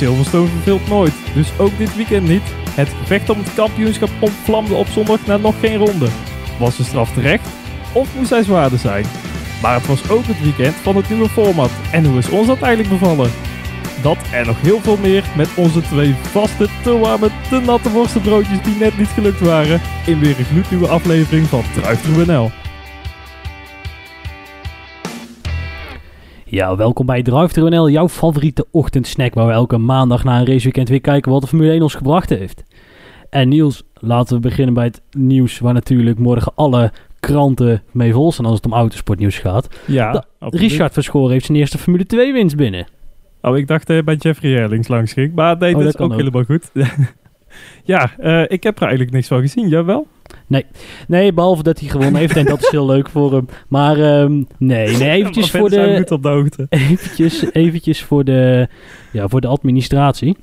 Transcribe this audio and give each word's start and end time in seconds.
Silverstone 0.00 0.48
verveelt 0.48 0.88
nooit, 0.88 1.12
dus 1.34 1.58
ook 1.58 1.78
dit 1.78 1.96
weekend 1.96 2.28
niet. 2.28 2.42
Het 2.70 2.88
gevecht 2.88 3.30
om 3.30 3.38
het 3.38 3.54
kampioenschap 3.54 4.10
ontvlamde 4.20 4.74
op 4.74 4.86
zondag 4.86 5.26
na 5.26 5.36
nog 5.36 5.54
geen 5.60 5.76
ronde. 5.76 6.08
Was 6.58 6.76
de 6.76 6.84
straf 6.84 7.12
terecht? 7.12 7.48
Of 7.92 8.08
moest 8.16 8.30
hij 8.30 8.42
zwaarder 8.42 8.78
zijn? 8.78 9.04
Maar 9.62 9.74
het 9.74 9.86
was 9.86 10.10
ook 10.10 10.24
het 10.24 10.42
weekend 10.42 10.74
van 10.74 10.96
het 10.96 11.08
nieuwe 11.08 11.28
format. 11.28 11.70
En 11.92 12.04
hoe 12.04 12.18
is 12.18 12.28
ons 12.28 12.46
dat 12.46 12.60
eigenlijk 12.60 12.98
bevallen? 12.98 13.30
Dat 14.02 14.18
en 14.32 14.46
nog 14.46 14.60
heel 14.60 14.80
veel 14.80 14.96
meer 14.96 15.24
met 15.36 15.48
onze 15.54 15.80
twee 15.80 16.14
vaste, 16.14 16.68
te 16.82 16.98
warme, 16.98 17.28
te 17.48 17.60
natte 17.60 17.90
worstenbroodjes 17.90 18.62
die 18.62 18.76
net 18.76 18.98
niet 18.98 19.08
gelukt 19.08 19.40
waren. 19.40 19.80
In 20.06 20.18
weer 20.18 20.38
een 20.38 20.44
gloednieuwe 20.44 20.88
aflevering 20.88 21.46
van 21.46 21.64
Truif 21.74 22.02
Ja, 26.50 26.76
welkom 26.76 27.06
bij 27.06 27.22
Drive 27.22 27.60
NL, 27.60 27.90
jouw 27.90 28.08
favoriete 28.08 28.66
ochtendsnack 28.70 29.34
waar 29.34 29.46
we 29.46 29.52
elke 29.52 29.78
maandag 29.78 30.24
na 30.24 30.38
een 30.38 30.46
raceweekend 30.46 30.88
weer 30.88 31.00
kijken 31.00 31.32
wat 31.32 31.40
de 31.40 31.46
Formule 31.46 31.70
1 31.70 31.82
ons 31.82 31.94
gebracht 31.94 32.28
heeft. 32.28 32.62
En 33.30 33.48
Niels, 33.48 33.82
laten 33.94 34.34
we 34.34 34.40
beginnen 34.40 34.74
bij 34.74 34.84
het 34.84 35.02
nieuws 35.10 35.58
waar 35.58 35.74
natuurlijk 35.74 36.18
morgen 36.18 36.52
alle 36.54 36.92
kranten 37.20 37.82
mee 37.90 38.12
vol 38.12 38.32
zijn 38.32 38.46
als 38.46 38.56
het 38.56 38.66
om 38.66 38.72
autosportnieuws 38.72 39.38
gaat. 39.38 39.68
Ja, 39.86 40.12
Da- 40.12 40.24
absoluut. 40.38 40.70
Richard 40.70 40.92
Verschoor 40.92 41.30
heeft 41.30 41.46
zijn 41.46 41.58
eerste 41.58 41.78
Formule 41.78 42.06
2 42.06 42.32
winst 42.32 42.56
binnen. 42.56 42.86
Oh, 43.42 43.56
ik 43.58 43.66
dacht 43.66 43.90
eh, 43.90 44.02
bij 44.02 44.14
Jeffrey 44.14 44.52
Herlings 44.52 44.88
langs 44.88 45.12
ging. 45.12 45.34
Maar 45.34 45.56
nee, 45.58 45.70
Oh, 45.74 45.82
dat 45.82 45.92
dat 45.92 46.00
is 46.00 46.06
ook. 46.06 46.16
helemaal 46.16 46.44
goed. 46.44 46.70
ja, 47.84 48.10
eh, 48.18 48.42
ik 48.48 48.62
heb 48.62 48.76
er 48.76 48.82
eigenlijk 48.82 49.12
niks 49.12 49.28
van 49.28 49.40
gezien. 49.40 49.68
Jawel? 49.68 50.06
Nee, 51.08 51.32
behalve 51.32 51.62
dat 51.62 51.80
hij 51.80 51.88
gewonnen 51.88 52.14
heeft 52.20 52.36
en 52.36 52.44
dat 52.44 52.62
is 52.62 52.68
heel 52.70 52.86
leuk 52.86 53.08
voor 53.08 53.32
hem. 53.32 53.48
Maar 53.68 53.96
ehm, 53.98 54.42
nee, 54.58 54.96
nee, 54.96 55.10
eventjes 55.18 55.50
voor 55.50 55.70
de, 55.70 55.94
goed 55.96 56.10
op 56.10 56.22
de 56.22 56.28
hoogte. 56.28 56.66
eventjes, 56.68 57.44
eventjes 57.52 58.02
voor 58.02 58.24
de, 58.24 58.68
ja, 59.12 59.28
voor 59.28 59.40
de 59.40 59.46
administratie. 59.46 60.36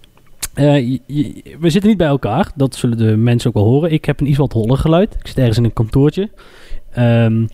Eh, 0.54 0.78
je- 0.90 1.00
je- 1.06 1.56
we 1.60 1.70
zitten 1.70 1.90
niet 1.90 2.00
bij 2.00 2.08
elkaar, 2.08 2.52
dat 2.56 2.76
zullen 2.76 2.98
de 2.98 3.16
mensen 3.18 3.50
ook 3.50 3.56
wel 3.56 3.64
horen. 3.66 3.92
Ik 3.92 4.06
heb 4.06 4.20
een 4.20 4.28
iets 4.30 4.38
wat 4.38 4.54
holler 4.54 4.78
geluid. 4.78 5.16
Ik 5.20 5.28
zit 5.28 5.38
ergens 5.38 5.58
in 5.58 5.64
een 5.64 5.74
kantoortje. 5.74 6.30
Ehm 6.92 7.46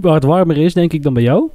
waar 0.00 0.14
het 0.14 0.24
warmer 0.24 0.56
is, 0.56 0.74
denk 0.74 0.92
ik, 0.92 1.02
dan 1.02 1.14
bij 1.14 1.22
jou. 1.22 1.48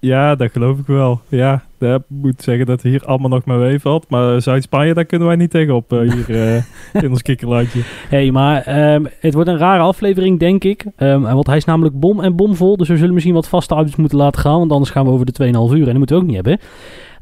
Ja, 0.00 0.34
dat 0.34 0.52
geloof 0.52 0.78
ik 0.78 0.86
wel. 0.86 1.20
Ja, 1.28 1.62
ik 1.78 1.98
moet 2.06 2.42
zeggen 2.42 2.66
dat 2.66 2.82
hier 2.82 3.04
allemaal 3.04 3.28
nog 3.28 3.44
maar 3.44 3.58
meevalt. 3.58 4.06
Maar 4.08 4.42
Zuid-Spanje, 4.42 4.94
daar 4.94 5.04
kunnen 5.04 5.26
wij 5.26 5.36
niet 5.36 5.50
tegenop 5.50 5.92
eh, 5.92 5.98
hier 5.98 6.30
eh, 6.30 6.62
in 7.02 7.10
ons 7.10 7.22
kikkerlandje. 7.22 7.80
hey, 8.08 8.30
maar 8.30 8.62
ehm, 8.62 9.04
het 9.20 9.34
wordt 9.34 9.48
een 9.48 9.58
rare 9.58 9.82
aflevering, 9.82 10.38
denk 10.38 10.64
ik. 10.64 10.84
Ehm, 10.96 11.20
want 11.20 11.46
hij 11.46 11.56
is 11.56 11.64
namelijk 11.64 12.00
bom 12.00 12.20
en 12.20 12.36
bomvol. 12.36 12.76
Dus 12.76 12.88
we 12.88 12.96
zullen 12.96 13.12
misschien 13.12 13.34
wat 13.34 13.48
vaste 13.48 13.74
auto's 13.74 13.96
moeten 13.96 14.18
laten 14.18 14.40
gaan. 14.40 14.58
Want 14.58 14.72
anders 14.72 14.90
gaan 14.90 15.04
we 15.04 15.10
over 15.10 15.26
de 15.26 15.32
2,5 15.32 15.74
uur. 15.74 15.80
En 15.80 15.84
dat 15.84 15.96
moeten 15.96 16.16
we 16.16 16.22
ook 16.22 16.28
niet 16.28 16.44
hebben. 16.44 16.58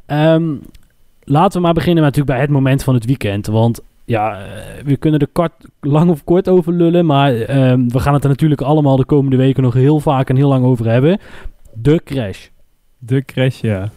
Ehm, 0.07 0.55
laten 1.25 1.59
we 1.59 1.65
maar 1.65 1.75
beginnen 1.75 2.05
met 2.05 2.17
natuurlijk 2.17 2.39
bij 2.39 2.41
het 2.47 2.55
moment 2.55 2.85
van 2.85 2.95
het 2.95 3.05
weekend. 3.05 3.47
Want 3.47 3.81
ja, 4.05 4.41
eh, 4.41 4.85
we 4.85 4.97
kunnen 4.97 5.21
er 5.21 5.29
kort, 5.33 5.53
lang 5.81 6.11
of 6.11 6.25
kort 6.25 6.49
over 6.49 6.73
lullen. 6.73 7.07
Maar 7.07 7.33
we 7.33 7.99
gaan 7.99 8.15
het 8.15 8.23
er 8.23 8.31
natuurlijk 8.31 8.61
allemaal 8.61 8.97
de 8.97 9.05
komende 9.05 9.37
weken 9.37 9.63
nog 9.63 9.75
heel 9.75 10.01
vaak 10.01 10.29
en 10.29 10.37
heel 10.37 10.49
lang 10.49 10.65
over 10.65 10.87
hebben. 10.87 11.19
De 11.75 12.01
crash. 12.05 12.49
De 12.99 13.25
crash, 13.25 13.61
ja. 13.61 13.91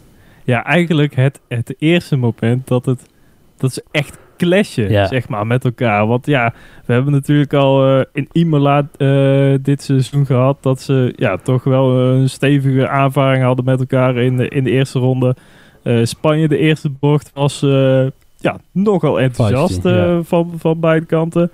Ja, 0.44 0.64
eigenlijk 0.64 1.14
het, 1.14 1.40
het 1.48 1.74
eerste 1.78 2.16
moment 2.16 2.68
dat 2.68 2.84
het... 2.84 3.10
Dat 3.56 3.72
ze 3.72 3.84
echt 3.90 4.18
clashen, 4.36 4.90
Ja. 4.90 5.06
zeg 5.06 5.28
maar, 5.28 5.46
met 5.46 5.64
elkaar. 5.64 6.06
Want 6.06 6.26
ja, 6.26 6.54
we 6.84 6.92
hebben 6.92 7.12
natuurlijk 7.12 7.52
al 7.52 7.98
eh, 7.98 8.04
in 8.12 8.28
Imola 8.32 8.88
eh, 8.96 9.54
dit 9.60 9.82
seizoen 9.82 10.26
gehad... 10.26 10.58
dat 10.60 10.80
ze 10.80 11.12
ja, 11.16 11.36
toch 11.36 11.64
wel 11.64 12.00
een 12.00 12.30
stevige 12.30 12.88
aanvaring 12.88 13.44
hadden 13.44 13.64
met 13.64 13.80
elkaar 13.80 14.16
in 14.16 14.36
de, 14.36 14.48
in 14.48 14.64
de 14.64 14.70
eerste 14.70 14.98
ronde. 14.98 15.36
Eh, 15.82 16.04
Spanje, 16.04 16.48
de 16.48 16.58
eerste 16.58 16.90
bocht, 16.90 17.30
was 17.34 17.60
ja, 18.36 18.60
nogal 18.72 19.20
enthousiast 19.20 19.80
Feisty, 19.80 19.88
ja. 19.88 20.22
van, 20.22 20.52
van 20.58 20.80
beide 20.80 21.06
kanten. 21.06 21.50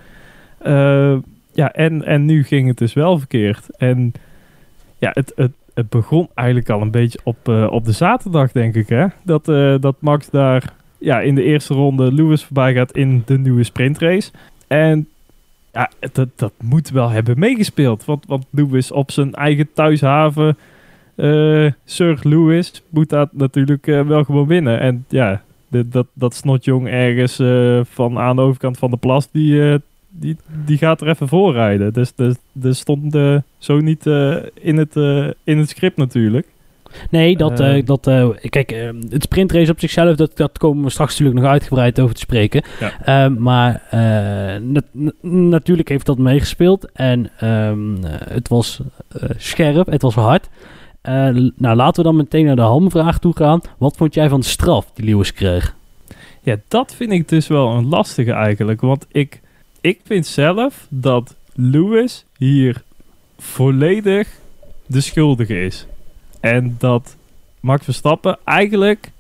Ja, 1.53 1.73
en, 1.73 2.05
en 2.05 2.25
nu 2.25 2.45
ging 2.45 2.69
het 2.69 2.79
dus 2.79 2.93
wel 2.93 3.19
verkeerd. 3.19 3.77
En 3.77 4.13
ja, 4.99 5.11
het, 5.15 5.33
het, 5.37 5.53
het 5.79 5.89
begon 5.89 6.29
eigenlijk 6.35 6.71
al 6.71 6.81
een 6.81 6.91
beetje 6.91 7.19
op, 7.23 7.49
eh, 7.49 7.67
op 7.71 7.85
de 7.85 7.93
zaterdag, 7.93 8.53
denk 8.53 8.75
ik. 8.75 8.89
Hè? 8.89 9.07
Dat, 9.23 9.49
eh, 9.49 9.75
dat 9.81 9.97
Max 9.99 10.31
daar 10.31 10.73
ja, 10.99 11.21
in 11.21 11.35
de 11.35 11.43
eerste 11.43 11.75
ronde 11.75 12.13
Lewis 12.13 12.45
voorbij 12.45 12.75
gaat 12.75 12.93
in 12.93 13.23
de 13.27 13.39
nieuwe 13.39 13.63
sprintrace. 13.63 14.31
En 14.67 15.09
ja, 15.73 15.91
dat, 16.13 16.29
dat 16.37 16.53
moet 16.61 16.91
wel 16.91 17.09
hebben 17.09 17.39
meegespeeld. 17.39 18.05
Want, 18.05 18.27
want 18.27 18.47
Lewis 18.51 18.93
op 18.93 19.11
zijn 19.11 19.35
eigen 19.35 19.73
thuishaven, 19.73 20.57
eh 21.15 21.73
Sir 21.85 22.19
Lewis, 22.23 22.83
moet 22.89 23.09
dat 23.09 23.29
natuurlijk 23.33 23.87
wel 23.87 24.25
gewoon 24.25 24.47
winnen. 24.47 24.81
En 24.81 25.05
ja, 25.09 25.43
de, 25.69 25.89
dat, 25.89 26.07
dat 26.13 26.35
snotjong 26.35 26.89
ergens 26.89 27.37
van 27.91 28.19
aan 28.19 28.37
de 28.37 28.43
overkant 28.43 28.79
van 28.79 28.91
de 28.91 28.97
plas, 28.97 29.31
die, 29.31 29.81
die, 30.11 30.37
die 30.65 30.79
gaat 30.79 31.01
er 31.01 31.09
even 31.09 31.29
voorrijden. 31.29 31.93
Dus 31.93 32.15
dus- 32.15 32.37
er 32.63 32.75
stond 32.75 33.15
eh, 33.15 33.37
zo 33.59 33.79
niet 33.81 34.07
eh, 34.07 34.37
in, 34.55 34.77
het, 34.77 34.97
eh, 34.97 35.27
in 35.45 35.59
het 35.59 35.69
script 35.69 35.97
natuurlijk. 35.97 36.47
Nee, 37.11 37.37
dat, 37.37 37.61
Eh. 37.61 37.77
eh, 37.79 37.87
dat 37.87 38.01
kijk, 38.49 38.73
eh, 38.73 38.89
het 39.11 39.23
sprintrace 39.23 39.71
op 39.71 39.81
zichzelf, 39.81 40.17
dat, 40.17 40.37
dat 40.37 40.59
komen 40.59 40.85
we 40.85 40.91
straks 40.91 41.11
natuurlijk 41.11 41.41
nog 41.41 41.51
uitgebreid 41.51 42.01
over 42.01 42.15
te 42.15 42.21
spreken. 42.21 42.63
Ja. 42.81 42.93
Eh, 43.27 43.31
maar 43.37 43.83
nat- 44.63 45.13
natuurlijk 45.21 45.89
heeft 45.89 46.07
dat 46.07 46.19
meegespeeld 46.19 46.93
en 46.93 47.31
ehm, 47.39 47.97
het 48.29 48.49
was 48.49 48.81
scherp, 49.37 49.87
het 49.87 50.03
was 50.03 50.15
hard. 50.15 50.49
Nou, 51.57 51.77
laten 51.77 52.03
we 52.03 52.09
dan 52.09 52.17
meteen 52.17 52.45
naar 52.45 52.57
de 52.57 52.63
hamvraag 52.63 53.19
toe 53.19 53.37
gaan. 53.37 53.61
Wat 53.79 53.97
vond 53.97 54.15
jij 54.15 54.29
van 54.29 54.41
de 54.41 54.47
straf 54.47 54.91
die 54.95 55.05
Lewis 55.05 55.33
kreeg? 55.33 55.75
Ja, 56.43 56.57
dat 56.69 56.95
vind 56.95 57.13
ik 57.13 57.29
dus 57.29 57.47
wel 57.47 57.71
een 57.71 57.89
lastige 57.89 58.33
eigenlijk. 58.33 58.81
Want 58.81 59.07
ik, 59.13 59.41
ik 59.81 60.01
vind 60.05 60.27
zelf 60.27 60.87
dat 60.89 61.37
Lewis 61.55 62.25
hier 62.37 62.83
volledig 63.39 64.29
de 64.87 65.01
schuldige 65.01 65.61
is. 65.61 65.87
En 66.41 66.77
dat 66.79 67.17
Max 67.61 67.85
Verstappen 67.85 68.39
eigenlijk 68.45 69.11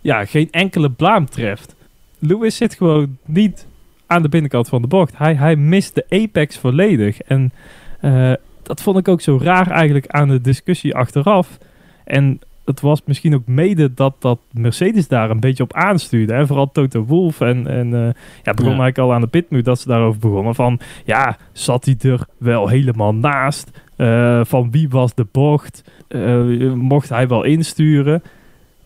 ja, 0.00 0.24
geen 0.24 0.50
enkele 0.50 0.90
blaam 0.90 1.28
treft. 1.28 1.74
Lewis 2.18 2.56
zit 2.56 2.74
gewoon 2.74 3.18
niet 3.24 3.66
aan 4.06 4.22
de 4.22 4.28
binnenkant 4.28 4.68
van 4.68 4.82
de 4.82 4.88
bocht. 4.88 5.18
Hij, 5.18 5.34
hij 5.34 5.56
mist 5.56 5.94
de 5.94 6.06
apex 6.08 6.58
volledig. 6.58 7.20
En 7.20 7.52
eh, 8.00 8.32
dat 8.62 8.82
vond 8.82 8.98
ik 8.98 9.08
ook 9.08 9.20
zo 9.20 9.38
raar 9.42 9.70
eigenlijk 9.70 10.06
aan 10.06 10.28
de 10.28 10.40
discussie 10.40 10.94
achteraf. 10.94 11.58
En 12.04 12.40
het 12.66 12.80
was 12.80 13.02
misschien 13.04 13.34
ook 13.34 13.46
mede 13.46 13.94
dat, 13.94 14.14
dat 14.18 14.38
Mercedes 14.52 15.08
daar 15.08 15.30
een 15.30 15.40
beetje 15.40 15.62
op 15.62 15.72
aanstuurde. 15.72 16.34
Hè? 16.34 16.46
Vooral 16.46 16.70
Toto 16.72 17.04
Wolff 17.04 17.40
en, 17.40 17.66
en 17.66 17.94
eh, 17.94 18.00
ja, 18.42 18.52
begon 18.54 18.72
Ja. 18.72 18.78
eigenlijk 18.78 18.98
al 18.98 19.12
aan 19.14 19.20
de 19.20 19.26
pitmuur 19.26 19.62
dat 19.62 19.80
ze 19.80 19.88
daarover 19.88 20.20
begonnen. 20.20 20.54
Van 20.54 20.80
ja, 21.04 21.36
zat 21.52 21.84
hij 21.84 21.96
er 22.00 22.26
wel 22.38 22.68
helemaal 22.68 23.14
naast? 23.14 23.70
Eh, 23.96 24.40
van 24.44 24.70
wie 24.70 24.88
was 24.88 25.14
de 25.14 25.26
bocht? 25.32 25.84
Eh, 26.08 26.72
mocht 26.72 27.08
hij 27.08 27.28
wel 27.28 27.42
insturen? 27.44 28.22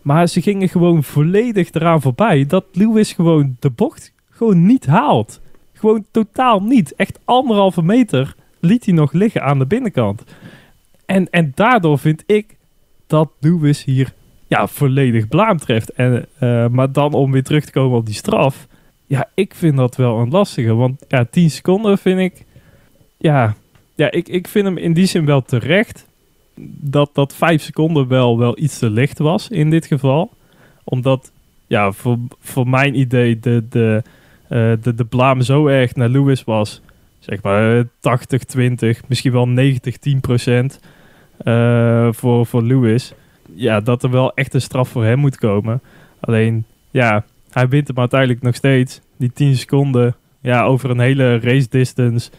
Maar 0.01 0.27
ze 0.27 0.41
gingen 0.41 0.69
gewoon 0.69 1.03
volledig 1.03 1.71
eraan 1.71 2.01
voorbij 2.01 2.45
dat 2.45 2.65
Lewis 2.71 3.13
gewoon 3.13 3.55
de 3.59 3.69
bocht 3.69 4.13
gewoon 4.29 4.65
niet 4.65 4.85
haalt. 4.85 5.41
Gewoon 5.73 6.05
totaal 6.11 6.63
niet. 6.63 6.95
Echt 6.95 7.19
anderhalve 7.25 7.81
meter 7.83 8.35
liet 8.59 8.85
hij 8.85 8.93
nog 8.93 9.11
liggen 9.11 9.43
aan 9.43 9.59
de 9.59 9.65
binnenkant. 9.65 10.23
En, 11.05 11.29
en 11.29 11.51
daardoor 11.55 11.99
vind 11.99 12.23
ik 12.25 12.57
dat 13.11 13.29
Lewis 13.39 13.83
hier 13.83 14.13
ja, 14.47 14.67
volledig 14.67 15.27
blaam 15.27 15.57
treft. 15.57 15.91
En, 15.91 16.25
eh, 16.39 16.67
maar 16.67 16.91
dan 16.91 17.13
om 17.13 17.31
weer 17.31 17.43
terug 17.43 17.65
te 17.65 17.71
komen 17.71 17.97
op 17.97 18.05
die 18.05 18.15
straf. 18.15 18.67
Ja, 19.05 19.29
ik 19.33 19.53
vind 19.55 19.77
dat 19.77 19.95
wel 19.95 20.19
een 20.19 20.29
lastige. 20.29 20.73
Want 20.73 21.05
ja, 21.07 21.25
10 21.25 21.51
seconden 21.51 21.97
vind 21.97 22.19
ik... 22.19 22.45
Ja, 23.17 23.55
ja 23.95 24.11
ik, 24.11 24.27
ik 24.27 24.47
vind 24.47 24.65
hem 24.65 24.77
in 24.77 24.93
die 24.93 25.05
zin 25.05 25.25
wel 25.25 25.41
terecht. 25.41 26.07
Dat, 26.79 27.09
dat 27.13 27.35
5 27.35 27.61
seconden 27.61 28.07
wel, 28.07 28.37
wel 28.37 28.59
iets 28.59 28.79
te 28.79 28.89
licht 28.89 29.17
was 29.17 29.49
in 29.49 29.69
dit 29.69 29.85
geval. 29.85 30.31
Omdat, 30.83 31.31
ja, 31.67 31.91
voor, 31.91 32.17
voor 32.39 32.67
mijn 32.67 32.99
idee 32.99 33.39
de, 33.39 33.63
de, 33.69 34.03
eh, 34.47 34.71
de, 34.81 34.95
de 34.95 35.05
blaam 35.05 35.41
zo 35.41 35.67
erg 35.67 35.95
naar 35.95 36.09
Lewis 36.09 36.43
was. 36.43 36.81
Zeg 37.19 37.41
maar 37.41 37.77
eh, 37.77 37.85
80, 37.99 38.43
20, 38.43 39.01
misschien 39.07 39.31
wel 39.31 39.47
90, 39.47 39.97
10 39.97 40.19
procent 40.19 40.79
eh, 41.43 42.07
voor, 42.11 42.45
voor 42.45 42.63
Lewis. 42.63 43.13
Ja, 43.53 43.79
dat 43.79 44.03
er 44.03 44.09
wel 44.09 44.33
echt 44.33 44.53
een 44.53 44.61
straf 44.61 44.89
voor 44.89 45.03
hem 45.03 45.19
moet 45.19 45.37
komen. 45.37 45.81
Alleen, 46.19 46.65
ja, 46.91 47.23
hij 47.49 47.67
wint 47.67 47.87
hem 47.87 47.97
uiteindelijk 47.99 48.41
nog 48.41 48.55
steeds. 48.55 49.01
Die 49.17 49.31
10 49.33 49.55
seconden, 49.55 50.15
ja, 50.39 50.63
over 50.63 50.89
een 50.89 50.99
hele 50.99 51.39
race 51.39 51.67
distance 51.69 52.29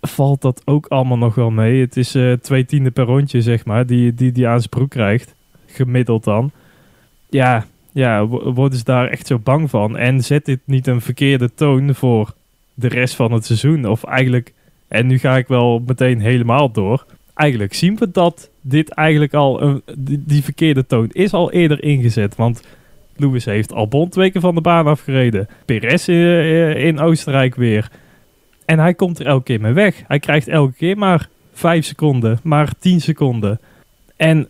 valt 0.00 0.42
dat 0.42 0.62
ook 0.64 0.86
allemaal 0.86 1.18
nog 1.18 1.34
wel 1.34 1.50
mee. 1.50 1.80
Het 1.80 1.96
is 1.96 2.14
eh, 2.14 2.32
twee 2.32 2.64
tiende 2.64 2.90
per 2.90 3.04
rondje, 3.04 3.42
zeg 3.42 3.64
maar, 3.64 3.86
die, 3.86 4.14
die, 4.14 4.32
die 4.32 4.48
aan 4.48 4.58
zijn 4.58 4.70
broek 4.70 4.90
krijgt. 4.90 5.34
Gemiddeld 5.66 6.24
dan. 6.24 6.50
Ja, 7.30 7.64
ja, 7.92 8.26
wo- 8.26 8.52
worden 8.52 8.78
ze 8.78 8.84
daar 8.84 9.08
echt 9.08 9.26
zo 9.26 9.38
bang 9.38 9.70
van? 9.70 9.96
En 9.96 10.20
zet 10.24 10.44
dit 10.44 10.60
niet 10.64 10.86
een 10.86 11.00
verkeerde 11.00 11.54
toon 11.54 11.94
voor 11.94 12.34
de 12.74 12.88
rest 12.88 13.14
van 13.14 13.32
het 13.32 13.44
seizoen? 13.46 13.86
Of 13.86 14.04
eigenlijk, 14.04 14.52
en 14.88 15.06
nu 15.06 15.18
ga 15.18 15.36
ik 15.36 15.48
wel 15.48 15.82
meteen 15.86 16.20
helemaal 16.20 16.70
door. 16.70 17.06
Eigenlijk 17.34 17.74
zien 17.74 17.96
we 17.96 18.10
dat 18.10 18.50
dit 18.60 18.88
eigenlijk 18.88 19.34
al, 19.34 19.62
een, 19.62 19.82
die, 19.98 20.42
verkeerde 20.42 20.86
toon 20.86 21.08
is 21.12 21.32
al 21.32 21.52
eerder 21.52 21.82
ingezet. 21.82 22.36
Want 22.36 22.62
Lewis 23.16 23.44
heeft 23.44 23.72
Albon 23.72 24.08
twee 24.08 24.30
keer 24.30 24.40
van 24.40 24.54
de 24.54 24.60
baan 24.60 24.86
afgereden. 24.86 25.48
Perez 25.64 26.08
in, 26.08 26.76
in 26.76 27.00
Oostenrijk 27.00 27.54
weer. 27.54 27.90
En 28.64 28.78
hij 28.78 28.94
komt 28.94 29.18
er 29.18 29.26
elke 29.26 29.44
keer 29.44 29.60
mee 29.60 29.72
weg. 29.72 30.02
Hij 30.06 30.18
krijgt 30.18 30.48
elke 30.48 30.74
keer 30.74 30.98
maar 30.98 31.28
5 31.52 31.84
seconden, 31.84 32.38
maar 32.42 32.72
10 32.78 33.00
seconden. 33.00 33.60
En 34.16 34.48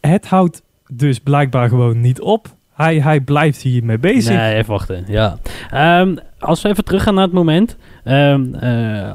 het 0.00 0.26
houdt 0.26 0.62
dus 0.88 1.18
blijkbaar 1.18 1.68
gewoon 1.68 2.00
niet 2.00 2.20
op. 2.20 2.48
Hij, 2.74 3.00
hij 3.00 3.20
blijft 3.20 3.62
hiermee 3.62 3.98
bezig. 3.98 4.36
Nee, 4.36 4.54
even 4.54 4.70
wachten. 4.70 5.04
Ja. 5.08 5.38
Ehm, 5.70 6.16
als 6.38 6.62
we 6.62 6.68
even 6.68 6.84
teruggaan 6.84 7.14
naar 7.14 7.24
het 7.24 7.32
moment. 7.32 7.76
Ehm, 8.04 8.54
eh, 8.54 9.14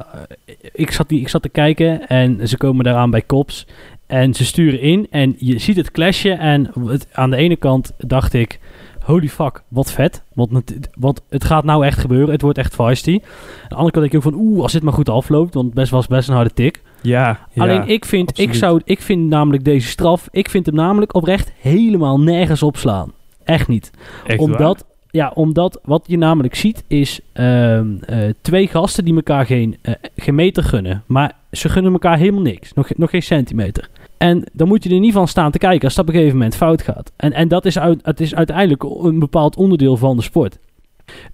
ik, 0.72 0.90
zat 0.90 1.08
die, 1.08 1.20
ik 1.20 1.28
zat 1.28 1.42
te 1.42 1.48
kijken 1.48 2.08
en 2.08 2.48
ze 2.48 2.56
komen 2.56 2.84
daaraan 2.84 3.10
bij 3.10 3.22
Kops. 3.22 3.66
En 4.06 4.34
ze 4.34 4.44
sturen 4.44 4.80
in 4.80 5.06
en 5.10 5.34
je 5.38 5.58
ziet 5.58 5.76
het 5.76 5.90
clashje. 5.90 6.32
En 6.32 6.70
het, 6.86 7.08
aan 7.12 7.30
de 7.30 7.36
ene 7.36 7.56
kant 7.56 7.92
dacht 7.98 8.32
ik... 8.32 8.60
Holy 9.00 9.28
fuck, 9.28 9.62
wat 9.68 9.92
vet. 9.92 10.22
Want 10.34 10.52
het, 10.52 10.88
want 10.98 11.22
het 11.28 11.44
gaat 11.44 11.64
nou 11.64 11.84
echt 11.84 11.98
gebeuren. 11.98 12.30
Het 12.30 12.42
wordt 12.42 12.58
echt 12.58 12.74
feisty. 12.74 13.12
Aan 13.12 13.68
de 13.68 13.74
andere 13.74 13.90
kant 13.90 14.10
denk 14.10 14.10
ik 14.10 14.14
ook 14.14 14.34
van... 14.34 14.34
Oeh, 14.34 14.62
als 14.62 14.72
dit 14.72 14.82
maar 14.82 14.92
goed 14.92 15.08
afloopt. 15.08 15.54
Want 15.54 15.74
best 15.74 15.90
was 15.90 16.06
best 16.06 16.28
een 16.28 16.34
harde 16.34 16.54
tik. 16.54 16.82
Ja, 17.02 17.38
Alleen 17.56 17.74
ja, 17.74 17.84
ik 17.84 18.04
vind, 18.04 18.38
ik, 18.38 18.54
zou, 18.54 18.80
ik 18.84 19.00
vind 19.00 19.28
namelijk 19.28 19.64
deze 19.64 19.88
straf... 19.88 20.28
Ik 20.30 20.50
vind 20.50 20.66
hem 20.66 20.74
namelijk 20.74 21.14
oprecht 21.14 21.52
helemaal 21.60 22.20
nergens 22.20 22.62
opslaan. 22.62 23.12
Echt 23.44 23.68
niet 23.68 23.90
echt 24.26 24.38
omdat, 24.40 24.84
ja, 25.14 25.32
omdat 25.34 25.80
wat 25.84 26.04
je 26.06 26.18
namelijk 26.18 26.54
ziet 26.54 26.84
is 26.86 27.20
ehm, 27.32 27.96
eh, 28.00 28.18
twee 28.40 28.68
gasten 28.68 29.04
die 29.04 29.14
elkaar 29.14 29.46
geen, 29.46 29.76
eh, 29.82 29.94
geen 30.16 30.34
meter 30.34 30.62
gunnen. 30.62 31.02
Maar 31.06 31.32
ze 31.50 31.68
gunnen 31.68 31.92
elkaar 31.92 32.18
helemaal 32.18 32.42
niks. 32.42 32.72
Nog, 32.72 32.88
nog 32.96 33.10
geen 33.10 33.22
centimeter. 33.22 33.88
En 34.16 34.44
dan 34.52 34.68
moet 34.68 34.84
je 34.84 34.90
er 34.90 34.98
niet 34.98 35.12
van 35.12 35.28
staan 35.28 35.50
te 35.50 35.58
kijken 35.58 35.84
als 35.84 35.94
dat 35.94 36.04
op 36.04 36.10
een 36.10 36.16
gegeven 36.16 36.38
moment 36.38 36.56
fout 36.56 36.82
gaat. 36.82 37.12
En, 37.16 37.32
en 37.32 37.48
dat 37.48 37.64
is, 37.64 37.78
uit, 37.78 38.00
het 38.02 38.20
is 38.20 38.34
uiteindelijk 38.34 38.82
een 38.82 39.18
bepaald 39.18 39.56
onderdeel 39.56 39.96
van 39.96 40.16
de 40.16 40.22
sport. 40.22 40.58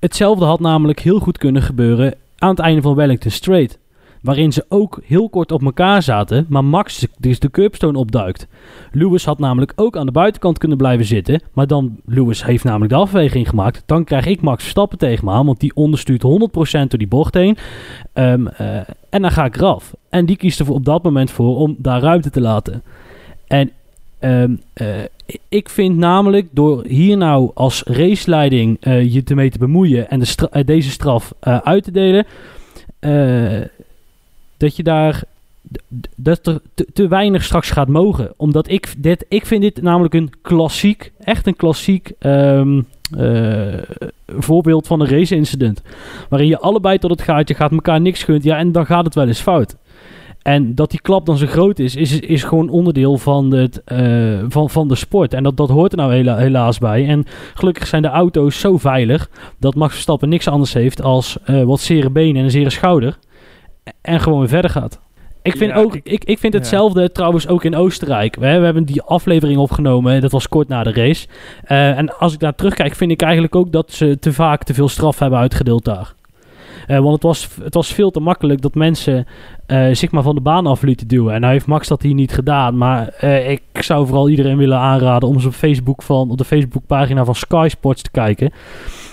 Hetzelfde 0.00 0.44
had 0.44 0.60
namelijk 0.60 1.00
heel 1.00 1.18
goed 1.18 1.38
kunnen 1.38 1.62
gebeuren 1.62 2.14
aan 2.38 2.50
het 2.50 2.58
einde 2.58 2.82
van 2.82 2.94
Wellington 2.94 3.30
Straight. 3.30 3.78
Waarin 4.20 4.52
ze 4.52 4.64
ook 4.68 5.00
heel 5.04 5.28
kort 5.28 5.52
op 5.52 5.62
elkaar 5.62 6.02
zaten, 6.02 6.46
maar 6.48 6.64
Max 6.64 7.06
dus 7.18 7.38
de 7.38 7.50
curbstone 7.50 7.98
opduikt. 7.98 8.46
Lewis 8.92 9.24
had 9.24 9.38
namelijk 9.38 9.72
ook 9.76 9.96
aan 9.96 10.06
de 10.06 10.12
buitenkant 10.12 10.58
kunnen 10.58 10.76
blijven 10.76 11.06
zitten. 11.06 11.42
Maar 11.52 11.66
dan, 11.66 11.96
Lewis 12.06 12.44
heeft 12.44 12.64
namelijk 12.64 12.92
de 12.92 12.98
afweging 12.98 13.48
gemaakt. 13.48 13.82
Dan 13.86 14.04
krijg 14.04 14.26
ik 14.26 14.40
Max 14.40 14.62
Verstappen 14.62 14.98
tegen 14.98 15.24
me 15.24 15.30
aan, 15.30 15.46
want 15.46 15.60
die 15.60 15.74
onderstuurt 15.74 16.22
100% 16.22 16.26
door 16.88 16.98
die 16.98 17.08
bocht 17.08 17.34
heen. 17.34 17.56
Ehm, 18.12 18.46
eh, 18.46 18.76
en 19.10 19.22
dan 19.22 19.30
ga 19.30 19.44
ik 19.44 19.56
eraf. 19.56 19.94
En 20.08 20.26
die 20.26 20.36
kiest 20.36 20.60
er 20.60 20.72
op 20.72 20.84
dat 20.84 21.02
moment 21.02 21.30
voor 21.30 21.56
om 21.56 21.76
daar 21.78 22.00
ruimte 22.00 22.30
te 22.30 22.40
laten. 22.40 22.82
En 23.46 23.70
ehm, 24.18 24.56
eh, 24.72 24.86
ik 25.48 25.68
vind 25.68 25.96
namelijk 25.96 26.48
door 26.50 26.84
hier 26.84 27.16
nou 27.16 27.50
als 27.54 27.82
raceleiding 27.82 28.76
eh, 28.80 29.12
je 29.12 29.22
te 29.22 29.34
mee 29.34 29.50
te 29.50 29.58
bemoeien 29.58 30.10
en 30.10 30.22
deze 30.64 30.90
straf 30.90 31.34
uit 31.40 31.84
te 31.84 31.90
delen, 31.90 32.26
dat 34.60 34.76
je 34.76 34.82
daar 34.82 35.22
dat 36.16 36.46
er 36.46 36.60
te, 36.74 36.86
te 36.92 37.08
weinig 37.08 37.44
straks 37.44 37.70
gaat 37.70 37.88
mogen. 37.88 38.32
Omdat 38.36 38.68
ik 38.70 38.94
dit, 38.98 39.24
ik 39.28 39.46
vind 39.46 39.62
dit 39.62 39.82
namelijk 39.82 40.14
een 40.14 40.32
klassiek, 40.42 41.12
echt 41.18 41.46
een 41.46 41.56
klassiek 41.56 42.12
ehm, 42.18 42.82
eh, 43.16 43.74
voorbeeld 44.26 44.86
van 44.86 45.00
een 45.00 45.08
race-incident. 45.08 45.82
Waarin 46.28 46.48
je 46.48 46.58
allebei 46.58 46.98
tot 46.98 47.10
het 47.10 47.22
gaatje 47.22 47.54
gaat, 47.54 47.72
elkaar 47.72 48.00
niks 48.00 48.22
gunt, 48.22 48.44
ja, 48.44 48.56
en 48.56 48.72
dan 48.72 48.86
gaat 48.86 49.04
het 49.04 49.14
wel 49.14 49.26
eens 49.26 49.40
fout. 49.40 49.76
En 50.42 50.74
dat 50.74 50.90
die 50.90 51.00
klap 51.00 51.26
dan 51.26 51.36
zo 51.38 51.46
groot 51.46 51.78
is, 51.78 51.96
is, 51.96 52.20
is 52.20 52.42
gewoon 52.42 52.68
onderdeel 52.68 53.18
van, 53.18 53.50
het, 53.50 53.84
eh, 53.84 54.38
van, 54.48 54.70
van 54.70 54.88
de 54.88 54.94
sport. 54.94 55.34
En 55.34 55.42
dat, 55.42 55.56
dat 55.56 55.68
hoort 55.68 55.92
er 55.92 55.98
nou 55.98 56.12
hela- 56.12 56.36
helaas 56.36 56.78
bij. 56.78 57.06
En 57.06 57.24
gelukkig 57.54 57.86
zijn 57.86 58.02
de 58.02 58.08
auto's 58.08 58.60
zo 58.60 58.76
veilig 58.78 59.30
dat 59.58 59.74
Max 59.74 59.92
Verstappen 59.92 60.28
niks 60.28 60.48
anders 60.48 60.72
heeft 60.72 61.02
als 61.02 61.38
eh, 61.44 61.62
wat 61.62 61.80
zere 61.80 62.10
benen 62.10 62.36
en 62.36 62.44
een 62.44 62.50
zere 62.50 62.70
schouder. 62.70 63.18
En 64.00 64.20
gewoon 64.20 64.38
weer 64.38 64.48
verder 64.48 64.70
gaat. 64.70 64.98
Ik 65.42 65.56
vind, 65.56 65.70
Ja, 65.70 65.76
ook, 65.76 65.94
ik- 66.02 66.24
ik, 66.24 66.38
vind 66.38 66.52
ja. 66.52 66.58
hetzelfde 66.58 67.12
trouwens 67.12 67.48
ook 67.48 67.64
in 67.64 67.76
Oostenrijk. 67.76 68.34
We, 68.34 68.40
we 68.40 68.64
hebben 68.64 68.84
die 68.84 69.02
aflevering 69.02 69.58
opgenomen, 69.58 70.20
dat 70.20 70.30
was 70.32 70.48
kort 70.48 70.68
na 70.68 70.82
de 70.82 70.92
race. 70.92 71.26
Eh, 71.64 71.98
en 71.98 72.18
als 72.18 72.32
ik 72.32 72.38
daar 72.38 72.54
terugkijk, 72.54 72.94
vind 72.94 73.10
ik 73.10 73.22
eigenlijk 73.22 73.54
ook 73.54 73.72
dat 73.72 73.92
ze 73.92 74.18
te 74.18 74.32
vaak 74.32 74.62
te 74.64 74.74
veel 74.74 74.88
straf 74.88 75.18
hebben 75.18 75.38
uitgedeeld 75.38 75.84
daar. 75.84 76.12
Eh, 76.86 76.98
want 76.98 77.12
het 77.12 77.22
was, 77.22 77.48
het 77.62 77.74
was 77.74 77.92
veel 77.92 78.10
te 78.10 78.20
makkelijk 78.20 78.60
dat 78.60 78.74
mensen 78.74 79.26
eh, 79.66 79.86
zich 79.92 80.10
maar 80.10 80.22
van 80.22 80.34
de 80.34 80.40
baan 80.40 80.66
af 80.66 80.82
lieten 80.82 81.08
duwen. 81.08 81.34
En 81.34 81.40
nou 81.40 81.52
heeft 81.52 81.66
Max 81.66 81.88
dat 81.88 82.02
hier 82.02 82.14
niet 82.14 82.32
gedaan. 82.32 82.78
Maar 82.78 83.24
ik 83.24 83.62
zou 83.72 84.06
vooral 84.06 84.28
iedereen 84.28 84.56
willen 84.56 84.78
aanraden 84.78 85.28
om 85.28 85.34
eens 85.34 85.44
op, 85.44 85.52
Facebook 85.52 86.02
van, 86.02 86.30
op 86.30 86.38
de 86.38 86.44
Facebookpagina 86.44 87.24
van 87.24 87.34
Sky 87.34 87.66
Sports 87.70 88.02
te 88.02 88.10
kijken. 88.10 88.52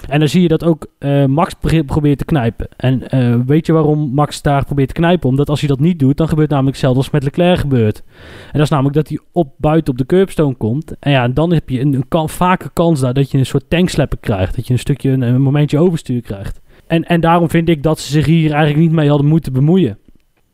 En 0.07 0.19
dan 0.19 0.27
zie 0.27 0.42
je 0.42 0.48
dat 0.48 0.63
ook 0.63 0.88
eh, 1.00 1.25
Max 1.25 1.54
pro- 1.54 1.83
probeert 1.83 2.18
te 2.18 2.25
knijpen. 2.25 2.68
En 2.77 3.09
eh, 3.09 3.36
weet 3.45 3.65
je 3.65 3.74
waarom 3.74 4.12
Max 4.13 4.42
daar 4.42 4.65
probeert 4.65 4.88
te 4.88 4.94
knijpen? 4.94 5.30
Omdat 5.30 5.50
als 5.50 5.59
hij 5.59 5.69
dat 5.69 5.80
niet 5.80 6.00
doet, 6.00 6.18
dan 6.18 6.27
gebeurt 6.27 6.50
namelijk 6.50 6.75
hetzelfde 6.75 7.00
als 7.01 7.09
met 7.12 7.24
Leclerc 7.24 7.59
gebeurt. 7.59 8.04
En 8.45 8.51
dat 8.54 8.62
is 8.62 8.69
namelijk 8.69 8.95
dat 8.95 9.07
hij 9.07 9.19
op, 9.31 9.54
buiten 9.57 9.92
op 9.92 9.98
de 9.98 10.06
curbstone 10.06 10.56
komt. 10.56 10.95
En 11.00 11.12
ja, 11.12 11.27
dan 11.27 11.54
heb 11.54 11.69
je 11.69 11.81
een, 11.81 11.94
een 11.94 12.07
kan, 12.07 12.30
vaker 12.30 12.69
kans 12.74 13.00
daar 13.00 13.13
dat 13.13 13.31
je 13.31 13.38
een 13.38 13.45
soort 13.45 13.69
tankslepper 13.69 14.18
krijgt. 14.19 14.56
Dat 14.56 14.68
je 14.68 14.74
een 14.74 14.80
stukje, 14.80 15.09
een, 15.09 15.21
een 15.21 15.42
momentje 15.42 15.80
overstuur 15.80 16.21
krijgt. 16.21 16.59
En, 16.88 17.04
en 17.04 17.21
daarom 17.21 17.50
vind 17.50 17.69
ik 17.69 17.83
dat 17.83 18.00
ze 18.00 18.12
zich 18.12 18.25
hier 18.25 18.51
eigenlijk 18.51 18.80
niet 18.80 18.92
mee 18.92 19.09
hadden 19.09 19.27
moeten 19.27 19.54
bemoeien. 19.54 19.98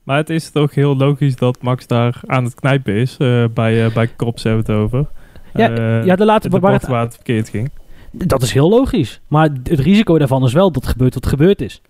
Maar 0.04 0.18
het 0.18 0.30
is 0.30 0.50
toch 0.52 0.76
heel 0.76 0.96
logisch 0.98 1.36
dat 1.36 1.62
Max 1.62 1.88
daar 1.88 2.22
aan 2.26 2.44
het 2.44 2.56
knijpen 2.56 2.94
is. 2.94 3.18
eh, 3.18 3.44
bij, 3.54 3.86
uh, 3.86 3.94
bij 3.94 4.10
hebben 4.18 4.42
we 4.44 4.50
het 4.50 4.70
over. 4.70 5.08
Ja, 5.54 5.68
ja, 6.04 6.16
de 6.16 6.26
laatste 6.26 6.50
waar 6.60 6.74
het, 6.74 6.88
waar 6.88 7.02
het 7.04 7.16
verkeerd 7.16 7.50
ging. 7.50 7.70
Dat 8.16 8.42
is 8.42 8.52
heel 8.54 8.70
logisch. 8.70 9.20
Maar 9.28 9.50
het 9.64 9.80
risico 9.80 10.18
daarvan 10.18 10.44
is 10.44 10.54
wel 10.54 10.72
dat 10.72 10.88
gebeurt 10.88 11.14
wat 11.14 11.26
gebeurd 11.28 11.62
is. 11.62 11.82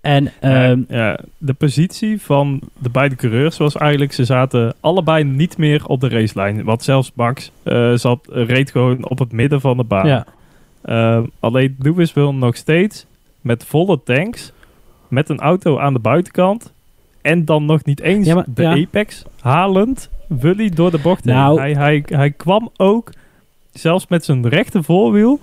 En 0.00 0.32
ehm, 0.40 0.80
ja, 0.88 0.96
ja, 0.96 1.18
de 1.38 1.52
positie 1.52 2.22
van 2.22 2.60
de 2.78 2.90
beide 2.90 3.16
coureurs 3.16 3.56
was 3.56 3.76
eigenlijk... 3.76 4.12
ze 4.12 4.24
zaten 4.24 4.74
allebei 4.80 5.24
niet 5.24 5.56
meer 5.56 5.86
op 5.86 6.00
de 6.00 6.08
racelijn. 6.08 6.64
Want 6.64 6.82
zelfs 6.82 7.12
Max 7.14 7.50
eh, 7.62 7.92
zat, 7.94 8.18
reed 8.30 8.70
gewoon 8.70 9.08
op 9.08 9.18
het 9.18 9.32
midden 9.32 9.60
van 9.60 9.76
de 9.76 9.84
baan. 9.84 10.06
ja, 10.06 10.26
Eh, 10.82 11.20
alleen 11.40 11.76
Lewis 11.78 12.12
wil 12.12 12.34
nog 12.34 12.56
steeds 12.56 13.06
met 13.40 13.64
volle 13.64 14.00
tanks... 14.04 14.52
met 15.08 15.28
een 15.28 15.38
auto 15.40 15.78
aan 15.78 15.92
de 15.92 15.98
buitenkant... 15.98 16.72
en 17.22 17.44
dan 17.44 17.64
nog 17.64 17.84
niet 17.84 18.00
eens 18.00 18.26
Ja, 18.26 18.34
maar- 18.34 18.44
de 18.54 18.62
ja. 18.62 18.70
apex 18.76 19.22
halend... 19.40 20.08
wil 20.26 20.54
hij 20.56 20.68
door 20.68 20.90
de 20.90 20.98
bocht 20.98 21.24
heen. 21.24 21.34
Nou- 21.34 21.58
Hij, 21.60 21.72
hij, 21.72 22.02
hij 22.06 22.30
kwam 22.30 22.70
ook... 22.76 23.10
zelfs 23.72 24.06
met 24.08 24.24
zijn 24.24 24.48
rechter 24.48 24.84
voorwiel... 24.84 25.40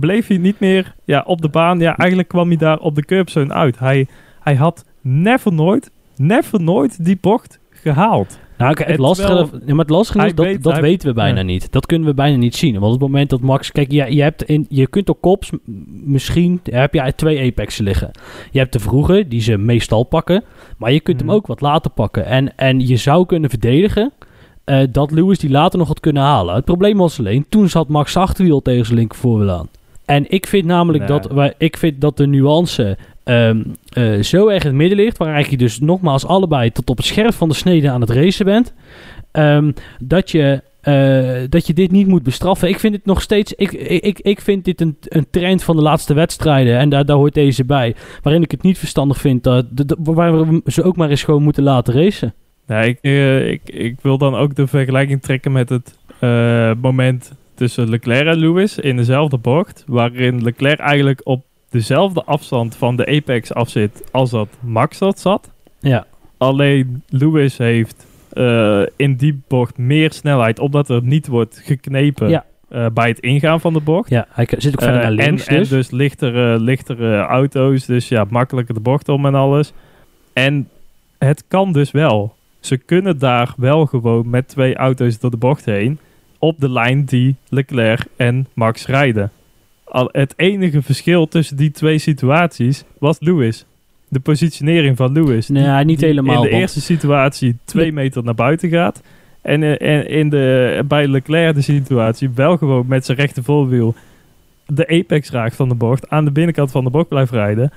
bleef 0.00 0.26
hij 0.26 0.36
niet 0.38 0.60
meer 0.60 0.94
ja, 1.04 1.22
op 1.26 1.40
de 1.42 1.48
baan. 1.48 1.78
Ja, 1.78 1.96
eigenlijk 1.96 2.28
kwam 2.28 2.48
hij 2.48 2.56
daar 2.56 2.78
op 2.78 2.94
de 2.94 3.04
curbzone 3.04 3.52
uit. 3.52 3.78
Hij, 3.78 4.06
hij 4.40 4.54
had 4.54 4.84
never 5.00 5.52
nooit, 5.52 5.90
never 6.16 6.60
nooit 6.62 7.04
die 7.04 7.18
bocht 7.20 7.58
gehaald. 7.70 8.38
Nou, 8.58 8.76
het 8.84 8.98
lastige, 8.98 9.48
ja, 9.66 9.74
maar 9.74 9.84
het 9.84 9.90
lastige 9.90 10.26
is, 10.26 10.34
dat, 10.34 10.44
weet- 10.46 10.62
dat 10.62 10.72
hij- 10.72 10.82
weten 10.82 11.08
we 11.08 11.14
bijna 11.14 11.38
ja. 11.38 11.44
niet. 11.44 11.72
Dat 11.72 11.86
kunnen 11.86 12.08
we 12.08 12.14
bijna 12.14 12.36
niet 12.36 12.56
zien. 12.56 12.72
Want 12.72 12.84
op 12.94 13.00
het 13.00 13.00
moment 13.00 13.30
dat 13.30 13.40
Max... 13.40 13.72
Kijk, 13.72 13.90
je, 13.92 14.14
je, 14.14 14.22
hebt 14.22 14.42
in, 14.42 14.66
je 14.68 14.86
kunt 14.86 15.08
op 15.08 15.20
kops 15.20 15.50
misschien... 16.04 16.60
heb 16.64 16.94
je 16.94 17.12
twee 17.16 17.50
apexen 17.50 17.84
liggen. 17.84 18.10
Je 18.50 18.58
hebt 18.58 18.72
de 18.72 18.78
vroege, 18.78 19.24
die 19.28 19.40
ze 19.40 19.56
meestal 19.56 20.02
pakken. 20.04 20.44
Maar 20.76 20.92
je 20.92 21.00
kunt 21.00 21.16
Mhm. 21.18 21.26
hem 21.26 21.36
ook 21.36 21.46
wat 21.46 21.60
later 21.60 21.90
pakken. 21.90 22.24
En, 22.26 22.56
en 22.56 22.86
je 22.86 22.96
zou 22.96 23.26
kunnen 23.26 23.50
verdedigen... 23.50 24.12
eh, 24.64 24.80
dat 24.90 25.10
Lewis 25.10 25.38
die 25.38 25.50
later 25.50 25.78
nog 25.78 25.88
had 25.88 26.00
kunnen 26.00 26.22
halen. 26.22 26.54
Het 26.54 26.64
probleem 26.64 26.96
was 26.96 27.18
alleen... 27.18 27.46
toen 27.48 27.68
zat 27.68 27.88
Max 27.88 28.16
achterwiel 28.16 28.62
tegen 28.62 28.84
zijn 28.84 28.98
linkervoorwiel 28.98 29.50
aan. 29.50 29.68
En 30.06 30.24
ik 30.30 30.46
vind 30.46 30.64
namelijk 30.64 31.08
Nee. 31.08 31.20
dat, 31.20 31.54
ik 31.58 31.76
vind 31.76 32.00
dat 32.00 32.16
de 32.16 32.26
nuance 32.26 32.96
ehm, 33.24 33.62
eh, 33.92 34.22
zo 34.22 34.48
erg 34.48 34.62
in 34.62 34.68
het 34.68 34.78
midden 34.78 34.98
ligt, 34.98 35.16
waar 35.16 35.32
eigenlijk 35.32 35.60
je 35.60 35.66
dus 35.68 35.80
nogmaals 35.80 36.26
allebei 36.26 36.70
tot 36.72 36.90
op 36.90 36.96
het 36.96 37.06
scherp 37.06 37.34
van 37.34 37.48
de 37.48 37.54
snede 37.54 37.90
aan 37.90 38.00
het 38.00 38.10
racen 38.10 38.44
bent, 38.44 38.74
ehm, 39.32 39.72
dat, 39.98 40.30
je, 40.30 40.62
eh, 40.80 41.48
dat 41.48 41.66
je 41.66 41.72
dit 41.72 41.90
niet 41.90 42.06
moet 42.06 42.22
bestraffen. 42.22 42.68
Ik 42.68 42.80
vind 42.80 42.94
het 42.94 43.04
nog 43.04 43.22
steeds, 43.22 43.52
ik, 43.52 43.72
ik, 43.72 44.18
ik 44.20 44.40
vind 44.40 44.64
dit 44.64 44.80
een, 44.80 44.96
een 45.02 45.26
trend 45.30 45.62
van 45.62 45.76
de 45.76 45.82
laatste 45.82 46.14
wedstrijden 46.14 46.78
en 46.78 46.88
daar, 46.88 47.04
daar 47.04 47.16
hoort 47.16 47.34
deze 47.34 47.64
bij, 47.64 47.94
waarin 48.22 48.42
ik 48.42 48.50
het 48.50 48.62
niet 48.62 48.78
verstandig 48.78 49.18
vind 49.18 49.42
dat, 49.42 49.64
waar 49.98 50.48
we 50.48 50.62
ze 50.66 50.82
ook 50.82 50.96
maar 50.96 51.10
eens 51.10 51.24
gewoon 51.24 51.42
moeten 51.42 51.62
laten 51.62 51.94
racen. 51.94 52.34
Nee, 52.66 52.88
ik, 52.88 52.98
eh, 53.00 53.50
ik, 53.50 53.60
ik 53.64 54.00
wil 54.00 54.18
dan 54.18 54.34
ook 54.34 54.54
de 54.54 54.66
vergelijking 54.66 55.22
trekken 55.22 55.52
met 55.52 55.68
het 55.68 55.96
moment 56.80 57.32
tussen 57.56 57.88
Leclerc 57.88 58.26
en 58.26 58.36
Lewis 58.38 58.78
in 58.78 58.96
dezelfde 58.96 59.38
bocht. 59.38 59.84
Waarin 59.86 60.42
Leclerc 60.42 60.78
eigenlijk 60.78 61.20
op 61.24 61.44
dezelfde 61.70 62.24
afstand 62.24 62.76
van 62.76 62.96
de 62.96 63.06
apex 63.06 63.54
afzit 63.54 64.04
als 64.12 64.30
dat 64.30 64.48
Max 64.60 64.98
dat 64.98 65.20
zat. 65.20 65.50
Ja, 65.80 66.06
Alleen 66.38 67.02
Lewis 67.08 67.58
heeft 67.58 68.06
eh, 68.32 68.82
in 68.96 69.16
die 69.16 69.40
bocht 69.48 69.78
meer 69.78 70.12
snelheid, 70.12 70.58
omdat 70.58 70.88
er 70.88 71.02
niet 71.02 71.26
wordt 71.26 71.60
geknepen 71.64 72.28
Ja. 72.28 72.44
eh, 72.68 72.86
bij 72.94 73.08
het 73.08 73.18
ingaan 73.18 73.60
van 73.60 73.72
de 73.72 73.80
bocht. 73.80 74.10
ja 74.10 74.26
hij 74.30 74.46
zit 74.58 74.72
ook 74.72 74.82
verder 74.82 75.00
Eh, 75.00 75.02
naar 75.02 75.10
links 75.26 75.46
en, 75.46 75.58
dus. 75.58 75.70
en 75.70 75.76
dus 75.76 75.90
lichtere, 75.90 76.58
lichtere 76.60 77.18
auto's, 77.18 77.86
dus 77.86 78.08
ja, 78.08 78.26
makkelijker 78.30 78.74
de 78.74 78.80
bocht 78.80 79.08
om 79.08 79.26
en 79.26 79.34
alles. 79.34 79.72
En 80.32 80.68
het 81.18 81.44
kan 81.48 81.72
dus 81.72 81.90
wel. 81.90 82.34
Ze 82.60 82.76
kunnen 82.76 83.18
daar 83.18 83.54
wel 83.56 83.86
gewoon 83.86 84.30
met 84.30 84.48
twee 84.48 84.76
auto's 84.76 85.18
door 85.18 85.30
de 85.30 85.36
bocht 85.36 85.64
heen 85.64 85.98
op 86.46 86.60
de 86.60 86.70
lijn 86.70 87.04
die 87.04 87.34
Leclerc 87.48 88.06
en 88.16 88.46
Max 88.54 88.86
rijden. 88.86 89.30
Al 89.84 90.08
het 90.12 90.32
enige 90.36 90.82
verschil 90.82 91.28
tussen 91.28 91.56
die 91.56 91.70
twee 91.70 91.98
situaties 91.98 92.84
was 92.98 93.16
Lewis. 93.20 93.64
De 94.08 94.20
positionering 94.20 94.96
van 94.96 95.12
Lewis. 95.12 95.48
Nee, 95.48 95.62
die- 95.76 95.84
niet 95.84 95.98
die 95.98 96.08
helemaal, 96.08 96.34
In 96.36 96.42
de 96.42 96.48
want- 96.48 96.60
eerste 96.60 96.80
situatie 96.80 97.56
twee 97.64 97.92
meter 97.92 98.24
naar 98.24 98.34
buiten 98.34 98.68
gaat. 98.68 99.02
En, 99.42 99.62
eh, 99.62 99.96
en 99.96 100.08
in 100.08 100.28
de, 100.28 100.82
bij 100.88 101.06
Leclerc 101.08 101.54
de 101.54 101.60
situatie 101.60 102.30
wel 102.34 102.56
gewoon 102.56 102.84
met 102.88 103.04
zijn 103.06 103.18
rechter 103.18 103.42
voorwiel 103.44 103.94
de 104.66 104.88
apex 104.88 105.30
raakt 105.30 105.56
van 105.56 105.68
de 105.68 105.74
bocht. 105.74 106.08
Aan 106.10 106.24
de 106.24 106.30
binnenkant 106.30 106.70
van 106.70 106.84
de 106.84 106.90
bocht 106.90 107.08
blijft 107.08 107.32
rijden. 107.32 107.72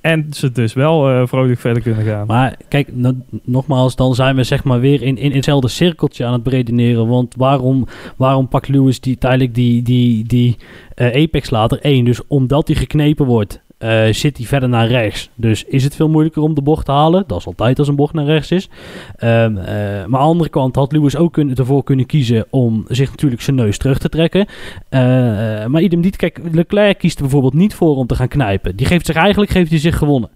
En 0.00 0.26
ze 0.30 0.52
dus 0.52 0.72
wel 0.72 1.08
eh, 1.10 1.26
vrolijk 1.26 1.60
verder 1.60 1.82
kunnen 1.82 2.04
gaan. 2.04 2.26
Maar 2.26 2.56
kijk, 2.68 2.88
no- 2.96 3.24
nogmaals, 3.44 3.96
dan 3.96 4.14
zijn 4.14 4.36
we 4.36 4.44
zeg 4.44 4.64
maar 4.64 4.80
weer 4.80 5.02
in, 5.02 5.16
in 5.18 5.32
hetzelfde 5.32 5.68
cirkeltje 5.68 6.24
aan 6.24 6.32
het 6.32 6.42
beredeneren. 6.42 7.08
Want 7.08 7.34
waarom, 7.36 7.86
waarom 8.16 8.48
pakt 8.48 8.68
Lewis 8.68 9.00
die, 9.00 9.12
uiteindelijk 9.12 9.54
die, 9.54 9.82
die, 9.82 10.24
die 10.24 10.56
eh, 10.94 11.22
apex 11.22 11.50
later? 11.50 11.78
Eén, 11.82 12.04
dus 12.04 12.26
omdat 12.26 12.66
hij 12.68 12.76
geknepen 12.76 13.26
wordt, 13.26 13.62
eh, 13.80 14.12
zit 14.12 14.36
hij 14.36 14.46
verder 14.46 14.68
naar 14.68 14.86
rechts. 14.86 15.30
Dus 15.34 15.64
is 15.64 15.84
het 15.84 15.96
veel 15.96 16.08
moeilijker 16.08 16.42
om 16.42 16.54
de 16.54 16.62
bocht 16.62 16.84
te 16.84 16.92
halen. 16.92 17.24
Dat 17.26 17.38
is 17.38 17.46
altijd 17.46 17.78
als 17.78 17.88
een 17.88 17.96
bocht 17.96 18.14
naar 18.14 18.24
rechts 18.24 18.50
is. 18.50 18.68
Ehm, 19.16 19.56
eh, 19.56 19.74
maar 19.84 20.02
aan 20.02 20.10
de 20.10 20.16
andere 20.16 20.50
kant 20.50 20.74
had 20.74 20.92
Lewis 20.92 21.16
ook 21.16 21.32
kunnen, 21.32 21.56
ervoor 21.56 21.84
kunnen 21.84 22.06
kiezen 22.06 22.46
om 22.50 22.84
zich 22.88 23.10
natuurlijk 23.10 23.42
zijn 23.42 23.56
neus 23.56 23.78
terug 23.78 23.98
te 23.98 24.08
trekken. 24.08 24.46
Eh, 24.88 25.00
maar 25.66 25.82
idem 25.82 26.00
niet. 26.00 26.16
Kijk, 26.16 26.40
Leclerc 26.52 26.98
kiest 26.98 27.16
er 27.16 27.22
bijvoorbeeld 27.22 27.54
niet 27.54 27.74
voor 27.74 27.96
om 27.96 28.06
te 28.06 28.14
gaan 28.14 28.28
knijpen. 28.28 28.76
Die 28.76 28.86
geeft 28.86 29.06
zich 29.06 29.16
eigenlijk 29.16 29.50
geeft 29.50 29.70
hij 29.70 29.78
zich 29.78 29.96
gewonnen. 29.96 30.30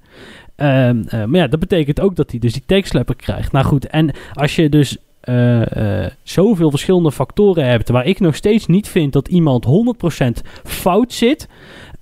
Ehm, 0.57 1.03
eh, 1.09 1.25
maar 1.25 1.41
ja, 1.41 1.47
dat 1.47 1.61
betekent 1.61 2.01
ook 2.01 2.17
dat 2.17 2.31
hij 2.31 2.41
dus 2.41 2.53
die 2.53 2.63
takeslapper 2.67 3.17
krijgt. 3.17 3.53
Nou 3.53 3.65
goed, 3.65 3.87
en 3.87 4.11
als 4.33 4.57
je 4.57 4.69
dus 4.69 4.97
eh, 5.25 6.05
eh, 6.05 6.11
zoveel 6.23 6.71
verschillende 6.71 7.13
factoren 7.13 7.67
hebt... 7.67 7.89
waar 7.89 8.07
ik 8.07 8.21
nog 8.21 8.35
steeds 8.35 8.67
niet 8.67 8.89
vind 8.89 9.13
dat 9.13 9.29
iemand 9.29 9.65
100% 9.65 10.43
fout 10.65 11.13
zit... 11.13 11.49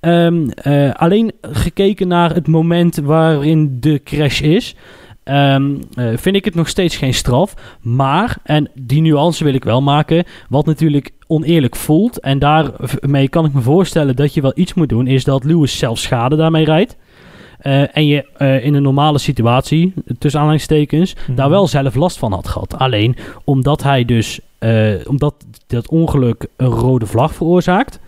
ehm, 0.02 0.49
eh, 0.49 0.90
alleen 0.94 1.32
gekeken 1.42 2.09
naar 2.09 2.35
het 2.35 2.47
moment 2.49 2.97
waarin 2.97 3.76
de 3.80 4.00
crash 4.04 4.40
is... 4.40 4.75
ehm, 5.25 5.75
eh, 5.94 6.06
vind 6.16 6.37
ik 6.37 6.44
het 6.44 6.54
nog 6.54 6.68
steeds 6.68 6.97
geen 6.97 7.14
straf. 7.14 7.54
Maar, 7.80 8.37
en 8.42 8.71
die 8.75 9.00
nuance 9.00 9.44
wil 9.44 9.54
ik 9.54 9.64
wel 9.64 9.82
maken... 9.82 10.25
wat 10.49 10.66
natuurlijk 10.66 11.11
oneerlijk 11.26 11.76
voelt... 11.76 12.21
en 12.21 12.38
daarmee 12.38 13.28
kan 13.28 13.44
ik 13.44 13.52
me 13.52 13.61
voorstellen 13.61 14.16
dat 14.16 14.35
je 14.35 14.40
wel 14.40 14.52
iets 14.54 14.75
moet 14.75 14.88
doen... 14.88 15.06
is 15.06 15.25
dat 15.25 15.44
Lewis 15.44 15.78
zelf 15.78 15.99
schade 15.99 16.37
daarmee 16.37 16.64
rijdt... 16.64 16.97
Eh, 17.59 17.97
en 17.97 18.06
je 18.06 18.25
in 18.62 18.75
een 18.75 18.82
normale 18.82 19.18
situatie, 19.18 19.94
tussen 20.18 20.40
aanhalingstekens, 20.40 21.14
Mhm. 21.26 21.35
daar 21.37 21.50
wel 21.50 21.66
zelf 21.66 21.94
last 21.94 22.18
van 22.18 22.32
had 22.32 22.49
gehad. 22.49 22.78
Alleen 22.78 23.16
omdat 23.44 23.82
hij 23.82 24.04
dus, 24.04 24.40
omdat 25.06 25.35
dat 25.66 25.88
ongeluk 25.88 26.47
een 26.56 26.66
rode 26.66 27.06
vlag 27.06 27.35
veroorzaakt, 27.35 28.00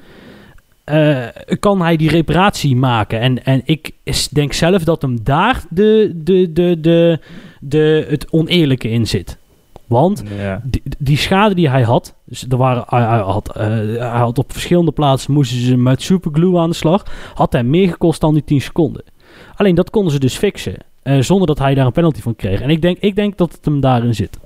eh, 0.84 1.26
kan 1.60 1.80
hij 1.80 1.96
die 1.96 2.10
reparatie 2.10 2.76
maken. 2.76 3.20
En, 3.20 3.44
en 3.44 3.62
ik 3.64 3.90
denk 4.30 4.52
zelf 4.52 4.84
dat 4.84 5.02
hem 5.02 5.18
daar 5.22 5.62
de, 5.70 6.12
de, 6.14 6.52
de, 6.52 6.80
de, 6.80 7.18
de, 7.60 8.06
het 8.08 8.30
oneerlijke 8.32 8.90
in 8.90 9.06
zit. 9.06 9.38
Want 9.86 10.22
Ja. 10.38 10.60
die, 10.64 10.82
die 10.98 11.16
schade 11.16 11.54
die 11.54 11.68
hij 11.70 11.82
had, 11.82 12.14
dus 12.24 12.46
er 12.48 12.56
waren, 12.56 12.84
hij, 12.86 13.02
hij 13.02 13.18
had, 13.18 13.56
eh, 13.56 13.66
hij 13.66 14.18
had 14.18 14.38
op 14.38 14.52
verschillende 14.52 14.92
plaatsen 14.92 15.32
moesten 15.32 15.58
ze 15.58 15.76
met 15.76 16.02
superglue 16.02 16.58
aan 16.58 16.70
de 16.70 16.76
slag, 16.76 17.04
had 17.34 17.52
hij 17.52 17.62
meer 17.64 17.88
gekost 17.88 18.20
dan 18.20 18.34
die 18.34 18.44
10 18.44 18.60
seconden. 18.60 19.02
Alleen 19.56 19.74
dat 19.74 19.90
konden 19.90 20.12
ze 20.12 20.18
dus 20.18 20.36
fixen, 20.36 20.76
eh, 21.02 21.20
zonder 21.20 21.46
dat 21.46 21.58
hij 21.58 21.74
daar 21.74 21.86
een 21.86 21.92
penalty 21.92 22.20
van 22.20 22.36
kreeg. 22.36 22.60
En 22.60 22.70
ik 22.70 22.82
denk, 22.82 22.98
ik 23.00 23.16
denk 23.16 23.36
dat 23.36 23.52
het 23.52 23.64
hem 23.64 23.80
daarin 23.80 24.14
zit. 24.14 24.38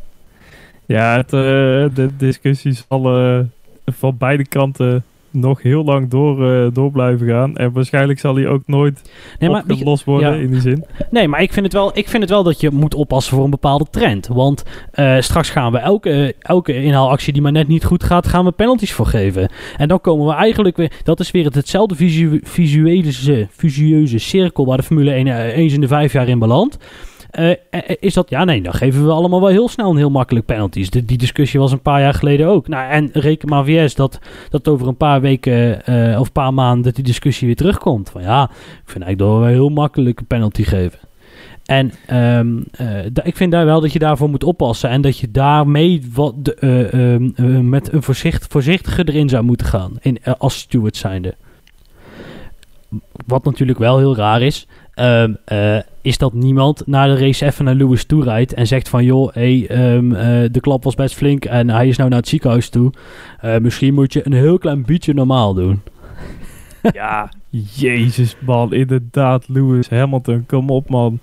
Ja, 0.87 1.17
het, 1.17 1.31
de 1.31 2.09
discussie 2.17 2.73
zal 2.89 3.17
eh, 3.19 3.39
van 3.87 4.17
beide 4.19 4.47
kanten 4.47 5.05
nog 5.31 5.63
heel 5.63 5.85
lang 5.85 6.11
door, 6.11 6.53
eh, 6.53 6.67
door 6.73 6.91
blijven 6.91 7.29
gaan. 7.29 7.57
En 7.57 7.73
waarschijnlijk 7.73 8.19
zal 8.19 8.35
hij 8.35 8.49
ook 8.49 8.63
nooit 8.67 9.11
Nee, 9.39 9.51
maar, 9.51 9.65
opgelost 9.69 10.05
worden 10.05 10.35
ja. 10.35 10.41
in 10.41 10.51
die 10.51 10.61
zin. 10.61 10.85
nee, 11.11 11.29
maar 11.29 11.43
ik 11.43 11.53
vind, 11.53 11.65
het 11.65 11.75
wel, 11.75 11.91
ik 11.95 12.09
vind 12.09 12.23
het 12.23 12.33
wel 12.33 12.43
dat 12.43 12.61
je 12.61 12.71
moet 12.71 12.95
oppassen 12.95 13.35
voor 13.35 13.45
een 13.45 13.51
bepaalde 13.51 13.87
trend. 13.91 14.27
Want 14.27 14.65
eh, 14.91 15.21
straks 15.21 15.51
gaan 15.51 15.73
we 15.73 15.79
elke, 15.79 16.35
elke 16.39 16.83
inhaalactie 16.83 17.33
die 17.33 17.43
maar 17.43 17.53
net 17.53 17.69
niet 17.69 17.85
goed 17.85 18.05
gaat, 18.05 18.27
gaan 18.27 18.45
we 18.45 18.53
penalties 18.53 18.93
voor 18.93 19.07
geven. 19.07 19.51
En 19.77 19.89
dan 19.89 20.01
komen 20.01 20.27
we 20.27 20.33
eigenlijk 20.33 20.77
weer, 20.77 20.93
dat 21.05 21.21
is 21.21 21.31
weer 21.31 21.45
het, 21.45 21.55
hetzelfde 21.55 21.95
visu, 21.95 22.41
visuele, 22.43 23.47
visueuze 23.51 24.19
cirkel 24.19 24.67
waar 24.67 24.77
de 24.77 24.83
Formule 24.83 25.11
1 25.13 25.27
eh, 25.27 25.57
eens 25.57 25.73
in 25.73 25.81
de 25.81 25.89
vijf 25.89 26.13
jaar 26.13 26.29
in 26.29 26.39
belandt. 26.39 26.79
Eh, 27.31 27.51
eh, 27.51 27.57
is 28.01 28.15
dat, 28.15 28.31
ja 28.31 28.45
nee, 28.45 28.63
dan 28.63 28.75
geven 28.75 29.05
we 29.05 29.11
allemaal 29.11 29.41
wel 29.41 29.49
heel 29.49 29.69
snel 29.69 29.91
en 29.91 29.97
heel 29.97 30.11
makkelijk 30.11 30.47
penalties. 30.47 30.91
Die 30.91 31.19
discussie 31.19 31.61
was 31.61 31.73
een 31.73 31.83
paar 31.83 32.01
jaar 32.01 32.15
geleden 32.15 32.47
ook. 32.47 32.69
Nou, 32.69 32.91
en 32.91 33.11
reken 33.13 33.49
maar 33.49 33.65
VS 33.65 33.95
dat, 33.95 34.19
dat 34.51 34.69
over 34.69 34.87
een 34.87 34.97
paar 34.97 35.21
weken 35.21 35.85
eh, 35.85 36.21
of 36.21 36.27
een 36.27 36.33
paar 36.33 36.55
maanden 36.55 36.83
dat 36.83 36.95
die 36.95 37.05
discussie 37.05 37.47
weer 37.47 37.57
terugkomt. 37.57 38.11
Van 38.11 38.23
ja, 38.23 38.43
ik 38.45 38.91
vind 38.91 39.05
eigenlijk 39.05 39.19
dat 39.19 39.41
we 39.41 39.55
heel 39.55 39.69
makkelijk 39.69 40.21
een 40.21 40.27
penalty 40.27 40.63
geven. 40.63 40.99
En 41.69 41.93
ehm, 42.07 42.63
eh, 42.71 43.05
ik 43.25 43.37
vind 43.37 43.53
daar 43.53 43.65
wel 43.65 43.81
dat 43.81 43.93
je 43.93 43.99
daarvoor 43.99 44.29
moet 44.29 44.45
oppassen. 44.45 44.91
En 44.91 45.01
dat 45.01 45.19
je 45.19 45.31
daarmee 45.31 46.03
wat 46.13 46.35
eh, 46.49 46.93
ehm, 46.93 47.31
eh, 47.35 47.45
met 47.45 47.93
een 47.93 48.03
voorzicht, 48.03 48.47
voorzichtiger 48.49 49.09
erin 49.09 49.29
zou 49.29 49.45
moeten 49.45 49.67
gaan. 49.67 49.93
In, 50.01 50.19
eh, 50.23 50.35
als 50.39 50.59
steward 50.59 50.97
zijnde. 50.97 51.35
Wat 53.27 53.45
natuurlijk 53.45 53.79
wel 53.79 53.99
heel 53.99 54.17
raar 54.17 54.43
is. 54.43 54.67
Ehm, 54.99 55.35
eh, 55.45 55.79
is 56.03 56.19
dat 56.19 56.33
niemand 56.33 56.87
na 56.87 57.07
de 57.07 57.17
race 57.17 57.45
even 57.45 57.65
naar 57.65 57.75
Lewis 57.75 58.05
toe 58.05 58.25
rijdt 58.25 58.55
en 58.55 58.67
zegt 58.67 58.89
van 58.89 59.05
joh, 59.05 59.33
hey, 59.33 59.67
ehm, 59.69 60.15
eh, 60.15 60.49
de 60.53 60.61
klap 60.61 60.85
was 60.85 60.95
best 60.95 61.15
flink 61.15 61.45
en 61.45 61.71
hij 61.71 61.89
is 61.89 61.97
nou 61.97 62.09
naar 62.09 62.19
het 62.19 62.29
ziekenhuis 62.29 62.69
toe. 62.69 62.93
Eh, 63.41 63.59
misschien 63.59 63.95
moet 63.95 64.13
je 64.13 64.27
een 64.27 64.33
heel 64.33 64.59
klein 64.59 64.85
beetje 64.85 65.15
normaal 65.15 65.55
doen. 65.55 65.81
ja, 66.93 67.31
jezus 67.75 68.37
man, 68.41 68.73
inderdaad, 68.73 69.49
Lewis 69.49 69.89
Hamilton, 69.89 70.47
kom 70.47 70.71
op 70.71 70.89
man. 70.89 71.19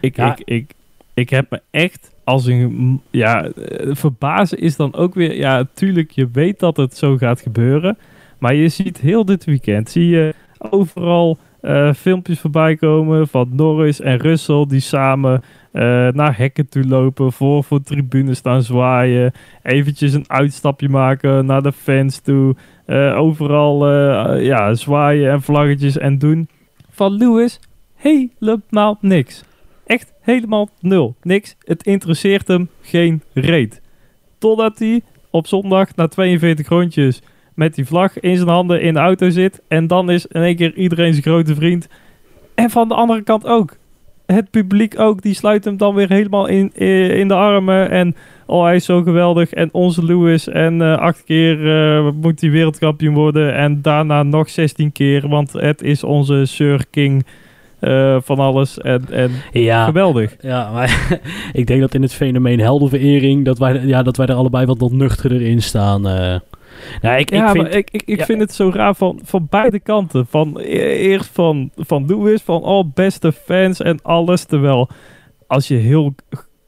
Ik, 0.00 0.16
Ja. 0.16 0.36
ik, 0.36 0.42
ik, 0.44 0.74
ik 1.14 1.30
heb 1.30 1.50
me 1.50 1.60
echt 1.70 2.10
als 2.24 2.46
een, 2.46 3.00
ja, 3.10 3.50
verbazen 3.88 4.58
is 4.58 4.76
dan 4.76 4.94
ook 4.94 5.14
weer, 5.14 5.36
ja, 5.36 5.66
tuurlijk, 5.74 6.10
je 6.10 6.28
weet 6.32 6.58
dat 6.58 6.76
het 6.76 6.96
zo 6.96 7.16
gaat 7.16 7.40
gebeuren, 7.40 7.98
maar 8.38 8.54
je 8.54 8.68
ziet 8.68 8.98
heel 8.98 9.24
dit 9.24 9.44
weekend, 9.44 9.90
zie 9.90 10.06
je 10.08 10.34
overal 10.58 11.38
eh, 11.64 11.92
filmpjes 11.92 12.40
voorbij 12.40 12.76
komen 12.76 13.28
van 13.28 13.48
Norris 13.52 14.00
en 14.00 14.18
Russell 14.18 14.64
die 14.68 14.80
samen 14.80 15.42
eh, 15.72 15.82
naar 16.08 16.38
hekken 16.38 16.68
toe 16.68 16.84
lopen, 16.84 17.32
voor, 17.32 17.64
voor 17.64 17.82
tribunes 17.82 18.38
staan 18.38 18.62
zwaaien, 18.62 19.32
eventjes 19.62 20.12
een 20.12 20.30
uitstapje 20.30 20.88
maken 20.88 21.46
naar 21.46 21.62
de 21.62 21.72
fans 21.72 22.20
toe. 22.20 22.54
Eh, 22.86 23.16
overal 23.16 23.90
ja, 24.38 24.74
zwaaien 24.74 25.30
en 25.30 25.42
vlaggetjes 25.42 25.98
en 25.98 26.18
doen. 26.18 26.48
Van 26.90 27.12
Lewis 27.12 27.60
helemaal 27.94 28.98
niks. 29.00 29.44
Echt 29.86 30.12
helemaal 30.20 30.68
nul. 30.80 31.14
Niks. 31.22 31.56
Het 31.58 31.82
interesseert 31.82 32.48
hem 32.48 32.68
geen 32.82 33.22
reet. 33.34 33.80
Totdat 34.38 34.78
hij 34.78 35.00
op 35.30 35.46
zondag 35.46 35.96
na 35.96 36.08
42 36.08 36.68
rondjes 36.68 37.22
met 37.54 37.74
die 37.74 37.86
vlag 37.86 38.20
in 38.20 38.36
zijn 38.36 38.48
handen 38.48 38.82
in 38.82 38.94
de 38.94 39.00
auto 39.00 39.30
zit. 39.30 39.62
En 39.68 39.86
dan 39.86 40.10
is 40.10 40.26
in 40.26 40.42
één 40.42 40.56
keer 40.56 40.74
iedereen 40.74 41.12
zijn 41.12 41.24
grote 41.24 41.54
vriend. 41.54 41.88
En 42.54 42.70
van 42.70 42.88
de 42.88 42.94
andere 42.94 43.22
kant 43.22 43.46
ook. 43.46 43.76
Het 44.26 44.50
publiek 44.50 45.00
ook. 45.00 45.22
Die 45.22 45.34
sluit 45.34 45.64
hem 45.64 45.76
dan 45.76 45.94
weer 45.94 46.08
helemaal 46.08 46.46
in, 46.46 46.72
eh, 46.74 47.18
in 47.18 47.28
de 47.28 47.34
armen. 47.34 47.90
En 47.90 48.16
oh, 48.46 48.64
hij 48.64 48.74
is 48.74 48.84
zo 48.84 49.02
geweldig. 49.02 49.52
En 49.52 49.68
onze 49.72 50.04
Lewis. 50.04 50.48
En 50.48 50.82
eh, 50.82 50.98
acht 50.98 51.24
keer 51.24 51.76
eh, 51.76 52.10
moet 52.20 52.40
hij 52.40 52.50
wereldkampioen 52.50 53.14
worden. 53.14 53.54
En 53.54 53.82
daarna 53.82 54.22
nog 54.22 54.50
16 54.50 54.92
keer. 54.92 55.28
Want 55.28 55.52
het 55.52 55.82
is 55.82 56.04
onze 56.04 56.46
Sir 56.46 56.84
King 56.90 57.26
van 58.18 58.38
alles. 58.38 58.78
En, 58.78 59.04
en 59.10 59.30
Ja, 59.52 59.84
geweldig. 59.84 60.36
Ja, 60.40 60.70
maar 60.72 61.18
ik 61.52 61.66
denk 61.66 61.80
dat 61.80 61.94
in 61.94 62.02
het 62.02 62.14
fenomeen 62.14 62.60
heldenverering 62.60 63.44
dat 63.44 63.58
wij, 63.58 63.80
ja, 63.86 64.02
dat 64.02 64.16
wij 64.16 64.26
er 64.26 64.34
allebei 64.34 64.66
wat, 64.66 64.78
wat 64.78 64.92
nuchterder 64.92 65.42
in 65.42 65.62
staan. 65.62 66.06
Nou, 67.02 67.18
ik, 67.18 67.30
ja, 67.30 67.46
ik 67.46 67.50
vind, 67.50 67.74
ik, 67.74 67.90
ik, 67.90 68.02
ik 68.04 68.18
ja. 68.18 68.24
vind 68.24 68.40
het 68.40 68.54
zo 68.54 68.70
raar 68.74 68.94
van, 68.94 69.20
van 69.24 69.46
beide 69.50 69.80
kanten. 69.80 70.26
Van, 70.26 70.58
e- 70.58 70.96
eerst 70.96 71.30
van, 71.32 71.70
van 71.76 72.06
Lewis, 72.06 72.42
van 72.42 72.62
oh, 72.62 72.84
beste 72.94 73.32
fans 73.32 73.80
en 73.80 74.02
alles. 74.02 74.44
Terwijl 74.44 74.88
als 75.46 75.68
je 75.68 75.74
heel 75.74 76.14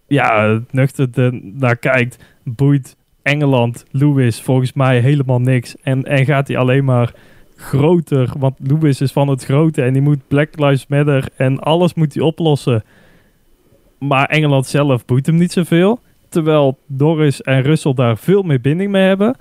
ja, 0.06 0.60
nuchter 0.70 1.08
er 1.14 1.40
naar 1.42 1.76
kijkt, 1.76 2.24
boeit 2.44 2.96
Engeland, 3.22 3.84
Lewis 3.90 4.40
volgens 4.40 4.72
mij 4.72 5.00
helemaal 5.00 5.40
niks. 5.40 5.76
En, 5.82 6.04
en 6.04 6.24
gaat 6.24 6.48
hij 6.48 6.56
alleen 6.56 6.84
maar 6.84 7.12
groter, 7.56 8.32
want 8.38 8.54
Lewis 8.58 9.00
is 9.00 9.12
van 9.12 9.28
het 9.28 9.44
grote 9.44 9.82
en 9.82 9.92
die 9.92 10.02
moet 10.02 10.28
Black 10.28 10.58
Lives 10.58 10.86
Matter 10.86 11.28
en 11.36 11.58
alles 11.58 11.94
moet 11.94 12.14
hij 12.14 12.22
oplossen. 12.22 12.84
Maar 13.98 14.26
Engeland 14.26 14.66
zelf 14.66 15.04
boeit 15.04 15.26
hem 15.26 15.36
niet 15.36 15.52
zoveel. 15.52 16.00
Terwijl 16.28 16.78
Norris 16.86 17.42
en 17.42 17.62
Russell 17.62 17.94
daar 17.94 18.18
veel 18.18 18.42
meer 18.42 18.60
binding 18.60 18.90
mee 18.90 19.06
hebben. 19.06 19.36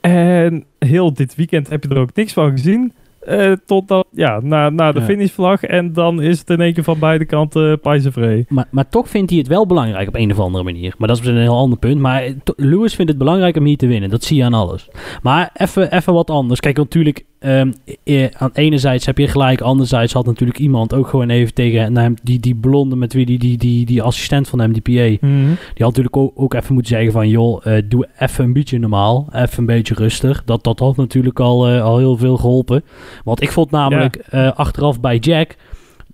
En 0.00 0.64
heel 0.78 1.12
dit 1.12 1.34
weekend 1.34 1.68
heb 1.68 1.82
je 1.82 1.88
er 1.88 1.98
ook 1.98 2.14
niks 2.14 2.32
van 2.32 2.50
gezien. 2.50 2.92
Uh, 3.28 3.52
totdat, 3.66 4.06
ja, 4.10 4.40
na, 4.42 4.70
na 4.70 4.92
de 4.92 4.98
Ja. 5.00 5.04
finishvlag. 5.04 5.62
En 5.62 5.92
dan 5.92 6.22
is 6.22 6.38
het 6.38 6.50
in 6.50 6.60
één 6.60 6.72
keer 6.74 6.84
van 6.84 6.98
beide 6.98 7.24
kanten 7.24 7.70
uh, 7.70 7.76
pijzenvree. 7.82 8.44
Maar, 8.48 8.68
maar 8.70 8.88
toch 8.88 9.08
vindt 9.08 9.30
hij 9.30 9.38
het 9.38 9.48
wel 9.48 9.66
belangrijk 9.66 10.08
op 10.08 10.14
een 10.14 10.30
of 10.32 10.38
andere 10.38 10.64
manier. 10.64 10.94
Maar 10.98 11.08
dat 11.08 11.18
is 11.20 11.26
een 11.26 11.36
heel 11.36 11.56
ander 11.56 11.78
punt. 11.78 12.00
Maar 12.00 12.22
eh, 12.22 12.34
Lewis 12.56 12.94
vindt 12.94 13.10
het 13.10 13.20
belangrijk 13.20 13.56
om 13.56 13.64
hier 13.64 13.76
te 13.76 13.86
winnen. 13.86 14.10
Dat 14.10 14.24
zie 14.24 14.36
je 14.36 14.44
aan 14.44 14.54
alles. 14.54 14.88
Maar 15.22 15.50
even 15.90 16.12
wat 16.12 16.30
anders. 16.30 16.60
Kijk, 16.60 16.76
natuurlijk, 16.76 17.24
ehm, 17.38 17.72
eh, 18.04 18.26
aan 18.32 18.50
enerzijds 18.52 19.06
heb 19.06 19.18
je 19.18 19.28
gelijk. 19.28 19.60
Anderzijds 19.60 20.12
had 20.12 20.26
natuurlijk 20.26 20.58
iemand 20.58 20.94
ook 20.94 21.06
gewoon 21.08 21.30
even 21.30 21.54
tegen 21.54 22.16
die, 22.22 22.40
die 22.40 22.54
blonde 22.54 22.96
met 22.96 23.12
wie 23.12 23.26
die, 23.26 23.38
die, 23.38 23.56
die, 23.58 23.86
die 23.86 24.02
assistent 24.02 24.48
van 24.48 24.60
hem, 24.60 24.72
die 24.72 24.82
PA. 24.82 25.26
Die 25.26 25.56
had 25.58 25.78
natuurlijk 25.96 26.16
ook, 26.16 26.32
ook 26.34 26.54
even 26.54 26.74
moeten 26.74 26.92
zeggen 26.92 27.12
van... 27.12 27.28
joh, 27.28 27.66
eh, 27.66 27.82
doe 27.88 28.08
even 28.18 28.44
een 28.44 28.52
beetje 28.52 28.78
normaal. 28.78 29.26
Even 29.32 29.58
een 29.58 29.66
beetje 29.66 29.94
rustig. 29.94 30.44
Dat, 30.44 30.64
dat 30.64 30.78
had 30.78 30.96
natuurlijk 30.96 31.40
al, 31.40 31.68
eh, 31.68 31.82
al 31.82 31.98
heel 31.98 32.16
veel 32.16 32.36
geholpen. 32.36 32.82
Want 33.24 33.42
ik 33.42 33.52
vond 33.52 33.70
namelijk 33.70 34.16
eh, 34.16 34.52
achteraf 34.52 35.00
bij 35.00 35.16
Jack... 35.18 35.56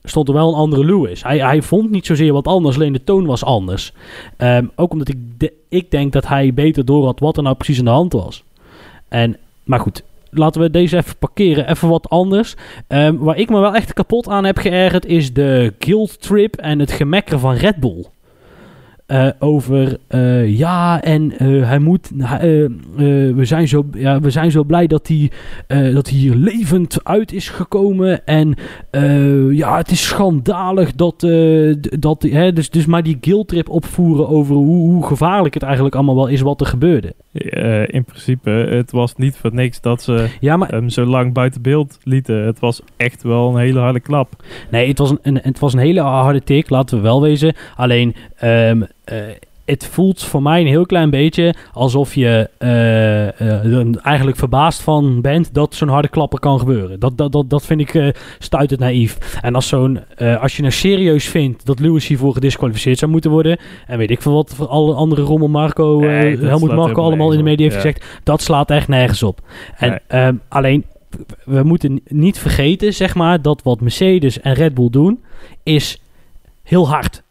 stond 0.03 0.29
er 0.29 0.35
wel 0.35 0.49
een 0.49 0.55
andere 0.59 0.85
Lewis. 0.85 1.23
Hij, 1.23 1.39
hij 1.39 1.63
vond 1.63 1.91
niet 1.91 2.07
zozeer 2.07 2.33
wat 2.33 2.47
anders, 2.47 2.77
alleen 2.77 2.93
de 2.93 3.05
toon 3.05 3.27
was 3.27 3.45
anders. 3.45 3.93
Ehm, 4.37 4.67
ook 4.77 4.93
omdat 4.93 5.09
ik, 5.09 5.17
de- 5.39 5.53
ik 5.69 5.91
denk 5.91 6.13
dat 6.13 6.27
hij 6.29 6.55
beter 6.55 6.85
door 6.85 7.05
had 7.05 7.21
wat 7.21 7.37
er 7.37 7.43
nou 7.43 7.57
precies 7.57 7.79
aan 7.79 7.85
de 7.85 7.91
hand 7.91 8.13
was. 8.13 8.45
En, 9.09 9.37
maar 9.65 9.81
goed, 9.81 10.03
laten 10.39 10.61
we 10.61 10.71
deze 10.71 10.97
even 10.97 11.19
parkeren. 11.19 11.69
Even 11.69 11.89
wat 11.89 12.09
anders. 12.09 12.55
Ehm, 12.89 13.17
waar 13.17 13.37
ik 13.37 13.51
me 13.51 13.61
wel 13.61 13.75
echt 13.75 13.93
kapot 13.93 14.29
aan 14.29 14.45
heb 14.45 14.59
geërgerd... 14.59 15.07
is 15.07 15.33
de 15.33 15.75
guilt 15.79 16.21
trip 16.21 16.57
en 16.57 16.79
het 16.79 16.93
gemekker 16.93 17.39
van 17.39 17.55
Red 17.55 17.77
Bull. 17.77 18.05
Eh, 19.07 19.29
over 19.39 19.97
eh, 20.09 20.59
ja 20.59 21.03
en 21.03 21.39
eh, 21.39 21.69
hij 21.69 21.79
moet 21.79 22.11
we, 22.97 23.35
zijn 23.41 23.69
zo, 23.69 23.85
ja, 23.93 24.21
we 24.21 24.31
zijn 24.31 24.51
zo 24.51 24.65
blij 24.65 24.87
dat 24.87 25.09
hij, 25.09 25.31
dat 25.93 26.09
hij 26.09 26.19
hier 26.19 26.35
levend 26.35 27.05
uit 27.05 27.33
is 27.33 27.49
gekomen 27.49 28.27
en 28.27 28.55
ja 29.51 29.77
het 29.77 29.91
is 29.91 30.07
schandalig 30.07 30.95
dat, 30.95 31.21
dat 31.99 32.23
hè, 32.23 32.53
dus, 32.53 32.71
dus 32.71 32.87
maar 32.87 33.03
die 33.03 33.19
guilt 33.21 33.49
trip 33.49 33.69
opvoeren 33.69 34.29
over 34.29 34.55
hoe, 34.55 34.91
hoe 34.91 35.07
gevaarlijk 35.07 35.55
het 35.55 35.63
eigenlijk 35.63 35.95
allemaal 35.95 36.15
wel 36.15 36.27
is 36.27 36.41
wat 36.41 36.61
er 36.61 36.67
gebeurde 36.67 37.15
in 37.87 38.05
principe, 38.05 38.51
het 38.51 38.91
was 38.91 39.17
niet 39.17 39.37
voor 39.37 39.55
niks 39.55 39.81
dat 39.81 40.03
ze 40.03 40.29
ja 40.41 40.57
maar 40.57 40.69
hem 40.69 40.89
zo 40.89 41.05
lang 41.05 41.33
buiten 41.33 41.63
beeld 41.63 41.99
lieten. 42.03 42.45
Het 42.45 42.59
was 42.59 42.83
echt 42.97 43.23
wel 43.23 43.49
een 43.49 43.61
hele 43.61 43.79
harde 43.79 44.01
klap. 44.01 44.43
Nee, 44.71 44.89
het 44.89 44.99
was 44.99 45.11
een, 45.11 45.19
een, 45.23 45.39
het 45.43 45.59
was 45.59 45.73
een 45.73 45.79
hele 45.79 46.01
harde 46.01 46.43
tik, 46.43 46.71
laten 46.71 46.97
we 46.97 47.03
wel 47.03 47.23
wezen. 47.23 47.55
Alleen, 47.77 48.15
ehm, 48.37 48.83
eh, 48.83 48.89
het 49.65 49.87
voelt 49.87 50.23
voor 50.23 50.43
mij 50.43 50.61
een 50.61 50.67
heel 50.67 50.87
klein 50.87 51.11
beetje 51.11 51.55
alsof 51.73 52.15
je 52.15 52.51
eh, 52.59 53.41
eh, 53.41 53.77
er 53.77 53.99
eigenlijk 54.03 54.37
verbaasd 54.37 54.83
van 54.83 55.21
bent 55.21 55.55
dat 55.55 55.75
zo'n 55.75 55.89
harde 55.89 56.09
klapper 56.09 56.39
kan 56.39 56.59
gebeuren. 56.59 57.01
Dat, 57.01 57.19
dat, 57.19 57.33
dat, 57.33 57.51
dat 57.51 57.65
vind 57.65 57.81
ik 57.81 57.95
eh 57.95 58.09
stuitend 58.39 58.81
naïef. 58.81 59.39
En 59.43 59.55
als, 59.55 59.69
zo'n, 59.69 60.01
eh, 60.17 60.43
als 60.43 60.57
je 60.57 60.63
nou 60.63 60.75
serieus 60.75 61.29
vindt 61.29 61.67
dat 61.67 61.81
Lewis 61.81 62.07
hiervoor 62.07 62.33
gedisqualificeerd 62.33 62.99
zou 62.99 63.11
moeten 63.11 63.31
worden, 63.31 63.59
en 63.87 63.99
weet 63.99 64.11
ik 64.11 64.23
veel 64.23 64.33
wat 64.33 64.55
voor 64.55 64.67
alle 64.67 64.95
andere 64.95 65.23
rommel 65.23 65.49
Marco, 65.49 66.01
eh, 66.01 66.09
Nee, 66.09 66.37
slaat 66.37 66.75
Marco 66.75 67.03
allemaal 67.03 67.31
in 67.31 67.39
de 67.39 67.45
media 67.45 67.65
heeft 67.65 67.77
gezegd, 67.77 68.05
dat 68.23 68.43
slaat 68.43 68.71
echt 68.71 68.89
nergens 68.89 69.23
op. 69.23 69.41
En 69.77 69.89
Nee. 69.89 69.99
ehm, 70.07 70.35
alleen, 70.49 70.85
we 71.45 71.63
moeten 71.63 72.01
niet 72.09 72.39
vergeten, 72.39 72.95
zeg 72.95 73.15
maar, 73.15 73.43
dat 73.43 73.63
wat 73.63 73.81
Mercedes 73.81 74.41
en 74.41 74.55
Red 74.55 74.75
Bull 74.75 74.91
doen, 74.91 75.23
is 75.63 76.01
heel 76.63 76.89
hard. 76.89 77.23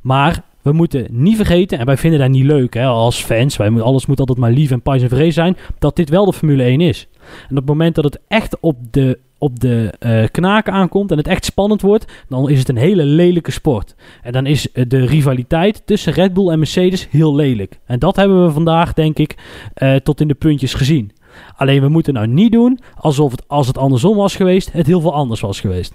Maar 0.00 0.42
we 0.66 0.72
moeten 0.72 1.06
niet 1.10 1.36
vergeten, 1.36 1.78
en 1.78 1.86
wij 1.86 1.96
vinden 1.96 2.20
dat 2.20 2.28
niet 2.28 2.44
leuk 2.44 2.74
hè, 2.74 2.84
als 2.86 3.22
fans, 3.24 3.56
wij, 3.56 3.68
moeten- 3.70 3.88
alles 3.88 4.06
moet 4.06 4.18
altijd 4.20 4.38
maar 4.38 4.50
lief 4.50 4.70
en 4.70 4.82
pais 4.82 5.02
en 5.02 5.08
vrees 5.08 5.34
zijn, 5.34 5.56
dat 5.78 5.96
dit 5.96 6.08
wel 6.08 6.24
de 6.24 6.32
Formule 6.32 6.62
1 6.62 6.80
is. 6.80 7.08
En 7.42 7.50
op 7.50 7.56
het 7.56 7.66
moment 7.66 7.94
dat 7.94 8.04
het 8.04 8.18
echt 8.28 8.60
op 8.60 8.76
de, 8.90 9.18
op 9.38 9.60
de 9.60 9.92
eh, 9.98 10.24
knaken 10.30 10.72
aankomt 10.72 11.10
en 11.10 11.16
het 11.16 11.26
echt 11.28 11.44
spannend 11.44 11.80
wordt, 11.82 12.24
dan 12.28 12.50
is 12.50 12.58
het 12.58 12.68
een 12.68 12.76
hele 12.76 13.04
lelijke 13.04 13.50
sport. 13.50 13.94
En 14.22 14.32
dan 14.32 14.46
is 14.46 14.72
eh, 14.72 14.84
de 14.88 15.04
rivaliteit 15.06 15.82
tussen 15.84 16.12
Red 16.12 16.32
Bull 16.34 16.48
en 16.48 16.58
Mercedes 16.58 17.08
heel 17.10 17.34
lelijk. 17.34 17.78
En 17.86 17.98
dat 17.98 18.16
hebben 18.16 18.44
we 18.44 18.50
vandaag, 18.50 18.92
denk 18.92 19.18
ik, 19.18 19.36
eh, 19.74 19.94
tot 19.94 20.20
in 20.20 20.28
de 20.28 20.34
puntjes 20.34 20.74
gezien. 20.74 21.10
Alleen 21.56 21.80
we 21.80 21.88
moeten 21.88 22.14
nou 22.14 22.26
niet 22.26 22.52
doen 22.52 22.78
alsof 22.94 23.30
het, 23.30 23.48
als 23.48 23.66
het 23.66 23.78
andersom 23.78 24.16
was 24.16 24.36
geweest, 24.36 24.72
het 24.72 24.86
heel 24.86 25.00
veel 25.00 25.14
anders 25.14 25.40
was 25.40 25.60
geweest. 25.60 25.94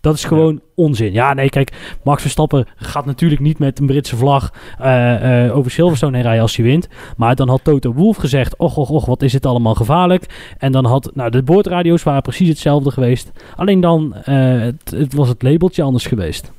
Dat 0.00 0.14
is 0.14 0.24
gewoon 0.24 0.60
onzin. 0.74 1.12
Ja, 1.12 1.34
nee, 1.34 1.48
kijk, 1.48 1.96
Max 2.04 2.20
Verstappen 2.20 2.66
gaat 2.76 3.06
natuurlijk 3.06 3.40
niet 3.40 3.58
met 3.58 3.78
een 3.78 3.86
Britse 3.86 4.16
vlag 4.16 4.52
eh, 4.78 5.44
eh, 5.44 5.56
over 5.56 5.70
Silverstone 5.70 6.12
heen 6.12 6.22
rijden 6.22 6.42
als 6.42 6.56
hij 6.56 6.64
wint. 6.64 6.88
Maar 7.16 7.34
dan 7.34 7.48
had 7.48 7.64
Toto 7.64 7.92
Wolff 7.92 8.18
gezegd, 8.18 8.56
och, 8.56 8.76
och, 8.76 8.90
och, 8.90 9.06
wat 9.06 9.22
is 9.22 9.32
het 9.32 9.46
allemaal 9.46 9.74
gevaarlijk. 9.74 10.54
En 10.58 10.72
dan 10.72 10.84
had, 10.84 11.10
nou, 11.14 11.30
de 11.30 11.42
boordradio's 11.42 12.02
waren 12.02 12.22
precies 12.22 12.48
hetzelfde 12.48 12.90
geweest. 12.90 13.32
Alleen 13.56 13.80
dan 13.80 14.14
eh, 14.14 14.60
het, 14.60 14.90
het 14.96 15.14
was 15.14 15.28
het 15.28 15.42
labeltje 15.42 15.82
anders 15.82 16.06
geweest. 16.06 16.52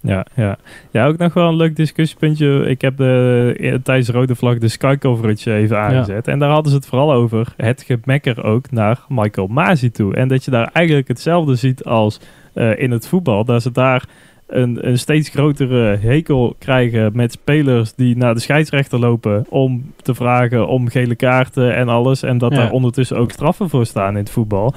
Ja, 0.00 0.26
ja. 0.34 0.56
ja, 0.90 1.06
ook 1.06 1.16
nog 1.16 1.34
wel 1.34 1.48
een 1.48 1.56
leuk 1.56 1.76
discussiepuntje. 1.76 2.64
Ik 2.66 2.80
heb 2.80 2.96
de, 2.96 3.80
tijdens 3.82 4.06
de 4.06 4.12
rode 4.12 4.34
vlag 4.34 4.58
de 4.58 4.68
Sky 4.68 4.96
coverage 4.96 5.54
even 5.54 5.78
aangezet. 5.78 6.28
En 6.28 6.38
daar 6.38 6.50
hadden 6.50 6.70
ze 6.70 6.76
het 6.76 6.86
vooral 6.86 7.12
over 7.12 7.54
het 7.56 7.84
gemekker 7.86 8.44
ook 8.44 8.70
naar 8.70 9.00
Michael 9.08 9.46
Masi 9.46 9.90
toe. 9.90 10.14
En 10.14 10.28
dat 10.28 10.44
je 10.44 10.50
daar 10.50 10.70
eigenlijk 10.72 11.08
hetzelfde 11.08 11.54
ziet 11.54 11.84
als 11.84 12.20
eh, 12.52 12.78
in 12.78 12.90
het 12.90 13.08
voetbal. 13.08 13.44
Dat 13.44 13.62
ze 13.62 13.70
daar 13.72 14.04
een, 14.46 14.88
een 14.88 14.98
steeds 14.98 15.28
grotere 15.28 15.96
hekel 15.96 16.56
krijgen 16.58 17.10
met 17.14 17.32
spelers 17.32 17.94
die 17.94 18.16
naar 18.16 18.34
de 18.34 18.40
scheidsrechter 18.40 18.98
lopen 18.98 19.46
om 19.48 19.92
te 20.02 20.14
vragen 20.14 20.68
om 20.68 20.88
gele 20.88 21.14
kaarten 21.14 21.74
en 21.74 21.88
alles. 21.88 22.22
En 22.22 22.38
dat 22.38 22.52
Ja. 22.52 22.56
daar 22.58 22.70
ondertussen 22.70 23.16
ook 23.16 23.30
straffen 23.30 23.68
voor 23.68 23.86
staan 23.86 24.10
in 24.10 24.16
het 24.22 24.30
voetbal. 24.30 24.74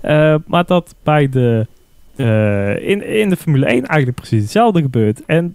Eh, 0.00 0.34
maar 0.46 0.64
dat 0.64 0.94
bij 1.02 1.28
de 1.28 1.66
eh, 2.16 2.88
in, 2.88 3.06
in 3.06 3.28
de 3.28 3.36
Formule 3.36 3.66
1 3.66 3.86
eigenlijk 3.86 4.16
precies 4.16 4.42
hetzelfde 4.42 4.80
gebeurt. 4.82 5.24
En 5.24 5.54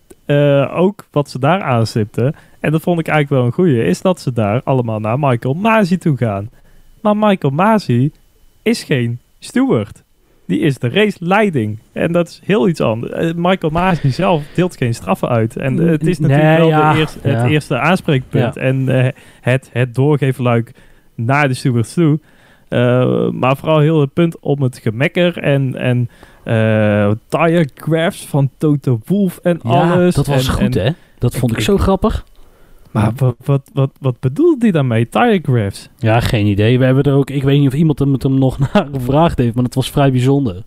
ook 0.73 1.07
wat 1.11 1.29
ze 1.29 1.39
daar 1.39 1.61
aanstipten, 1.61 2.35
en 2.59 2.71
dat 2.71 2.81
vond 2.81 2.99
ik 2.99 3.07
eigenlijk 3.07 3.41
wel 3.41 3.45
een 3.51 3.55
goeie, 3.55 3.83
is 3.85 4.01
dat 4.01 4.19
ze 4.21 4.33
daar 4.33 4.61
allemaal 4.63 4.99
naar 4.99 5.19
Michael 5.19 5.53
Masi 5.53 5.97
toe 5.97 6.17
gaan. 6.17 6.49
Maar 7.01 7.17
Michael 7.17 7.53
Masi 7.53 8.11
is 8.61 8.83
geen 8.83 9.19
steward. 9.39 10.03
Die 10.47 10.59
is 10.59 10.77
de 10.77 10.89
raceleiding. 10.89 11.79
En 11.91 12.11
dat 12.11 12.27
is 12.27 12.41
heel 12.45 12.67
iets 12.67 12.81
anders. 12.81 13.11
Eh, 13.11 13.29
Michael 13.35 13.71
Masi 13.71 14.09
zelf 14.11 14.43
deelt 14.55 14.77
geen 14.77 14.93
straffen 14.93 15.29
uit. 15.29 15.55
En 15.57 15.79
eh, 15.79 15.87
het 15.89 16.07
is 16.07 16.19
Nee, 16.19 16.29
natuurlijk 16.29 16.57
wel 16.59 16.69
ja, 16.69 16.93
de 16.93 16.99
eerste, 16.99 17.19
ja. 17.23 17.35
het 17.35 17.49
eerste 17.51 17.79
aanspreekpunt. 17.79 18.57
En 18.57 18.89
eh, 19.03 19.11
het, 19.41 19.69
het 19.73 19.95
doorgeefluik 19.95 20.71
naar 21.15 21.47
de 21.47 21.53
stewards 21.53 21.93
toe. 21.93 22.19
Maar 23.33 23.57
vooral 23.57 23.79
heel 23.79 24.01
het 24.01 24.13
punt 24.13 24.39
om 24.39 24.61
het 24.61 24.77
gemekker 24.83 25.37
en, 25.37 25.75
en 25.75 26.09
tire 27.29 27.69
graphs 27.75 28.25
van 28.25 28.49
Toto 28.57 28.99
Wolff 29.05 29.37
en 29.43 29.59
Ja, 29.63 29.69
alles. 29.69 30.15
dat 30.15 30.27
was 30.27 30.47
en, 30.47 30.53
goed, 30.53 30.75
en- 30.75 30.85
hè? 30.85 30.91
Dat 31.19 31.35
vond 31.35 31.51
ik, 31.51 31.57
ik- 31.57 31.63
zo 31.63 31.77
grappig. 31.77 32.25
Maar 32.91 33.11
wat, 33.15 33.35
wat, 33.43 33.69
wat, 33.73 33.91
wat 33.99 34.19
bedoelt 34.19 34.61
hij 34.61 34.71
daarmee? 34.71 35.09
Tire 35.09 35.39
graphs? 35.43 35.89
Ja, 35.97 36.19
geen 36.19 36.45
idee. 36.45 36.79
We 36.79 36.85
hebben 36.85 37.03
er 37.03 37.13
ook, 37.13 37.29
ik 37.29 37.43
weet 37.43 37.59
niet 37.59 37.67
of 37.67 37.73
iemand 37.73 37.99
hem, 37.99 38.13
het 38.13 38.23
hem 38.23 38.39
nog 38.39 38.59
naar 38.73 38.87
gevraagd 38.93 39.37
heeft, 39.37 39.55
maar 39.55 39.63
het 39.63 39.75
was 39.75 39.89
vrij 39.89 40.11
bijzonder. 40.11 40.63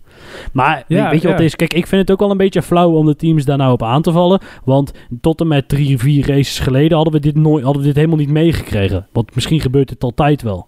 Maar 0.53 0.83
Ja, 0.87 1.09
weet 1.09 1.21
je 1.21 1.27
wat 1.27 1.37
ja. 1.37 1.43
het 1.43 1.51
is? 1.51 1.55
Kijk, 1.55 1.73
ik 1.73 1.87
vind 1.87 2.01
het 2.01 2.11
ook 2.11 2.19
wel 2.19 2.31
een 2.31 2.37
beetje 2.37 2.61
flauw 2.61 2.91
om 2.91 3.05
de 3.05 3.15
teams 3.15 3.45
daar 3.45 3.57
nou 3.57 3.71
op 3.71 3.83
aan 3.83 4.01
te 4.01 4.11
vallen. 4.11 4.41
Want 4.63 4.91
tot 5.21 5.41
en 5.41 5.47
met 5.47 5.69
drie, 5.69 5.97
vier 5.97 6.27
races 6.27 6.59
geleden 6.59 6.95
hadden 6.95 7.13
we 7.13 7.19
dit, 7.19 7.35
nooit, 7.35 7.63
hadden 7.63 7.81
we 7.81 7.87
dit 7.87 7.97
helemaal 7.97 8.17
niet 8.17 8.29
meegekregen. 8.29 9.07
Want 9.11 9.35
misschien 9.35 9.59
gebeurt 9.59 9.89
het 9.89 10.03
altijd 10.03 10.41
wel. 10.41 10.67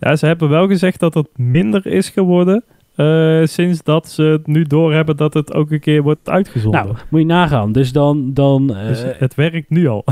Ja, 0.00 0.16
ze 0.16 0.26
hebben 0.26 0.48
wel 0.48 0.66
gezegd 0.66 1.00
dat 1.00 1.14
het 1.14 1.28
minder 1.36 1.86
is 1.86 2.08
geworden. 2.08 2.64
Eh, 3.02 3.46
sinds 3.46 3.82
dat 3.82 4.08
ze 4.08 4.22
het 4.22 4.46
nu 4.46 4.64
doorhebben 4.64 5.16
dat 5.16 5.34
het 5.34 5.54
ook 5.54 5.70
een 5.70 5.80
keer 5.80 6.02
wordt 6.02 6.28
uitgezonden. 6.28 6.84
Nou, 6.84 6.96
moet 7.08 7.20
je 7.20 7.26
nagaan. 7.26 7.72
Dus 7.72 7.92
dan... 7.92 8.34
dan 8.34 8.74
eh, 8.74 8.86
dus 8.86 9.04
het 9.18 9.34
werkt 9.34 9.70
nu 9.70 9.88
al. 9.88 10.04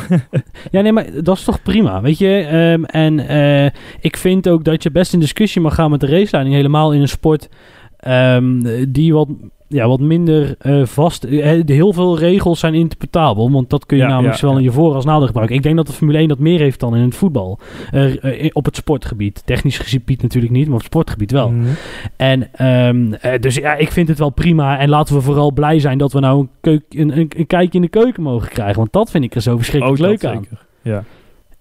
Ja, 0.71 0.81
nee, 0.81 0.93
maar 0.93 1.07
dat 1.23 1.37
is 1.37 1.45
toch 1.45 1.63
prima, 1.63 2.01
weet 2.01 2.19
je? 2.19 2.41
Ehm, 2.41 2.85
en 2.85 3.29
eh, 3.29 3.71
ik 4.01 4.17
vind 4.17 4.49
ook 4.49 4.65
dat 4.65 4.83
je 4.83 4.91
best 4.91 5.13
in 5.13 5.21
discussie 5.21 5.61
mag 5.61 5.75
gaan 5.75 5.91
met 5.91 6.01
de 6.01 6.07
raceleiding. 6.07 6.57
Helemaal 6.57 6.93
in 6.93 7.01
een 7.01 7.09
sport 7.09 7.49
ehm, 7.97 8.63
die 8.89 9.13
wat, 9.13 9.29
ja, 9.73 9.89
wat 9.89 10.01
minder 10.01 10.55
eh, 10.59 10.85
vast... 10.85 11.25
eh, 11.25 11.61
heel 11.67 11.93
veel 11.93 12.19
regels 12.19 12.59
zijn 12.61 12.75
interpretabel, 12.75 13.51
want 13.51 13.71
dat 13.71 13.87
kun 13.87 13.97
je 13.97 14.03
Ja, 14.03 14.09
namelijk 14.09 14.35
ja, 14.35 14.41
zowel 14.41 14.57
in 14.57 14.63
je 14.63 14.71
voor- 14.73 14.95
als 14.95 15.05
nadeel 15.05 15.27
gebruiken. 15.27 15.57
Ik 15.57 15.63
denk 15.63 15.77
dat 15.77 15.87
de 15.87 15.93
Formule 15.93 16.19
1 16.19 16.29
dat 16.29 16.39
meer 16.39 16.59
heeft 16.59 16.81
dan 16.81 16.97
in 16.97 17.03
het 17.03 17.15
voetbal. 17.15 17.59
Eh, 17.91 18.51
op 18.53 18.65
het 18.65 18.77
sportgebied. 18.77 19.43
Technisch 19.45 19.79
gebied 19.79 20.23
natuurlijk 20.23 20.53
niet, 20.53 20.65
maar 20.65 20.75
op 20.75 20.81
het 20.81 20.91
sportgebied 20.91 21.31
wel. 21.31 21.51
Mhm. 21.51 21.67
En 22.17 22.49
ehm, 22.53 23.13
eh, 23.13 23.41
dus 23.41 23.55
ja, 23.55 23.75
ik 23.75 23.91
vind 23.93 24.09
het 24.09 24.19
wel 24.19 24.31
prima. 24.31 24.79
En 24.79 24.89
laten 24.89 25.15
we 25.15 25.21
vooral 25.21 25.53
blij 25.53 25.79
zijn 25.79 25.99
dat 25.99 26.13
we 26.13 26.21
nou 26.21 26.41
een, 26.41 26.49
keuk, 26.61 26.83
een, 26.89 27.19
een, 27.19 27.31
een 27.37 27.47
kijkje 27.47 27.79
in 27.79 27.85
de 27.85 27.89
keuken 27.91 28.23
mogen 28.23 28.49
krijgen. 28.49 28.77
Want 28.77 28.93
dat 28.93 29.11
vind 29.11 29.25
ik 29.25 29.35
er 29.35 29.43
zo 29.43 29.57
verschrikkelijk 29.57 30.01
Ook 30.03 30.07
leuk 30.09 30.25
aan. 30.25 30.43
zeker. 30.43 30.67
Ja. 30.83 31.05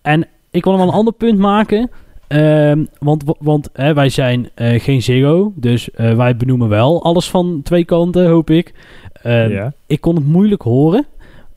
En 0.02 0.28
ik 0.52 0.64
wil 0.64 0.74
nog 0.74 0.82
wel 0.82 0.92
een 0.92 0.98
ander 0.98 1.14
punt 1.14 1.38
maken. 1.40 1.90
Ehm, 2.30 2.86
want 3.00 3.24
want 3.40 3.70
hè, 3.74 3.94
wij 3.94 4.10
zijn 4.10 4.50
eh, 4.56 4.82
geen 4.82 5.02
Ziggo. 5.02 5.52
Dus 5.56 5.92
eh, 5.92 6.16
wij 6.16 6.36
benoemen 6.38 6.70
wel 6.70 7.04
alles 7.04 7.30
van 7.30 7.62
twee 7.64 7.86
kanten, 7.86 8.28
hoop 8.28 8.50
ik. 8.50 8.74
Ehm, 9.14 9.52
ja. 9.52 9.74
Ik 9.88 10.02
kon 10.02 10.16
het 10.16 10.26
moeilijk 10.26 10.62
horen. 10.62 11.06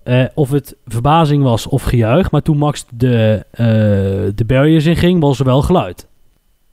eh, 0.02 0.24
of 0.35 0.50
het 0.50 0.76
verbazing 0.87 1.42
was 1.42 1.66
of 1.66 1.82
gejuich. 1.82 2.30
Maar 2.30 2.42
toen 2.42 2.56
Max 2.58 2.87
de, 2.94 3.44
de 4.35 4.44
barriers 4.46 4.87
in 4.87 4.96
ging, 4.96 5.20
was 5.20 5.38
er 5.38 5.44
wel 5.44 5.62
geluid. 5.62 6.06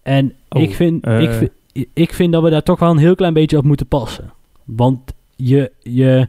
En 0.03 0.33
Oh, 0.49 0.61
ik, 0.61 0.75
vind, 0.75 1.07
ik, 1.07 1.31
vind, 1.31 1.51
ik 1.93 2.13
vind 2.13 2.33
dat 2.33 2.43
we 2.43 2.49
daar 2.49 2.63
toch 2.63 2.79
wel 2.79 2.89
een 2.91 2.97
heel 2.97 3.15
klein 3.15 3.33
beetje 3.33 3.57
op 3.57 3.63
moeten 3.63 3.87
passen. 3.87 4.31
Want 4.63 4.99
je, 5.35 5.71
je, 5.79 6.27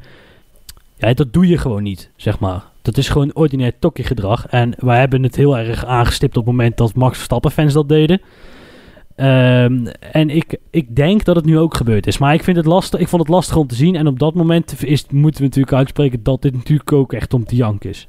ja, 0.96 1.14
dat 1.14 1.32
doe 1.32 1.46
je 1.48 1.58
gewoon 1.58 1.82
niet, 1.82 2.10
zeg 2.16 2.38
maar. 2.38 2.64
Dat 2.90 2.98
is 3.04 3.08
gewoon 3.08 3.30
ordinair 3.34 3.72
tokkie 3.78 4.04
gedrag. 4.04 4.46
En 4.46 4.74
wij 4.78 4.98
hebben 4.98 5.22
het 5.22 5.36
heel 5.36 5.58
erg 5.58 5.84
aangestipt 5.84 6.36
op 6.36 6.46
het 6.46 6.54
moment 6.54 6.76
dat 6.76 6.94
Max 6.94 7.14
Verstappen 7.16 7.50
fans 7.50 7.72
dat 7.72 7.88
deden. 7.88 8.20
Ehm, 9.16 9.86
en 10.12 10.30
ik, 10.30 10.56
ik 10.70 10.96
denk 10.96 11.24
dat 11.24 11.36
het 11.36 11.44
nu 11.44 11.58
ook 11.58 11.74
gebeurd 11.76 12.06
is. 12.06 12.18
Maar 12.18 12.34
ik, 12.34 12.42
vind 12.44 12.56
het 12.56 12.66
lastig, 12.66 13.00
ik 13.00 13.08
vond 13.08 13.22
het 13.22 13.30
lastig 13.30 13.56
om 13.56 13.66
te 13.66 13.74
zien. 13.74 13.96
En 13.96 14.06
op 14.06 14.18
dat 14.18 14.34
moment 14.34 14.84
is, 14.84 15.04
moeten 15.10 15.40
we 15.40 15.46
natuurlijk 15.46 15.76
uitspreken 15.76 16.22
dat 16.22 16.42
dit 16.42 16.52
natuurlijk 16.54 16.92
ook 16.92 17.12
echt 17.12 17.34
om 17.34 17.44
te 17.44 17.56
jank 17.56 17.84
is. 17.84 18.08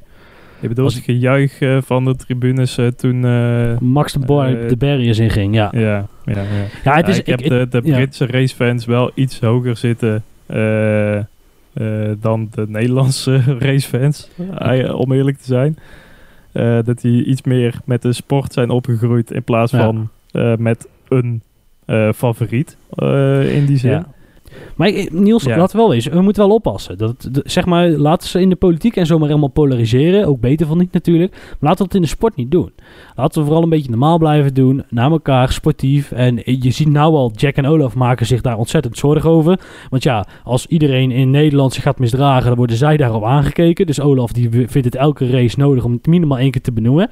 Je 0.59 0.67
bedoelt 0.67 0.87
Als- 0.87 0.95
het 0.95 1.03
gejuich 1.03 1.61
eh, 1.61 1.77
van 1.81 2.05
de 2.05 2.15
tribunes 2.15 2.77
eh, 2.77 2.87
toen... 2.87 3.25
eh, 3.25 3.77
Max 3.79 4.13
de, 4.13 4.19
bar, 4.19 4.67
de 4.67 4.77
barriers 4.77 5.19
in 5.19 5.29
ging, 5.29 5.55
ja. 5.55 5.69
ja, 5.71 5.79
ja, 5.81 6.07
ja. 6.25 6.41
Ja, 6.83 6.95
het 6.95 7.05
Ja, 7.05 7.11
is, 7.11 7.17
ik 7.17 7.25
heb 7.25 7.39
de, 7.39 7.67
de 7.69 7.81
ja. 7.83 7.95
Britse 7.95 8.25
racefans 8.25 8.85
wel 8.85 9.11
iets 9.13 9.39
hoger 9.39 9.77
zitten 9.77 10.23
eh, 11.73 12.11
dan 12.21 12.47
de 12.51 12.65
Nederlandse 12.67 13.41
racefans, 13.59 14.29
eh, 14.57 14.99
om 14.99 15.11
eerlijk 15.11 15.37
te 15.37 15.45
zijn. 15.45 15.77
Eh, 16.51 16.77
dat 16.83 17.01
die 17.01 17.25
iets 17.25 17.41
meer 17.41 17.79
met 17.85 18.01
de 18.01 18.13
sport 18.13 18.53
zijn 18.53 18.69
opgegroeid 18.69 19.31
in 19.31 19.43
plaats 19.43 19.71
Ja. 19.71 19.83
van 19.83 20.09
met 20.59 20.87
een 21.07 21.41
favoriet 22.15 22.77
in 23.43 23.65
die 23.65 23.77
zin. 23.77 23.91
Ja. 23.91 24.07
Maar 24.75 24.91
Niels, 25.11 25.43
Ja. 25.43 25.57
laten 25.57 25.75
we 25.77 25.81
wel 25.83 25.93
eens, 25.93 26.05
we 26.07 26.21
moeten 26.21 26.47
wel 26.47 26.55
oppassen. 26.55 26.97
Dat, 26.97 27.29
zeg 27.43 27.65
maar, 27.65 27.87
laten 27.89 28.27
ze 28.29 28.41
in 28.41 28.49
de 28.49 28.55
politiek 28.55 28.95
en 28.95 29.05
zo 29.05 29.17
maar 29.17 29.27
helemaal 29.27 29.49
polariseren. 29.49 30.27
Ook 30.27 30.39
beter 30.39 30.67
van 30.67 30.77
niet 30.77 30.91
natuurlijk. 30.93 31.31
Maar 31.31 31.41
laten 31.59 31.77
we 31.77 31.83
dat 31.83 31.93
in 31.93 32.01
de 32.01 32.07
sport 32.07 32.35
niet 32.35 32.51
doen. 32.51 32.71
Laten 33.15 33.39
we 33.39 33.45
vooral 33.45 33.63
een 33.63 33.69
beetje 33.69 33.89
normaal 33.89 34.17
blijven 34.17 34.53
doen. 34.53 34.83
Naar 34.89 35.11
elkaar, 35.11 35.51
sportief. 35.51 36.11
En 36.11 36.41
je 36.43 36.71
ziet 36.71 36.89
nou 36.89 37.15
al, 37.15 37.31
Jack 37.35 37.55
en 37.55 37.65
Olaf 37.65 37.95
maken 37.95 38.25
zich 38.25 38.41
daar 38.41 38.57
ontzettend 38.57 38.97
zorgen 38.97 39.29
over. 39.29 39.59
Want 39.89 40.03
ja, 40.03 40.25
als 40.43 40.65
iedereen 40.65 41.11
in 41.11 41.29
Nederland 41.29 41.73
zich 41.73 41.83
gaat 41.83 41.99
misdragen, 41.99 42.47
dan 42.47 42.57
worden 42.57 42.75
zij 42.75 42.97
daarop 42.97 43.23
aangekeken. 43.23 43.85
Dus 43.85 43.99
Olaf 43.99 44.31
die 44.31 44.49
vindt 44.49 44.73
het 44.85 44.95
elke 44.95 45.29
race 45.29 45.59
nodig 45.59 45.83
om 45.83 45.91
het 45.91 46.05
minimaal 46.07 46.37
één 46.37 46.51
keer 46.51 46.61
te 46.61 46.71
benoemen. 46.71 47.09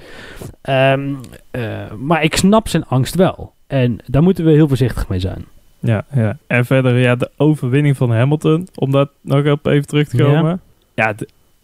Ehm, 0.62 1.14
eh, 1.52 1.62
maar 2.00 2.24
ik 2.24 2.36
snap 2.36 2.68
zijn 2.68 2.86
angst 2.86 3.16
wel. 3.16 3.54
En 3.68 3.98
daar 4.06 4.24
moeten 4.24 4.46
we 4.46 4.52
heel 4.52 4.68
voorzichtig 4.68 5.08
mee 5.10 5.20
zijn. 5.20 5.46
Ja, 5.80 6.06
ja. 6.14 6.38
En 6.48 6.66
verder, 6.66 6.98
ja, 7.00 7.16
de 7.16 7.30
overwinning 7.38 7.98
van 7.98 8.12
Hamilton, 8.12 8.68
om 8.76 8.92
dat 8.92 9.10
nog 9.22 9.52
op 9.52 9.66
even 9.66 9.88
terug 9.88 10.08
te 10.08 10.18
komen. 10.18 10.62
Ja, 10.94 11.14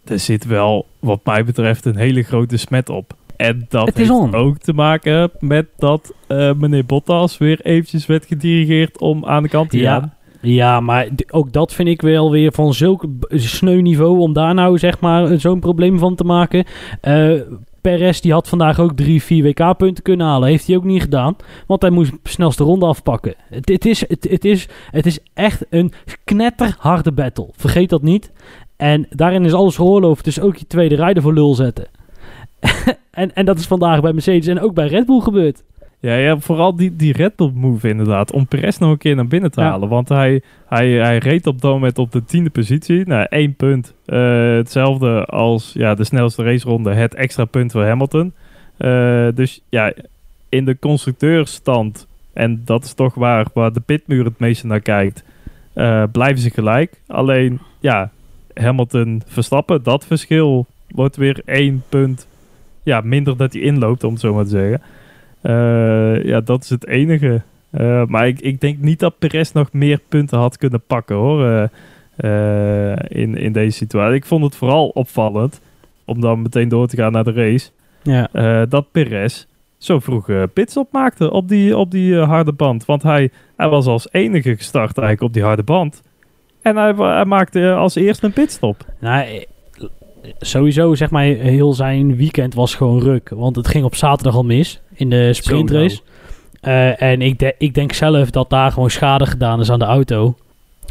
er 0.04 0.18
zit 0.18 0.44
wel, 0.46 0.86
wat 0.98 1.20
mij 1.24 1.44
betreft, 1.44 1.84
een 1.84 1.96
hele 1.96 2.22
grote 2.22 2.56
smet 2.56 2.88
op. 2.88 3.14
En 3.36 3.66
dat 3.68 3.90
heeft 3.94 4.10
on. 4.10 4.34
ook 4.34 4.58
te 4.58 4.72
maken 4.72 5.30
met 5.40 5.66
dat 5.76 6.12
eh, 6.26 6.52
meneer 6.52 6.84
Bottas 6.86 7.38
weer 7.38 7.60
eventjes 7.62 8.06
werd 8.06 8.26
gedirigeerd 8.26 8.98
om 9.00 9.24
aan 9.24 9.42
de 9.42 9.48
kant 9.48 9.70
te 9.70 9.78
Ja. 9.78 9.92
gaan. 9.98 10.14
Ja, 10.40 10.80
maar 10.80 11.08
ook 11.30 11.52
dat 11.52 11.72
vind 11.72 11.88
ik 11.88 12.02
wel 12.02 12.30
weer 12.30 12.52
van 12.52 12.74
zulk 12.74 13.04
sneu 13.28 13.80
niveau 13.80 14.18
om 14.18 14.32
daar 14.32 14.54
nou 14.54 14.78
zeg 14.78 15.00
maar 15.00 15.40
zo'n 15.40 15.60
probleem 15.60 15.98
van 15.98 16.14
te 16.14 16.24
maken. 16.24 16.64
Eh 17.00 17.32
Perez 17.86 18.20
die 18.20 18.32
had 18.32 18.48
vandaag 18.48 18.80
ook 18.80 18.96
drie, 18.96 19.22
vier 19.22 19.42
WK-punten 19.42 20.02
kunnen 20.02 20.26
halen. 20.26 20.48
Heeft 20.48 20.66
hij 20.66 20.76
ook 20.76 20.84
niet 20.84 21.02
gedaan, 21.02 21.36
want 21.66 21.82
hij 21.82 21.90
moest 21.90 22.12
snelste 22.22 22.64
ronde 22.64 22.86
afpakken. 22.86 23.34
Het, 23.48 23.68
het, 23.68 23.84
is, 23.84 24.08
het, 24.08 24.26
het, 24.30 24.44
is, 24.44 24.68
het 24.90 25.06
is 25.06 25.18
echt 25.34 25.66
een 25.70 25.92
knetterharde 26.24 27.12
battle. 27.12 27.48
Vergeet 27.52 27.88
dat 27.88 28.02
niet. 28.02 28.32
En 28.76 29.06
daarin 29.10 29.44
is 29.44 29.52
alles 29.52 29.76
geoorloofd, 29.76 30.24
dus 30.24 30.40
ook 30.40 30.56
je 30.56 30.66
tweede 30.66 30.94
rijder 30.94 31.22
voor 31.22 31.34
lul 31.34 31.54
zetten. 31.54 31.86
en, 33.10 33.34
en 33.34 33.44
dat 33.44 33.58
is 33.58 33.66
vandaag 33.66 34.00
bij 34.00 34.12
Mercedes 34.12 34.46
en 34.46 34.60
ook 34.60 34.74
bij 34.74 34.86
Red 34.86 35.06
Bull 35.06 35.20
gebeurd. 35.20 35.64
Ja, 36.00 36.14
ja, 36.14 36.38
vooral 36.38 36.76
die, 36.76 36.96
die 36.96 37.12
Red 37.12 37.36
Bull 37.36 37.50
move 37.54 37.88
inderdaad. 37.88 38.32
Om 38.32 38.46
Perez 38.46 38.78
nog 38.78 38.90
een 38.90 38.98
keer 38.98 39.14
naar 39.16 39.26
binnen 39.26 39.50
te 39.50 39.60
Ja. 39.60 39.68
halen. 39.68 39.88
Want 39.88 40.08
hij, 40.08 40.40
hij, 40.66 40.90
hij 40.90 41.18
reed 41.18 41.46
op 41.46 41.60
dat 41.60 41.72
moment 41.72 41.98
op 41.98 42.12
de 42.12 42.24
tiende 42.24 42.50
positie. 42.50 43.06
Nou, 43.06 43.26
één 43.28 43.54
punt. 43.54 43.94
Eh, 44.06 44.18
hetzelfde 44.54 45.24
als 45.24 45.72
ja, 45.74 45.94
de 45.94 46.04
snelste 46.04 46.42
raceronde. 46.42 46.94
Het 46.94 47.14
extra 47.14 47.44
punt 47.44 47.72
voor 47.72 47.84
Hamilton. 47.84 48.32
Eh, 48.76 49.28
dus 49.34 49.60
ja, 49.68 49.92
in 50.48 50.64
de 50.64 50.78
constructeurstand. 50.78 52.06
En 52.32 52.62
dat 52.64 52.84
is 52.84 52.92
toch 52.94 53.14
waar, 53.14 53.46
waar 53.54 53.72
de 53.72 53.80
pitmuur 53.80 54.24
het 54.24 54.38
meeste 54.38 54.66
naar 54.66 54.80
kijkt. 54.80 55.24
eh, 55.72 56.02
blijven 56.12 56.38
ze 56.38 56.50
gelijk. 56.50 57.00
Alleen, 57.06 57.58
ja, 57.80 58.10
Hamilton 58.54 59.22
verstappen. 59.26 59.82
Dat 59.82 60.06
verschil 60.06 60.66
wordt 60.88 61.16
weer 61.16 61.40
één 61.44 61.82
punt 61.88 62.26
ja, 62.82 63.00
minder 63.00 63.36
dat 63.36 63.52
hij 63.52 63.62
inloopt, 63.62 64.04
om 64.04 64.12
het 64.12 64.20
zo 64.20 64.34
maar 64.34 64.44
te 64.44 64.50
zeggen. 64.50 64.80
Eh, 65.40 66.24
ja, 66.24 66.40
dat 66.40 66.62
is 66.62 66.70
het 66.70 66.86
enige. 66.86 67.42
Eh, 67.70 68.04
maar 68.06 68.26
ik, 68.26 68.40
ik 68.40 68.60
denk 68.60 68.78
niet 68.78 68.98
dat 68.98 69.18
Perez 69.18 69.52
nog 69.52 69.72
meer 69.72 70.00
punten 70.08 70.38
had 70.38 70.56
kunnen 70.56 70.82
pakken 70.86 71.16
hoor. 71.16 71.68
eh, 72.16 72.92
in, 73.08 73.36
in 73.36 73.52
deze 73.52 73.76
situatie. 73.76 74.16
Ik 74.16 74.24
vond 74.24 74.44
het 74.44 74.56
vooral 74.56 74.88
opvallend. 74.88 75.60
Om 76.04 76.20
dan 76.20 76.42
meteen 76.42 76.68
door 76.68 76.86
te 76.86 76.96
gaan 76.96 77.12
naar 77.12 77.24
de 77.24 77.32
race. 77.32 77.70
Ja. 78.02 78.28
dat 78.66 78.90
Perez 78.92 79.46
zo 79.78 79.98
vroeg 79.98 80.28
pitstop 80.52 80.92
maakte 80.92 81.30
op 81.30 81.48
die, 81.48 81.76
op 81.76 81.90
die 81.90 82.16
harde 82.16 82.52
band. 82.52 82.84
Want 82.84 83.02
hij, 83.02 83.30
hij 83.56 83.68
was 83.68 83.86
als 83.86 84.08
enige 84.12 84.56
gestart 84.56 84.98
eigenlijk 84.98 85.20
op 85.20 85.32
die 85.32 85.42
harde 85.42 85.62
band. 85.62 86.02
En 86.62 86.76
hij, 86.76 86.92
hij 86.92 87.24
maakte 87.24 87.72
als 87.72 87.94
eerste 87.94 88.26
een 88.26 88.32
pitstop. 88.32 88.84
Nou, 89.00 89.44
sowieso 90.38 90.94
zeg 90.94 91.10
maar 91.10 91.22
heel 91.22 91.72
zijn 91.72 92.16
weekend 92.16 92.54
was 92.54 92.74
gewoon 92.74 93.00
ruk. 93.00 93.28
Want 93.28 93.56
het 93.56 93.68
ging 93.68 93.84
op 93.84 93.94
zaterdag 93.94 94.34
al 94.34 94.44
mis 94.44 94.80
in 94.96 95.10
de 95.10 95.32
sprintrace. 95.32 96.00
Eh, 96.60 97.02
en 97.02 97.22
ik, 97.22 97.38
de- 97.38 97.54
ik 97.58 97.74
denk 97.74 97.92
zelf 97.92 98.30
dat 98.30 98.50
daar 98.50 98.72
gewoon 98.72 98.90
schade 98.90 99.26
gedaan 99.26 99.60
is 99.60 99.70
aan 99.70 99.78
de 99.78 99.84
auto. 99.84 100.36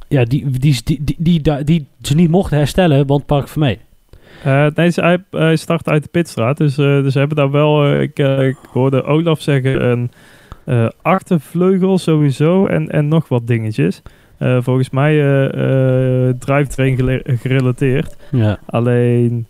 Ja, 0.08 0.24
die, 0.24 0.50
die, 0.50 0.82
die, 0.84 1.02
die, 1.04 1.16
die, 1.18 1.42
die, 1.42 1.64
die 1.64 1.88
ze 2.02 2.16
niet 2.16 2.30
mochten 2.30 2.58
herstellen, 2.58 3.08
want 3.08 3.26
Park 3.26 3.48
van 3.48 3.62
mee. 3.62 3.80
Eh, 4.44 4.66
nee, 4.76 4.90
ze, 4.90 5.02
hij, 5.02 5.24
hij 5.32 5.56
start 5.56 5.90
uit 5.90 6.04
de 6.04 6.10
pitstraat. 6.10 6.58
Dus, 6.58 6.78
eh, 6.78 6.86
dus 6.86 7.14
ze 7.14 7.20
hebben 7.20 7.38
daar 7.38 7.52
wel... 7.52 8.00
ik, 8.02 8.20
ik 8.20 8.58
hoorde 8.72 9.04
Olaf 9.04 9.42
zeggen 9.42 9.86
een 9.90 10.12
achtervleugel 11.02 11.98
sowieso 11.98 12.66
en, 12.66 12.90
en 12.90 13.08
nog 13.08 13.28
wat 13.28 13.48
dingetjes. 13.48 14.02
Volgens 14.40 14.90
mij 14.90 15.20
eh 15.52 16.30
drivetrain 16.40 17.22
gerelateerd. 17.26 18.16
Ja. 18.32 18.60
Alleen, 18.66 19.48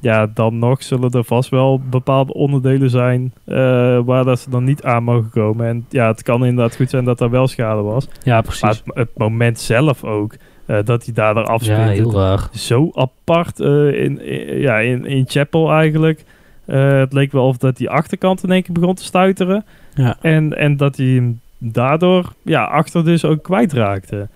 ja, 0.00 0.26
dan 0.34 0.58
nog 0.58 0.82
zullen 0.82 1.10
er 1.10 1.24
vast 1.24 1.50
wel 1.50 1.80
bepaalde 1.90 2.34
onderdelen 2.34 2.90
zijn 2.90 3.32
eh, 3.44 3.56
waar 4.04 4.24
dat 4.24 4.38
ze 4.40 4.50
dan 4.50 4.64
niet 4.64 4.82
aan 4.82 5.02
mogen 5.04 5.30
komen. 5.30 5.66
En 5.66 5.86
ja, 5.90 6.06
het 6.06 6.22
kan 6.22 6.44
inderdaad 6.46 6.76
goed 6.76 6.90
zijn 6.90 7.04
dat 7.04 7.20
er 7.20 7.30
wel 7.30 7.46
schade 7.48 7.82
was. 7.82 8.08
ja, 8.22 8.40
precies. 8.40 8.60
Maar 8.62 8.70
het, 8.74 8.94
het 8.94 9.10
moment 9.16 9.58
zelf 9.58 10.04
ook, 10.04 10.34
eh, 10.66 10.78
dat 10.84 11.04
hij 11.04 11.14
daar 11.14 11.34
ja, 11.34 11.40
afspringt. 11.40 11.90
heel 11.92 12.12
raar. 12.14 12.48
zo 12.52 12.90
apart 12.94 13.60
eh, 13.60 14.02
in, 14.04 14.20
in- 14.24 14.60
ja, 14.60 14.78
in, 14.78 15.04
in 15.06 15.24
Chapel 15.28 15.72
eigenlijk. 15.72 16.24
Het 16.64 17.12
leek 17.12 17.32
wel 17.32 17.46
of 17.46 17.56
dat 17.56 17.76
die 17.76 17.90
achterkant 17.90 18.42
in 18.42 18.50
één 18.50 18.62
keer 18.62 18.74
begon 18.74 18.94
te 18.94 19.04
stuiteren. 19.04 19.64
Ja. 19.94 20.16
En, 20.20 20.56
en 20.56 20.76
dat 20.76 20.96
hij 20.96 21.06
hem 21.06 21.40
daardoor 21.58 22.32
ja, 22.42 22.64
achter 22.64 23.04
dus 23.04 23.24
ook 23.24 23.42
kwijtraakte. 23.42 24.28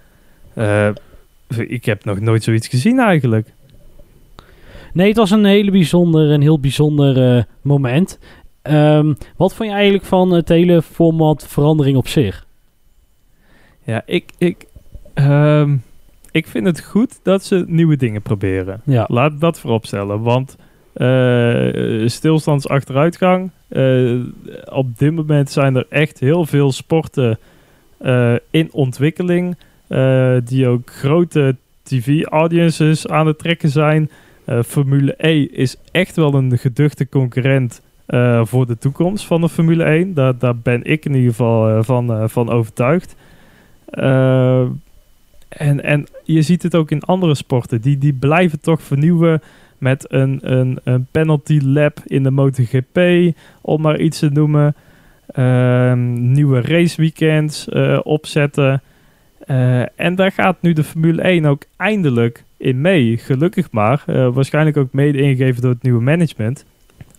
Ik 1.56 1.84
heb 1.84 2.04
nog 2.04 2.20
nooit 2.20 2.42
zoiets 2.42 2.68
gezien 2.68 2.98
eigenlijk. 2.98 3.52
Nee, 4.92 5.08
het 5.08 5.16
was 5.16 5.30
een 5.30 5.44
hele 5.44 5.70
bijzonder, 5.70 6.30
een 6.30 6.40
heel 6.42 6.60
bijzonder 6.60 7.36
eh, 7.36 7.42
moment. 7.62 8.18
Ehm, 8.62 9.14
wat 9.36 9.54
vond 9.54 9.68
je 9.68 9.74
eigenlijk 9.74 10.04
van 10.04 10.30
het 10.32 10.48
hele 10.48 10.82
format 10.82 11.46
verandering 11.48 11.96
op 11.96 12.08
zich? 12.08 12.46
Ja, 13.84 14.02
ik, 14.06 14.30
ik, 14.38 14.66
ehm, 15.14 15.76
ik 16.30 16.46
vind 16.46 16.66
het 16.66 16.80
goed 16.80 17.20
dat 17.22 17.44
ze 17.44 17.64
nieuwe 17.66 17.96
dingen 17.96 18.22
proberen. 18.22 18.80
Ja, 18.84 19.04
Laat 19.08 19.40
dat 19.40 19.58
vooropstellen, 19.60 20.20
want 20.20 20.56
eh 20.92 22.06
stilstandsachteruitgang. 22.08 23.50
eh, 23.68 24.14
op 24.72 24.98
dit 24.98 25.12
moment 25.12 25.50
zijn 25.50 25.76
er 25.76 25.86
echt 25.88 26.20
heel 26.20 26.46
veel 26.46 26.72
sporten 26.72 27.38
in 28.50 28.68
ontwikkeling. 28.72 29.56
die 30.44 30.66
ook 30.66 30.90
grote 30.90 31.56
TV-audiences 31.82 33.06
aan 33.06 33.26
het 33.26 33.38
trekken 33.38 33.68
zijn. 33.68 34.10
Eh, 34.44 34.62
Formule 34.62 35.14
E 35.16 35.42
is 35.42 35.76
echt 35.90 36.16
wel 36.16 36.34
een 36.34 36.58
geduchte 36.58 37.08
concurrent 37.08 37.82
eh, 38.06 38.44
voor 38.44 38.66
de 38.66 38.78
toekomst 38.78 39.26
van 39.26 39.40
de 39.40 39.48
Formule 39.48 39.84
1. 39.84 40.14
Daar, 40.14 40.38
daar 40.38 40.56
ben 40.56 40.84
ik 40.84 41.04
in 41.04 41.14
ieder 41.14 41.30
geval 41.30 41.68
eh, 41.68 41.82
van, 41.82 42.30
van 42.30 42.50
overtuigd. 42.50 43.16
En, 45.48 45.84
en 45.84 46.06
je 46.24 46.42
ziet 46.42 46.62
het 46.62 46.74
ook 46.74 46.90
in 46.90 47.02
andere 47.02 47.34
sporten. 47.34 47.80
Die, 47.80 47.98
die 47.98 48.12
blijven 48.12 48.60
toch 48.60 48.82
vernieuwen 48.82 49.42
met 49.78 50.12
een, 50.12 50.38
een, 50.84 51.06
penalty 51.10 51.60
lap 51.64 52.00
in 52.06 52.22
de 52.22 52.30
MotoGP, 52.30 52.98
om 53.60 53.80
maar 53.80 54.00
iets 54.00 54.18
te 54.18 54.28
noemen. 54.28 54.74
Ehm, 55.26 56.32
nieuwe 56.32 56.60
raceweekends 56.60 57.68
opzetten. 58.02 58.82
En 59.96 60.14
daar 60.14 60.32
gaat 60.32 60.56
nu 60.62 60.72
de 60.72 60.84
Formule 60.84 61.22
1 61.22 61.44
ook 61.44 61.64
eindelijk 61.76 62.44
in 62.62 62.80
mee. 62.80 63.18
Gelukkig 63.18 63.70
maar. 63.70 64.02
Eh, 64.06 64.28
waarschijnlijk 64.32 64.76
ook 64.76 64.92
mede 64.92 65.18
ingegeven 65.18 65.62
door 65.62 65.70
het 65.70 65.82
nieuwe 65.82 66.02
management. 66.02 66.64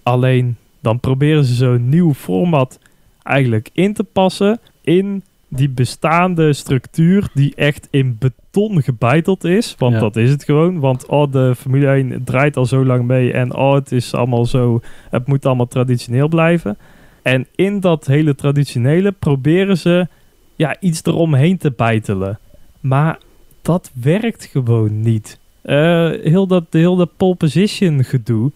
Alleen 0.03 0.55
dan 0.79 0.99
proberen 0.99 1.43
ze 1.43 1.53
zo'n 1.53 1.89
nieuw 1.89 2.13
format 2.13 2.79
eigenlijk 3.23 3.69
in 3.73 3.93
te 3.93 4.03
passen. 4.03 4.59
in 4.81 5.23
die 5.47 5.69
bestaande 5.69 6.53
structuur 6.53 7.29
die 7.33 7.55
echt 7.55 7.87
in 7.91 8.17
beton 8.19 8.81
gebeiteld 8.83 9.43
is. 9.43 9.75
Want 9.77 9.93
Ja. 9.93 9.99
dat 9.99 10.15
is 10.15 10.29
het 10.29 10.43
gewoon. 10.43 10.79
Want 10.79 11.05
oh, 11.05 11.31
de 11.31 11.55
Formule 11.57 11.87
1 11.87 12.23
draait 12.23 12.57
al 12.57 12.65
zo 12.65 12.85
lang 12.85 13.03
mee. 13.05 13.31
En 13.33 13.55
oh, 13.55 13.73
het 13.73 13.91
is 13.91 14.13
allemaal 14.13 14.45
zo... 14.45 14.81
Het 15.09 15.27
moet 15.27 15.45
allemaal 15.45 15.67
traditioneel 15.67 16.27
blijven. 16.27 16.77
En 17.21 17.47
in 17.55 17.79
dat 17.79 18.05
hele 18.05 18.35
traditionele 18.35 19.11
proberen 19.11 19.77
ze 19.77 20.07
ja, 20.55 20.75
iets 20.79 21.03
eromheen 21.03 21.57
te 21.57 21.71
bijtelen. 21.71 22.39
Maar 22.79 23.17
dat 23.63 23.91
werkt 23.93 24.45
gewoon 24.45 24.99
niet. 24.99 25.39
Eh, 25.61 26.09
heel, 26.09 26.47
dat, 26.47 26.63
heel 26.69 26.95
dat 26.95 27.17
pole 27.17 27.35
position 27.35 28.03
gedoe. 28.03 28.51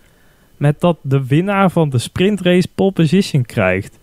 Met 0.58 0.80
dat 0.80 0.98
de 1.02 1.28
winnaar 1.28 1.72
van 1.72 1.90
de 1.90 1.98
sprintrace 1.98 2.68
pole 2.76 2.92
position 2.92 3.46
krijgt. 3.46 4.00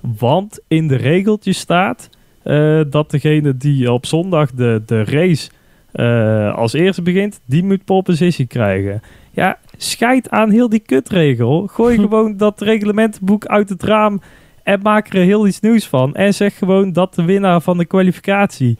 Want 0.00 0.60
in 0.68 0.88
de 0.88 0.96
regeltjes 0.96 1.58
staat 1.58 2.10
eh, 2.42 2.80
dat 2.90 3.10
degene 3.10 3.56
die 3.56 3.92
op 3.92 4.06
zondag 4.06 4.52
de, 4.52 4.82
de 4.86 5.04
race 5.04 5.50
eh, 5.92 6.54
als 6.54 6.72
eerste 6.72 7.02
begint, 7.02 7.40
die 7.44 7.64
moet 7.64 7.84
pole 7.84 8.02
position 8.02 8.46
krijgen. 8.46 9.02
Ja, 9.30 9.58
scheid 9.76 10.30
aan 10.30 10.50
heel 10.50 10.68
die 10.68 10.78
kutregel. 10.80 11.66
Gooi 11.66 11.98
gewoon 12.04 12.36
dat 12.36 12.60
reglementenboek 12.60 13.46
uit 13.46 13.68
het 13.68 13.82
raam 13.82 14.20
en 14.62 14.80
maak 14.82 15.14
er 15.14 15.22
heel 15.22 15.46
iets 15.46 15.60
nieuws 15.60 15.86
van. 15.86 16.14
En 16.14 16.34
zeg 16.34 16.58
gewoon 16.58 16.92
dat 16.92 17.14
de 17.14 17.24
winnaar 17.24 17.60
van 17.60 17.78
de 17.78 17.84
kwalificatie. 17.84 18.76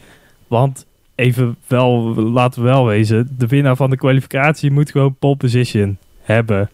Want 0.46 0.86
even 1.18 1.56
wel, 1.66 2.14
laten 2.14 2.62
we 2.62 2.68
wel 2.68 2.86
wezen, 2.86 3.34
de 3.38 3.46
winnaar 3.46 3.76
van 3.76 3.90
de 3.90 3.96
kwalificatie 3.96 4.70
moet 4.70 4.90
gewoon 4.90 5.16
pole 5.18 5.36
position 5.36 5.98
hebben. 6.20 6.70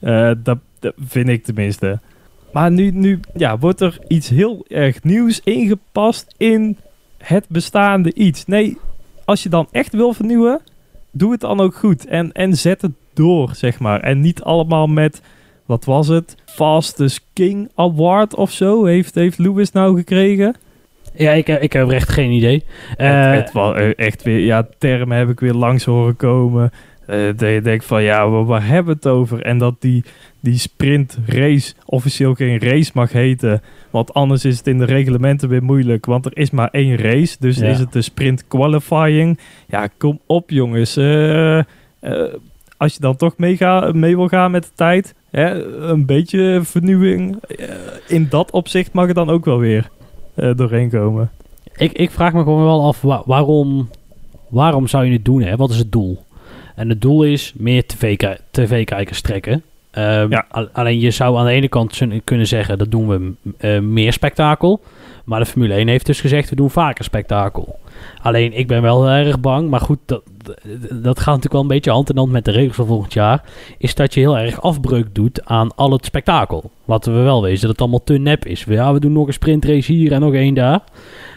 Eh, 0.00 0.30
dat, 0.42 0.58
dat 0.78 0.92
vind 0.98 1.28
ik 1.28 1.44
tenminste. 1.44 1.98
Maar 2.52 2.70
nu, 2.70 2.90
nu 2.90 3.20
ja, 3.34 3.58
wordt 3.58 3.80
er 3.80 3.98
iets 4.08 4.28
heel 4.28 4.64
erg 4.68 5.02
nieuws 5.02 5.40
ingepast 5.44 6.34
in 6.36 6.76
het 7.16 7.44
bestaande 7.48 8.14
iets. 8.14 8.46
Nee, 8.46 8.78
als 9.24 9.42
je 9.42 9.48
dan 9.48 9.68
echt 9.70 9.92
wil 9.92 10.12
vernieuwen, 10.12 10.60
doe 11.10 11.32
het 11.32 11.40
dan 11.40 11.60
ook 11.60 11.74
goed. 11.74 12.06
En, 12.06 12.32
en 12.32 12.56
zet 12.56 12.82
het 12.82 12.92
door, 13.12 13.50
zeg 13.54 13.78
maar. 13.78 14.00
En 14.00 14.20
niet 14.20 14.42
allemaal 14.42 14.86
met, 14.86 15.22
wat 15.66 15.84
was 15.84 16.08
het? 16.08 16.36
Fastest 16.44 17.24
King 17.32 17.70
Award 17.74 18.34
of 18.34 18.50
zo 18.50 18.84
heeft, 18.84 19.14
heeft 19.14 19.38
Lewis 19.38 19.72
nou 19.72 19.96
gekregen. 19.96 20.54
Ja, 21.14 21.32
ik, 21.32 21.46
heb- 21.46 21.62
ik 21.62 21.72
heb 21.72 21.90
echt 21.90 22.08
geen 22.08 22.30
idee. 22.30 22.64
Eh, 22.96 23.30
het, 23.30 23.40
het 23.44 23.52
was 23.52 23.76
eh, 23.76 23.90
echt 23.96 24.22
weer, 24.22 24.38
ja, 24.38 24.68
termen 24.78 25.16
heb 25.18 25.28
ik 25.28 25.40
weer 25.40 25.54
langs 25.54 25.84
horen 25.84 26.16
komen. 26.16 26.70
Eh, 27.06 27.18
dat 27.36 27.50
je 27.50 27.60
denkt 27.62 27.84
van, 27.84 28.02
ja, 28.02 28.28
waar, 28.28 28.44
waar 28.44 28.66
hebben 28.66 28.86
we 28.92 28.92
het 29.02 29.06
over? 29.16 29.42
En 29.42 29.58
dat 29.58 29.74
die, 29.80 30.04
die 30.40 30.58
sprint 30.58 31.18
race 31.26 31.74
officieel 31.84 32.34
geen 32.34 32.58
race 32.60 32.90
mag 32.94 33.12
heten. 33.12 33.62
Want 33.90 34.14
anders 34.14 34.44
is 34.44 34.56
het 34.58 34.66
in 34.66 34.78
de 34.78 34.84
reglementen 34.84 35.48
weer 35.48 35.62
moeilijk. 35.62 36.06
Want 36.06 36.26
er 36.26 36.36
is 36.36 36.50
maar 36.50 36.68
één 36.70 36.96
race. 36.96 37.36
Dus 37.40 37.58
Ja. 37.58 37.66
is 37.66 37.78
het 37.78 37.92
de 37.92 38.02
sprint 38.02 38.44
qualifying. 38.48 39.38
Ja, 39.68 39.88
kom 39.98 40.20
op 40.26 40.50
jongens. 40.50 40.96
Eh, 40.96 41.58
eh, 41.58 41.64
als 42.76 42.94
je 42.94 43.00
dan 43.00 43.16
toch 43.16 43.36
mee, 43.36 43.56
ga- 43.56 43.92
mee 43.92 44.16
wil 44.16 44.28
gaan 44.28 44.50
met 44.50 44.62
de 44.62 44.70
tijd. 44.74 45.14
Hè, 45.30 45.64
een 45.90 46.06
beetje 46.06 46.60
vernieuwing. 46.62 47.36
eh, 47.46 47.66
in 48.08 48.26
dat 48.30 48.50
opzicht 48.50 48.92
mag 48.92 49.06
het 49.06 49.14
dan 49.16 49.30
ook 49.30 49.44
wel 49.44 49.58
weer 49.58 49.78
eh, 49.78 49.97
doorheen 50.56 50.90
komen. 50.90 51.30
ik, 51.76 51.92
ik 51.92 52.10
vraag 52.10 52.32
me 52.32 52.42
gewoon 52.42 52.64
wel 52.64 52.84
af 52.86 53.00
wa- 53.00 53.22
waarom, 53.26 53.88
waarom 54.48 54.86
zou 54.86 55.04
je 55.04 55.12
het 55.12 55.24
doen? 55.24 55.42
Hè? 55.42 55.56
Wat 55.56 55.70
is 55.70 55.78
het 55.78 55.92
doel? 55.92 56.22
En 56.74 56.88
het 56.88 57.00
doel 57.00 57.22
is 57.22 57.52
meer 57.56 57.86
tv-ki- 57.86 58.36
tv-kijkers 58.50 59.20
trekken. 59.20 59.62
Ehm, 59.90 60.30
Ja. 60.30 60.46
al- 60.50 60.68
alleen 60.72 61.00
je 61.00 61.10
zou 61.10 61.36
aan 61.38 61.44
de 61.46 61.50
ene 61.52 61.68
kant 61.68 62.00
kunnen 62.24 62.46
zeggen 62.46 62.78
dat 62.78 62.90
doen 62.90 63.08
we 63.08 63.32
eh, 63.58 63.80
meer 63.80 64.12
spektakel. 64.12 64.80
Maar 65.24 65.40
de 65.40 65.46
Formule 65.46 65.74
1 65.74 65.88
heeft 65.88 66.06
dus 66.06 66.20
gezegd 66.20 66.50
we 66.50 66.56
doen 66.56 66.70
vaker 66.70 67.04
spektakel. 67.04 67.78
Alleen 68.22 68.52
ik 68.52 68.66
ben 68.66 68.82
wel 68.82 69.08
erg 69.08 69.40
bang, 69.40 69.70
maar 69.70 69.80
goed, 69.80 69.98
dat, 70.06 70.22
dat 71.02 71.18
gaat 71.18 71.26
natuurlijk 71.26 71.52
wel 71.52 71.60
een 71.62 71.66
beetje 71.68 71.90
hand 71.90 72.10
in 72.10 72.16
hand 72.16 72.30
met 72.32 72.44
de 72.44 72.50
regels 72.50 72.76
van 72.76 72.86
volgend 72.86 73.12
jaar. 73.12 73.42
Is 73.78 73.94
dat 73.94 74.14
je 74.14 74.20
heel 74.20 74.38
erg 74.38 74.60
afbreuk 74.60 75.14
doet 75.14 75.44
aan 75.44 75.74
al 75.74 75.92
het 75.92 76.04
spektakel. 76.04 76.70
Laten 76.84 77.14
we 77.16 77.20
wel 77.22 77.42
wezen 77.42 77.60
dat 77.60 77.70
het 77.70 77.80
allemaal 77.80 78.04
te 78.04 78.18
nep 78.18 78.46
is. 78.46 78.64
Ja, 78.68 78.92
we 78.92 79.00
doen 79.00 79.12
nog 79.12 79.26
een 79.26 79.32
sprintrace 79.32 79.92
hier 79.92 80.12
en 80.12 80.20
nog 80.20 80.34
één 80.34 80.54
daar. 80.54 80.80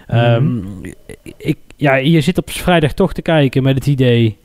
Ehm, 0.08 0.58
ik, 1.38 1.58
ja, 1.76 1.96
je 1.96 2.22
zit 2.22 2.38
op 2.38 2.50
vrijdag 2.50 2.94
toch 2.94 3.14
te 3.14 3.22
kijken 3.22 3.64
met 3.64 3.76
het 3.76 3.88
idee, 3.88 4.38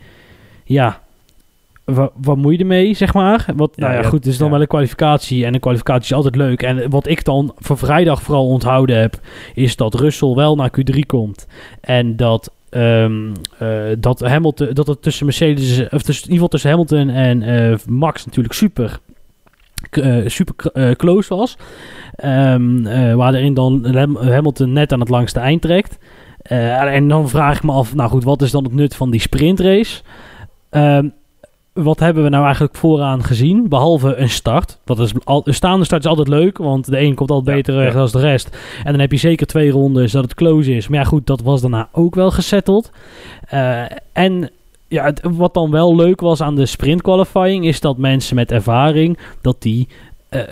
ja, 0.65 1.01
wa- 1.85 2.11
wat 2.23 2.37
moet 2.37 2.53
je 2.53 2.59
ermee, 2.59 2.95
zeg 2.95 3.15
maar? 3.15 3.47
Wat, 3.57 3.73
Ja, 3.75 3.83
nou 3.83 3.97
ja, 3.97 4.03
ja, 4.03 4.09
goed, 4.09 4.19
het 4.25 4.33
is 4.33 4.37
dan 4.39 4.47
ja. 4.47 4.53
wel 4.53 4.63
een 4.63 4.67
kwalificatie 4.69 5.45
en 5.47 5.55
een 5.55 5.61
kwalificatie 5.61 6.05
is 6.05 6.13
altijd 6.13 6.37
leuk. 6.37 6.63
En 6.63 6.91
wat 6.91 7.07
ik 7.09 7.25
dan 7.25 7.53
voor 7.59 7.79
vrijdag 7.79 8.23
vooral 8.23 8.47
onthouden 8.49 8.99
heb, 9.01 9.21
is 9.55 9.77
dat 9.77 9.95
Russell 9.95 10.35
wel 10.35 10.57
naar 10.57 10.71
Q3 10.81 10.99
komt 11.07 11.47
en 11.81 12.17
dat 12.17 12.51
ehm, 12.77 13.33
eh, 13.59 13.97
dat 13.99 14.21
Hamilton, 14.21 14.69
dat 14.73 14.87
het 14.87 15.03
tussen 15.03 15.25
Mercedes, 15.25 15.89
of 15.91 16.03
tussen, 16.03 16.29
in 16.29 16.33
ieder 16.33 16.49
geval 16.49 16.49
tussen 16.49 16.71
Hamilton 16.71 17.09
en 17.09 17.43
eh, 17.43 17.79
Max 17.89 18.25
natuurlijk 18.25 18.55
super, 18.55 18.99
eh, 19.91 20.17
super 20.27 20.55
close 20.97 21.35
was. 21.35 21.57
Ehm, 22.15 22.87
eh, 22.87 23.15
waar 23.15 23.35
erin 23.35 23.55
dan 23.55 23.87
Ham- 23.95 24.17
Hamilton 24.17 24.73
net 24.73 24.93
aan 24.93 25.01
het 25.01 25.09
langste 25.09 25.41
eind 25.41 25.63
trekt. 25.63 25.99
En 26.43 27.09
dan 27.09 27.29
vraag 27.29 27.57
ik 27.57 27.63
me 27.63 27.73
af, 27.73 27.95
nou 27.95 28.11
goed, 28.11 28.25
wat 28.25 28.43
is 28.43 28.51
dan 28.51 28.65
het 28.65 28.75
nut 28.75 28.97
van 28.97 29.11
die 29.11 29.21
sprintrace? 29.21 30.03
Ehm, 30.71 31.09
wat 31.77 32.01
hebben 32.01 32.23
we 32.23 32.29
nou 32.29 32.45
eigenlijk 32.45 32.77
vooraan 32.77 33.25
gezien? 33.25 33.69
Behalve 33.69 34.15
een 34.17 34.29
start. 34.31 34.79
Dat 34.85 34.99
is 34.99 35.13
al, 35.25 35.41
een 35.45 35.55
staande 35.55 35.85
start 35.85 36.03
is 36.05 36.09
altijd 36.11 36.29
leuk, 36.29 36.59
want 36.59 36.87
de 36.91 37.01
een 37.01 37.15
komt 37.15 37.31
altijd 37.31 37.49
Ja, 37.49 37.55
beter 37.63 37.75
weg 37.85 37.93
ja. 37.93 37.99
dan 37.99 38.09
de 38.13 38.21
rest. 38.21 38.57
En 38.85 38.91
dan 38.93 39.01
heb 39.01 39.11
je 39.13 39.19
zeker 39.19 39.47
twee 39.47 39.71
rondes 39.71 40.13
dat 40.13 40.23
het 40.23 40.35
close 40.35 40.75
is. 40.75 40.89
Maar 40.89 40.99
ja, 40.99 41.05
goed, 41.05 41.27
dat 41.27 41.41
was 41.43 41.61
daarna 41.61 41.89
ook 41.93 42.15
wel 42.15 42.31
gesetteld. 42.31 42.91
Eh, 43.49 43.83
en 44.13 44.51
ja, 44.89 45.05
het- 45.05 45.21
wat 45.23 45.55
dan 45.55 45.71
wel 45.71 45.97
leuk 45.97 46.21
was 46.21 46.41
aan 46.41 46.55
de 46.55 46.67
sprint 46.67 47.03
qualifying, 47.03 47.67
is 47.67 47.81
dat 47.81 47.97
mensen 47.99 48.37
met 48.37 48.53
ervaring, 48.53 49.19
dat 49.41 49.57
die 49.63 49.89
eh, 50.29 50.41
eh, 50.41 50.49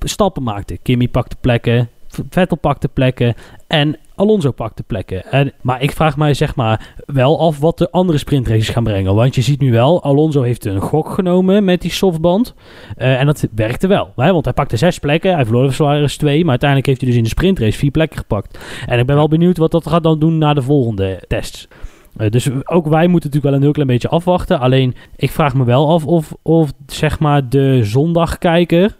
stappen 0.00 0.42
maakten. 0.42 0.78
Kimi 0.82 1.08
pakte 1.08 1.36
plekken, 1.40 1.88
Vettel 2.30 2.56
pakte 2.56 2.88
plekken 2.88 3.34
en 3.66 3.96
Alonso 4.20 4.50
pakte 4.50 4.82
plekken. 4.82 5.24
En, 5.24 5.52
maar 5.62 5.82
ik 5.82 5.92
vraag 5.92 6.16
mij 6.16 6.34
zeg 6.34 6.54
maar 6.54 6.94
wel 7.06 7.40
af 7.40 7.58
wat 7.58 7.78
de 7.78 7.90
andere 7.90 8.18
sprintraces 8.18 8.68
gaan 8.68 8.84
brengen. 8.84 9.14
Want 9.14 9.34
je 9.34 9.40
ziet 9.40 9.60
nu 9.60 9.72
wel, 9.72 10.02
Alonso 10.02 10.42
heeft 10.42 10.64
een 10.64 10.80
gok 10.80 11.10
genomen 11.10 11.64
met 11.64 11.80
die 11.80 11.90
softband. 11.90 12.54
Eh, 12.96 13.20
en 13.20 13.26
dat 13.26 13.48
werkte 13.54 13.86
wel. 13.86 14.12
Want 14.14 14.44
hij 14.44 14.54
pakte 14.54 14.76
zes 14.76 14.98
plekken, 14.98 15.34
hij 15.34 15.44
verloor 15.44 15.72
Suarez 15.72 16.16
twee. 16.16 16.40
Maar 16.40 16.50
uiteindelijk 16.50 16.88
heeft 16.88 17.00
hij 17.00 17.08
dus 17.08 17.18
in 17.18 17.24
de 17.24 17.28
sprintrace 17.28 17.78
vier 17.78 17.90
plekken 17.90 18.18
gepakt. 18.18 18.58
En 18.86 18.98
ik 18.98 19.06
ben 19.06 19.16
wel 19.16 19.28
benieuwd 19.28 19.56
wat 19.56 19.70
dat 19.70 19.88
gaat 19.88 20.02
dan 20.02 20.18
doen 20.18 20.38
na 20.38 20.54
de 20.54 20.62
volgende 20.62 21.22
tests. 21.28 21.68
Eh, 22.16 22.30
dus 22.30 22.50
ook 22.64 22.86
wij 22.86 23.06
moeten 23.06 23.30
natuurlijk 23.30 23.44
wel 23.44 23.54
een 23.54 23.62
heel 23.62 23.72
klein 23.72 23.88
beetje 23.88 24.08
afwachten. 24.08 24.60
Alleen 24.60 24.94
ik 25.16 25.30
vraag 25.30 25.54
me 25.54 25.64
wel 25.64 25.90
af 25.90 26.06
of, 26.06 26.34
of 26.42 26.72
zeg 26.86 27.18
maar 27.18 27.48
de 27.48 27.84
zondagkijker 27.84 28.96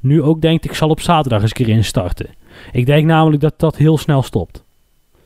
nu 0.00 0.22
ook 0.22 0.40
denkt 0.40 0.64
ik 0.64 0.74
zal 0.74 0.88
op 0.88 1.00
zaterdag 1.00 1.40
eens 1.40 1.50
een 1.50 1.64
keer 1.64 1.74
instarten. 1.74 2.26
Ik 2.72 2.86
denk 2.86 3.06
namelijk 3.06 3.42
dat 3.42 3.54
dat 3.56 3.76
heel 3.76 3.98
snel 3.98 4.22
stopt. 4.22 4.63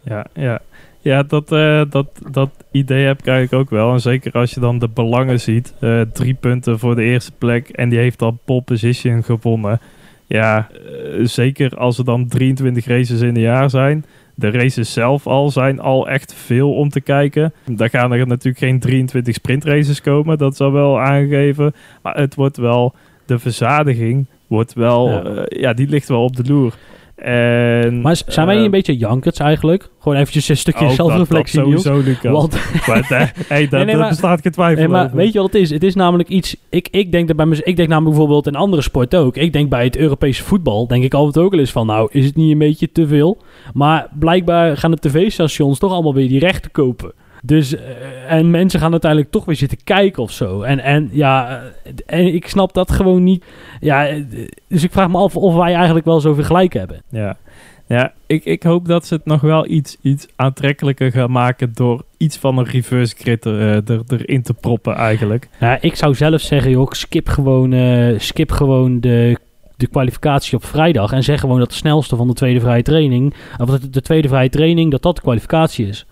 Ja, 0.09 0.27
ja. 0.35 0.61
ja 1.01 1.23
dat, 1.23 1.53
eh, 1.53 1.83
dat, 1.91 2.07
dat 2.31 2.51
idee 2.71 3.07
heb 3.07 3.19
ik 3.19 3.27
eigenlijk 3.27 3.63
ook 3.63 3.71
wel. 3.71 3.93
En 3.93 4.01
zeker 4.01 4.33
als 4.33 4.55
je 4.55 4.61
dan 4.61 4.79
de 4.79 4.89
belangen 4.89 5.41
ziet. 5.41 5.75
eh, 5.81 6.01
drie 6.01 6.35
punten 6.35 6.79
voor 6.79 6.95
de 6.95 7.03
eerste 7.03 7.33
plek. 7.39 7.69
En 7.69 7.89
die 7.89 7.99
heeft 7.99 8.23
al 8.23 8.39
pole 8.45 8.63
position 8.63 9.23
gewonnen. 9.23 9.81
Ja, 10.27 10.69
eh, 10.73 11.25
zeker 11.25 11.77
als 11.77 11.99
er 11.99 12.05
dan 12.05 12.29
23 12.29 12.87
races 12.87 13.21
in 13.21 13.37
een 13.37 13.41
jaar 13.41 13.71
zijn. 13.71 14.05
De 14.35 14.51
races 14.51 14.93
zelf 14.93 15.27
al 15.27 15.51
zijn 15.51 15.81
al 15.81 16.09
echt 16.09 16.35
veel 16.35 16.75
om 16.75 16.89
te 16.89 17.01
kijken. 17.01 17.53
Daar 17.67 17.91
gaan 17.91 18.13
er 18.13 18.27
natuurlijk 18.27 18.59
geen 18.59 18.81
23 18.81 19.35
sprintraces 19.35 20.01
komen. 20.01 20.39
Dat 20.39 20.53
is 20.53 20.61
al 20.61 20.73
wel 20.73 21.01
aangegeven. 21.01 21.75
Maar 22.03 22.17
het 22.17 22.35
wordt 22.35 22.57
wel... 22.57 22.95
De 23.27 23.39
verzadiging 23.39 24.27
wordt 24.47 24.73
wel... 24.73 25.31
Ja 25.49 25.73
die 25.73 25.89
ligt 25.89 26.09
wel 26.09 26.23
op 26.23 26.37
de 26.37 26.45
loer. 26.53 26.75
En, 27.19 28.01
Maar 28.01 28.21
zijn 28.27 28.47
wij 28.47 28.55
niet 28.55 28.65
een 28.65 28.71
eh, 28.71 28.77
beetje 28.77 28.97
jankerts 28.97 29.39
eigenlijk? 29.39 29.91
Gewoon 29.99 30.19
eventjes 30.19 30.49
een 30.49 30.57
stukje 30.57 30.91
zelfreflectie, 30.91 31.61
dat, 31.61 31.73
dat 31.73 31.81
sowieso, 31.81 32.09
Lucas. 32.11 32.33
Want, 32.33 32.53
Maar, 32.87 33.11
eh, 33.11 33.27
hey, 33.49 33.69
dat, 33.69 33.87
Nee, 33.87 33.97
nee, 33.97 34.09
bestaat 34.09 34.41
geen 34.43 34.53
twijfel 34.53 34.83
nee, 34.83 34.89
maar 34.89 35.05
over. 35.05 35.17
weet 35.17 35.33
je 35.33 35.39
wat 35.39 35.53
het 35.53 35.63
is? 35.63 35.71
Het 35.71 35.83
is 35.83 35.95
namelijk 35.95 36.29
iets... 36.29 36.57
Ik, 36.71 36.89
ik 36.91 37.13
denk 37.13 37.29
dat 37.29 37.37
bij 37.37 37.47
ik 37.63 37.77
denk 37.77 37.89
namelijk 37.89 38.17
bijvoorbeeld 38.17 38.47
in 38.47 38.55
andere 38.55 38.83
sporten 38.83 39.21
ook. 39.21 39.37
Ik 39.37 39.53
denk 39.53 39.71
bij 39.71 39.85
het 39.85 39.97
Europese 39.97 40.45
voetbal, 40.45 40.87
denk 40.87 41.05
ik 41.05 41.15
altijd 41.15 41.45
ook 41.45 41.51
wel 41.51 41.61
eens 41.61 41.73
van... 41.73 41.87
Nou, 41.87 42.09
is 42.13 42.25
het 42.25 42.37
niet 42.37 42.53
een 42.53 42.59
beetje 42.59 42.93
te 42.93 43.07
veel? 43.07 43.39
Maar 43.75 44.09
blijkbaar 44.19 44.77
gaan 44.77 44.91
de 44.91 44.99
tv-stations 44.99 45.79
toch 45.79 45.93
allemaal 45.93 46.15
weer 46.15 46.29
die 46.29 46.39
rechten 46.41 46.71
kopen. 46.71 47.13
Dus, 47.43 47.77
eh, 47.77 48.33
en 48.33 48.51
mensen 48.51 48.81
gaan 48.81 48.91
uiteindelijk 48.91 49.31
toch 49.31 49.45
weer 49.45 49.57
zitten 49.57 49.79
kijken 49.85 50.23
of 50.23 50.31
zo. 50.31 50.63
En, 50.63 50.81
en 50.81 51.09
ja, 51.13 51.63
eh, 51.85 51.93
en 52.07 52.35
ik 52.35 52.49
snap 52.49 52.75
dat 52.75 52.93
gewoon 52.93 53.23
niet. 53.23 53.45
Ja, 53.81 54.07
eh, 54.07 54.23
dus 54.69 54.83
ik 54.83 54.93
vraag 54.93 55.09
me 55.09 55.19
af 55.19 55.37
of 55.37 55.55
wij 55.55 55.75
eigenlijk 55.75 56.05
wel 56.05 56.21
zoveel 56.21 56.45
gelijk 56.45 56.73
hebben. 56.73 57.03
Ja, 57.09 57.37
ja 57.87 58.13
ik, 58.27 58.45
ik 58.45 58.63
hoop 58.63 58.87
dat 58.87 59.07
ze 59.07 59.15
het 59.15 59.25
nog 59.25 59.41
wel 59.41 59.67
iets, 59.67 59.97
iets 60.03 60.27
aantrekkelijker 60.37 61.13
gaan 61.13 61.31
maken... 61.31 61.71
door 61.75 62.03
iets 62.17 62.37
van 62.37 62.59
een 62.59 62.67
reverse 62.67 63.15
grid 63.19 63.45
er, 63.45 63.83
er, 63.91 64.03
erin 64.09 64.43
te 64.43 64.55
proppen 64.55 64.95
eigenlijk. 64.95 65.49
Ja, 65.61 65.79
ik 65.81 65.95
zou 65.95 66.15
zelf 66.15 66.41
zeggen, 66.41 66.71
joh, 66.71 66.91
skip 66.91 67.29
gewoon, 67.29 67.75
skip 68.19 68.51
gewoon 68.51 69.01
de 69.01 69.37
de 69.79 69.87
kwalificatie 69.87 70.57
op 70.57 70.65
vrijdag 70.65 71.13
en 71.13 71.23
zeg 71.23 71.41
gewoon 71.41 71.59
dat 71.59 71.69
de 71.69 71.75
snelste 71.75 72.17
van 72.17 72.29
de 72.29 72.35
tweede 72.35 72.61
vrije 72.61 72.83
training, 72.83 73.35
of 73.59 73.71
de, 73.71 73.91
de 73.91 74.01
tweede 74.01 74.29
vrije 74.29 74.49
training, 74.49 74.91
dat 74.91 75.03
dat 75.03 75.17
de 75.17 75.23
kwalificatie 75.23 75.87
is. 75.87 76.07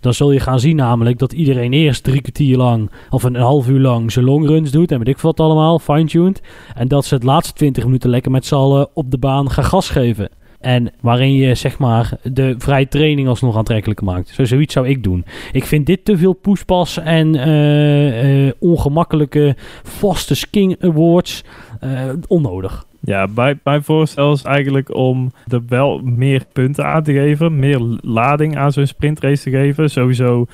Dan 0.00 0.14
zul 0.14 0.32
je 0.32 0.40
gaan 0.40 0.60
zien 0.60 0.76
namelijk 0.76 1.18
dat 1.18 1.32
iedereen 1.32 1.72
eerst 1.72 2.04
drie 2.04 2.20
kwartier 2.20 2.56
lang 2.56 2.90
of 3.10 3.22
een, 3.22 3.36
half 3.36 3.68
uur 3.68 3.80
lang 3.80 4.12
zijn 4.12 4.24
longruns 4.24 4.70
doet 4.70 4.92
en 4.92 4.98
weet 4.98 5.08
ik 5.08 5.18
wat 5.18 5.40
allemaal, 5.40 5.78
fine-tuned. 5.78 6.42
En 6.74 6.88
dat 6.88 7.04
ze 7.04 7.14
het 7.14 7.22
laatste 7.22 7.52
20 7.52 7.84
minuten 7.84 8.10
lekker 8.10 8.30
met 8.30 8.46
z'n 8.46 8.54
allen 8.54 8.88
op 8.94 9.10
de 9.10 9.18
baan 9.18 9.50
gaan 9.50 9.64
gas 9.64 9.90
geven. 9.90 10.28
En 10.60 10.92
waarin 11.00 11.32
je 11.32 11.54
zeg 11.54 11.78
maar 11.78 12.18
de 12.22 12.54
vrije 12.58 12.88
training 12.88 13.28
alsnog 13.28 13.56
aantrekkelijker 13.56 14.04
maakt. 14.04 14.28
Zo, 14.28 14.44
zoiets 14.44 14.72
zou 14.72 14.88
ik 14.88 15.02
doen. 15.02 15.24
Ik 15.52 15.64
vind 15.64 15.86
dit 15.86 16.04
te 16.04 16.16
veel 16.16 16.32
poespas 16.32 16.98
en 16.98 17.34
eh, 17.34 18.46
eh, 18.46 18.52
ongemakkelijke 18.58 19.56
vaste 19.82 20.34
sking 20.34 20.82
awards 20.82 21.44
uh, 21.84 21.90
onnodig. 22.26 22.86
Ja, 23.08 23.26
mijn, 23.64 23.82
voorstel 23.82 24.32
is 24.32 24.42
eigenlijk 24.42 24.94
om 24.94 25.32
er 25.46 25.62
wel 25.68 26.00
meer 26.04 26.44
punten 26.52 26.86
aan 26.86 27.02
te 27.02 27.12
geven. 27.12 27.58
Meer 27.58 27.98
lading 28.00 28.56
aan 28.56 28.72
zo'n 28.72 28.86
sprintrace 28.86 29.42
te 29.42 29.50
geven. 29.50 29.90
Sowieso 29.90 30.46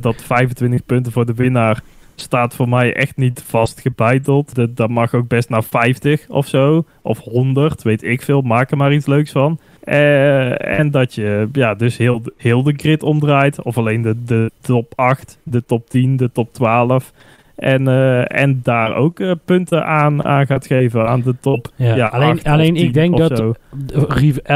dat 0.00 0.22
25 0.22 0.86
punten 0.86 1.12
voor 1.12 1.26
de 1.26 1.34
winnaar 1.34 1.82
staat 2.20 2.54
voor 2.54 2.68
mij 2.68 2.94
echt 2.94 3.16
niet 3.16 3.42
vast 3.46 3.80
gebeiteld. 3.80 4.54
Dat, 4.54 4.76
dat 4.76 4.88
mag 4.88 5.14
ook 5.14 5.28
best 5.28 5.48
naar 5.48 5.64
50 5.64 6.28
of 6.28 6.46
zo. 6.46 6.84
Of 7.02 7.18
100, 7.18 7.82
weet 7.82 8.02
ik 8.02 8.22
veel. 8.22 8.42
Maak 8.42 8.70
er 8.70 8.76
maar 8.76 8.92
iets 8.92 9.06
leuks 9.06 9.32
van. 9.32 9.58
Uh, 9.84 10.78
en 10.78 10.90
dat 10.90 11.14
je 11.14 11.48
ja, 11.52 11.74
dus 11.74 11.96
heel, 11.96 12.22
heel 12.36 12.62
de 12.62 12.74
grid 12.76 13.02
omdraait. 13.02 13.62
Of 13.62 13.78
alleen 13.78 14.02
de, 14.02 14.24
de 14.24 14.50
top 14.60 14.92
8, 14.96 15.38
de 15.42 15.64
top 15.66 15.90
10, 15.90 16.16
de 16.16 16.32
top 16.32 16.52
12. 16.52 17.12
En, 17.60 17.88
uh, 17.88 18.40
en 18.40 18.60
daar 18.62 18.94
ook 18.94 19.20
uh, 19.20 19.32
punten 19.44 19.86
aan, 19.86 20.24
aan 20.24 20.46
gaat 20.46 20.66
geven 20.66 21.08
aan 21.08 21.22
de 21.22 21.34
top. 21.40 21.68
Ja, 21.76 21.94
ja 21.94 22.06
alleen 22.06 22.42
alleen 22.42 22.76
ik 22.76 22.94
denk 22.94 23.16
dat 23.16 23.42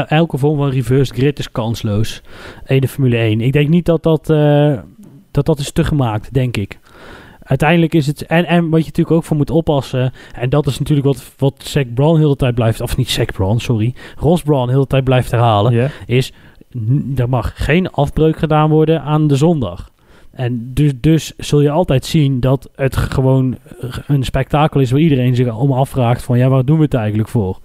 elke 0.07 0.37
vorm 0.37 0.57
van 0.57 0.69
reverse 0.69 1.13
grid 1.13 1.39
is 1.39 1.51
kansloos. 1.51 2.21
In 2.65 2.81
de 2.81 2.87
Formule 2.87 3.17
1. 3.17 3.41
Ik 3.41 3.53
denk 3.53 3.69
niet 3.69 3.85
dat 3.85 4.03
dat, 4.03 4.25
dat, 5.31 5.45
dat 5.45 5.59
is 5.59 5.71
te 5.71 5.83
gemaakt, 5.83 6.33
denk 6.33 6.57
ik 6.57 6.79
uiteindelijk 7.45 7.93
is 7.93 8.07
het. 8.07 8.25
En, 8.25 8.45
en 8.45 8.69
wat 8.69 8.79
je 8.79 8.85
natuurlijk 8.85 9.15
ook 9.15 9.23
voor 9.23 9.37
moet 9.37 9.49
oppassen. 9.49 10.13
En 10.33 10.49
dat 10.49 10.67
is 10.67 10.79
natuurlijk 10.79 11.07
wat, 11.07 11.33
wat 11.37 11.63
Zac 11.63 11.93
Brown 11.93 12.17
heel 12.17 12.29
de 12.29 12.35
tijd 12.35 12.55
blijft. 12.55 12.81
Of 12.81 12.97
niet 12.97 13.09
Zac 13.09 13.31
Brown, 13.31 13.57
sorry. 13.57 13.93
Ross 14.15 14.43
Brown 14.43 14.69
heel 14.69 14.81
de 14.81 14.87
tijd 14.87 15.03
blijft 15.03 15.31
herhalen. 15.31 15.91
Is. 16.05 16.33
Er 17.15 17.29
mag 17.29 17.51
geen 17.55 17.91
afbreuk 17.91 18.37
gedaan 18.37 18.69
worden 18.69 19.01
aan 19.01 19.27
de 19.27 19.35
zondag. 19.35 19.89
En 20.35 20.71
dus, 20.73 20.91
dus 20.99 21.33
zul 21.37 21.61
je 21.61 21.69
altijd 21.69 22.05
zien 22.05 22.39
dat 22.39 22.69
het 22.75 22.97
gewoon 22.97 23.57
een 24.07 24.23
spektakel 24.23 24.79
is 24.79 24.91
waar 24.91 24.99
iedereen 24.99 25.35
zich 25.35 25.55
om 25.55 25.71
afvraagt 25.71 26.23
van 26.23 26.37
ja, 26.37 26.49
waar 26.49 26.65
doen 26.65 26.77
we 26.77 26.83
het 26.83 26.93
eigenlijk 26.93 27.29
voor? 27.29 27.59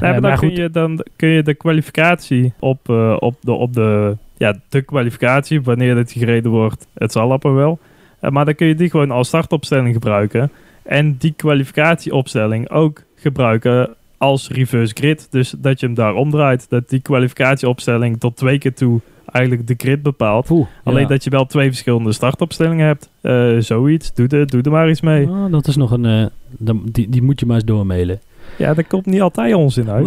maar, 0.00 0.20
dan, 0.20 0.36
kun 0.36 0.50
je, 0.50 0.70
dan 0.70 1.04
kun 1.16 1.28
je 1.28 1.42
de 1.42 1.54
kwalificatie 1.54 2.52
op, 2.58 2.88
uh, 2.88 3.16
op, 3.18 3.34
de, 3.40 3.52
op 3.52 3.72
de, 3.72 4.16
ja, 4.36 4.58
de 4.68 4.82
kwalificatie, 4.82 5.62
wanneer 5.62 5.96
het 5.96 6.12
gereden 6.12 6.50
wordt, 6.50 6.86
het 6.94 7.12
zal 7.12 7.32
appen 7.32 7.54
wel. 7.54 7.78
Eh, 8.20 8.30
maar 8.30 8.44
dan 8.44 8.54
kun 8.54 8.66
je 8.66 8.74
die 8.74 8.90
gewoon 8.90 9.10
als 9.10 9.28
startopstelling 9.28 9.94
gebruiken. 9.94 10.50
En 10.82 11.16
die 11.18 11.32
kwalificatieopstelling 11.36 12.70
ook 12.70 13.02
gebruiken 13.16 13.94
als 14.16 14.48
reverse 14.48 14.94
grid. 14.94 15.26
Dus 15.30 15.54
dat 15.58 15.80
je 15.80 15.86
hem 15.86 15.94
daar 15.94 16.14
omdraait. 16.14 16.66
Dat 16.68 16.88
die 16.88 17.00
kwalificatieopstelling 17.00 18.20
tot 18.20 18.36
twee 18.36 18.58
keer 18.58 18.74
toe 18.74 19.00
eigenlijk 19.32 19.66
de 19.66 19.74
grid 19.76 20.02
bepaalt. 20.02 20.50
Alleen 20.84 21.06
dat 21.06 21.24
je 21.24 21.30
wel 21.30 21.46
twee 21.46 21.68
verschillende 21.68 22.12
startopstellingen 22.12 22.86
hebt. 22.86 23.10
Uh, 23.22 23.58
zoiets. 23.58 24.14
Doe 24.14 24.28
er, 24.28 24.46
doe 24.46 24.62
er 24.62 24.70
maar 24.70 24.90
iets 24.90 25.00
mee. 25.00 25.28
Oh, 25.28 25.52
dat 25.52 25.66
is 25.66 25.76
nog 25.76 25.90
een... 25.90 26.04
Uh, 26.04 26.74
die, 26.84 27.08
die 27.08 27.22
moet 27.22 27.40
je 27.40 27.46
maar 27.46 27.54
eens 27.54 27.64
doormailen. 27.64 28.20
Ja, 28.58 28.74
daar 28.74 28.84
komt 28.84 29.06
niet 29.06 29.20
altijd 29.20 29.54
onzin 29.54 29.90
uit. 29.90 30.04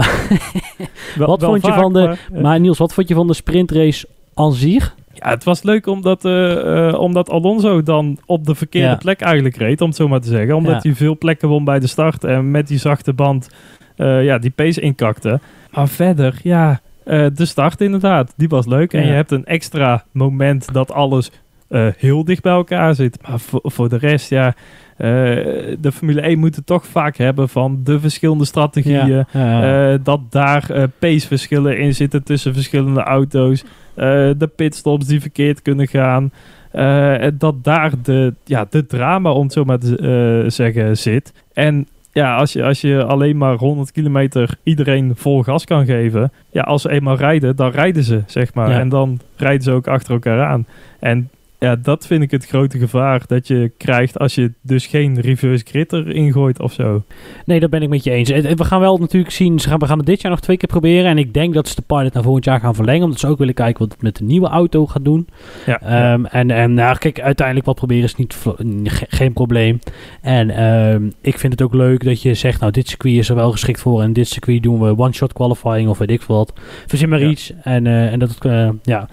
wat 1.18 1.44
vond 1.44 1.66
je 1.66 1.74
van 1.74 1.94
de... 1.94 2.00
Maar, 2.00 2.42
maar 2.42 2.60
Niels, 2.60 2.78
wat 2.78 2.94
vond 2.94 3.08
je 3.08 3.14
van 3.14 3.28
de 3.28 3.34
sprintrace 3.34 4.08
aan 4.34 4.54
zich? 4.54 4.96
Ja, 5.14 5.30
het 5.30 5.44
was 5.44 5.64
leuk 5.64 5.88
omdat, 5.88 6.26
uh, 6.26 6.96
omdat 7.00 7.30
Alonso 7.30 7.84
dan 7.84 8.18
op 8.26 8.46
de 8.46 8.56
verkeerde 8.56 8.98
plek 8.98 9.22
eigenlijk 9.22 9.56
reed, 9.56 9.82
om 9.82 9.88
het 9.88 9.96
zo 9.96 10.08
maar 10.08 10.22
te 10.22 10.28
zeggen. 10.28 10.56
Omdat 10.56 10.84
hij 10.84 10.96
veel 10.96 11.18
plekken 11.18 11.50
won 11.50 11.64
bij 11.64 11.80
de 11.80 11.88
start 11.88 12.24
en 12.24 12.52
met 12.52 12.68
die 12.68 12.78
zachte 12.78 13.14
band 13.14 13.50
uh, 13.98 14.24
ja, 14.24 14.38
die 14.38 14.52
pace 14.52 14.82
inkakte. 14.82 15.40
Maar 15.72 15.88
verder, 15.88 16.40
ja, 16.44 16.82
de 17.06 17.46
start 17.46 17.82
inderdaad, 17.82 18.34
die 18.38 18.48
was 18.48 18.66
leuk. 18.66 18.94
En 18.94 19.06
je 19.06 19.12
hebt 19.12 19.32
een 19.32 19.46
extra 19.46 20.04
moment 20.12 20.74
dat 20.74 20.92
alles 20.92 21.32
heel 21.98 22.26
dicht 22.26 22.42
bij 22.42 22.52
elkaar 22.52 22.96
zit. 22.96 23.18
Maar 23.28 23.40
voor, 23.40 23.62
voor 23.64 23.90
de 23.90 23.98
rest, 23.98 24.30
ja, 24.30 24.54
de 24.98 25.92
Formule 25.94 26.22
1 26.22 26.40
moet 26.40 26.56
het 26.56 26.66
toch 26.66 26.86
vaak 26.86 27.18
hebben 27.18 27.50
van 27.50 27.80
de 27.84 28.00
verschillende 28.00 28.46
strategieën. 28.46 29.26
dat 30.04 30.20
daar 30.30 30.90
paceverschillen 31.00 31.78
in 31.78 31.96
zitten 31.96 32.24
tussen 32.24 32.54
verschillende 32.54 33.02
auto's. 33.02 33.64
Eh, 33.96 34.30
de 34.38 34.50
pitstops 34.56 35.06
die 35.06 35.22
verkeerd 35.22 35.62
kunnen 35.62 35.88
gaan. 35.88 36.32
Dat 37.38 37.64
daar 37.64 37.92
de, 38.04 38.34
ja, 38.44 38.66
de 38.70 38.86
drama, 38.86 39.32
om 39.32 39.44
het 39.44 39.54
zo 39.54 39.64
maar 39.64 39.80
te 39.80 40.46
zeggen, 40.48 40.98
zit. 40.98 41.34
En 41.54 41.88
ja, 42.16 42.36
als 42.36 42.54
je, 42.54 42.64
als 42.64 42.82
je 42.82 43.04
alleen 43.04 43.38
maar 43.38 43.56
100 43.56 43.92
kilometer 43.92 44.58
iedereen 44.64 45.16
vol 45.16 45.44
gas 45.44 45.66
kan 45.66 45.86
geven. 45.86 46.32
Ja, 46.52 46.62
als 46.62 46.82
ze 46.82 46.90
eenmaal 46.90 47.16
rijden, 47.16 47.56
dan 47.56 47.72
rijden 47.72 48.04
ze, 48.04 48.24
zeg 48.26 48.54
maar. 48.54 48.72
En 48.72 48.90
dan 48.90 49.20
rijden 49.36 49.64
ze 49.64 49.72
ook 49.72 49.88
achter 49.88 50.14
elkaar 50.14 50.46
aan. 50.46 50.66
En 51.00 51.30
ja, 51.60 51.76
dat 51.76 52.08
vind 52.08 52.24
ik 52.24 52.32
het 52.32 52.46
grote 52.46 52.78
gevaar 52.78 53.24
dat 53.28 53.48
je 53.48 53.72
krijgt 53.78 54.20
als 54.20 54.36
je 54.36 54.52
dus 54.62 54.86
geen 54.86 55.22
reverse 55.22 55.66
grid 55.68 55.94
erin 55.94 56.32
gooit 56.32 56.60
of 56.60 56.74
zo. 56.74 57.04
Nee, 57.46 57.60
dat 57.60 57.70
ben 57.70 57.82
ik 57.82 57.90
met 57.90 58.04
je 58.04 58.12
eens. 58.12 58.30
We 58.30 58.64
gaan 58.64 58.80
wel 58.80 58.98
natuurlijk 58.98 59.34
zien, 59.34 59.56
we 59.56 59.86
gaan 59.86 59.98
het 59.98 60.06
dit 60.06 60.22
jaar 60.22 60.32
nog 60.32 60.42
twee 60.42 60.58
keer 60.58 60.70
proberen. 60.70 61.10
En 61.10 61.18
ik 61.18 61.34
denk 61.34 61.54
dat 61.54 61.68
ze 61.68 61.76
de 61.76 61.82
pilot 61.82 62.14
naar 62.14 62.24
volgend 62.24 62.46
jaar 62.46 62.60
gaan 62.60 62.76
verlengen. 62.76 63.04
Omdat 63.04 63.20
ze 63.20 63.28
ook 63.28 63.38
willen 63.38 63.54
kijken 63.54 63.80
wat 63.80 63.92
het 63.92 64.02
met 64.02 64.16
de 64.16 64.24
nieuwe 64.24 64.48
auto 64.48 64.86
gaat 64.86 65.06
doen. 65.06 65.28
Ja, 65.66 66.14
um, 66.14 66.26
En, 66.26 66.52
en 66.52 66.74
nou, 66.74 66.98
kijk, 66.98 67.22
uiteindelijk 67.22 67.66
wat 67.66 67.76
proberen 67.76 68.04
is 68.04 68.16
niet, 68.16 68.46
geen 69.08 69.34
probleem. 69.34 69.80
En 70.22 70.64
um, 70.64 71.14
ik 71.22 71.40
vind 71.40 71.54
het 71.54 71.62
ook 71.62 71.74
leuk 71.74 72.04
dat 72.04 72.22
je 72.22 72.34
zegt, 72.34 72.60
nou 72.60 72.72
dit 72.72 72.88
circuit 72.88 73.16
is 73.16 73.30
er 73.30 73.36
wel 73.36 73.52
geschikt 73.52 73.80
voor. 73.80 74.02
En 74.02 74.14
dit 74.14 74.28
circuit 74.28 74.64
doen 74.64 74.80
we 74.80 74.98
one-shot 74.98 75.34
qualifying 75.34 75.90
of 75.90 75.98
weet 75.98 76.12
ik 76.12 76.22
wat. 76.22 76.54
Verzin 76.88 77.10
maar 77.10 77.24
iets. 77.24 77.54
En, 77.62 77.86
uh, 77.86 78.12
en 78.12 78.20
dat, 78.20 78.38
uh, 78.46 78.70
ja... 78.84 79.10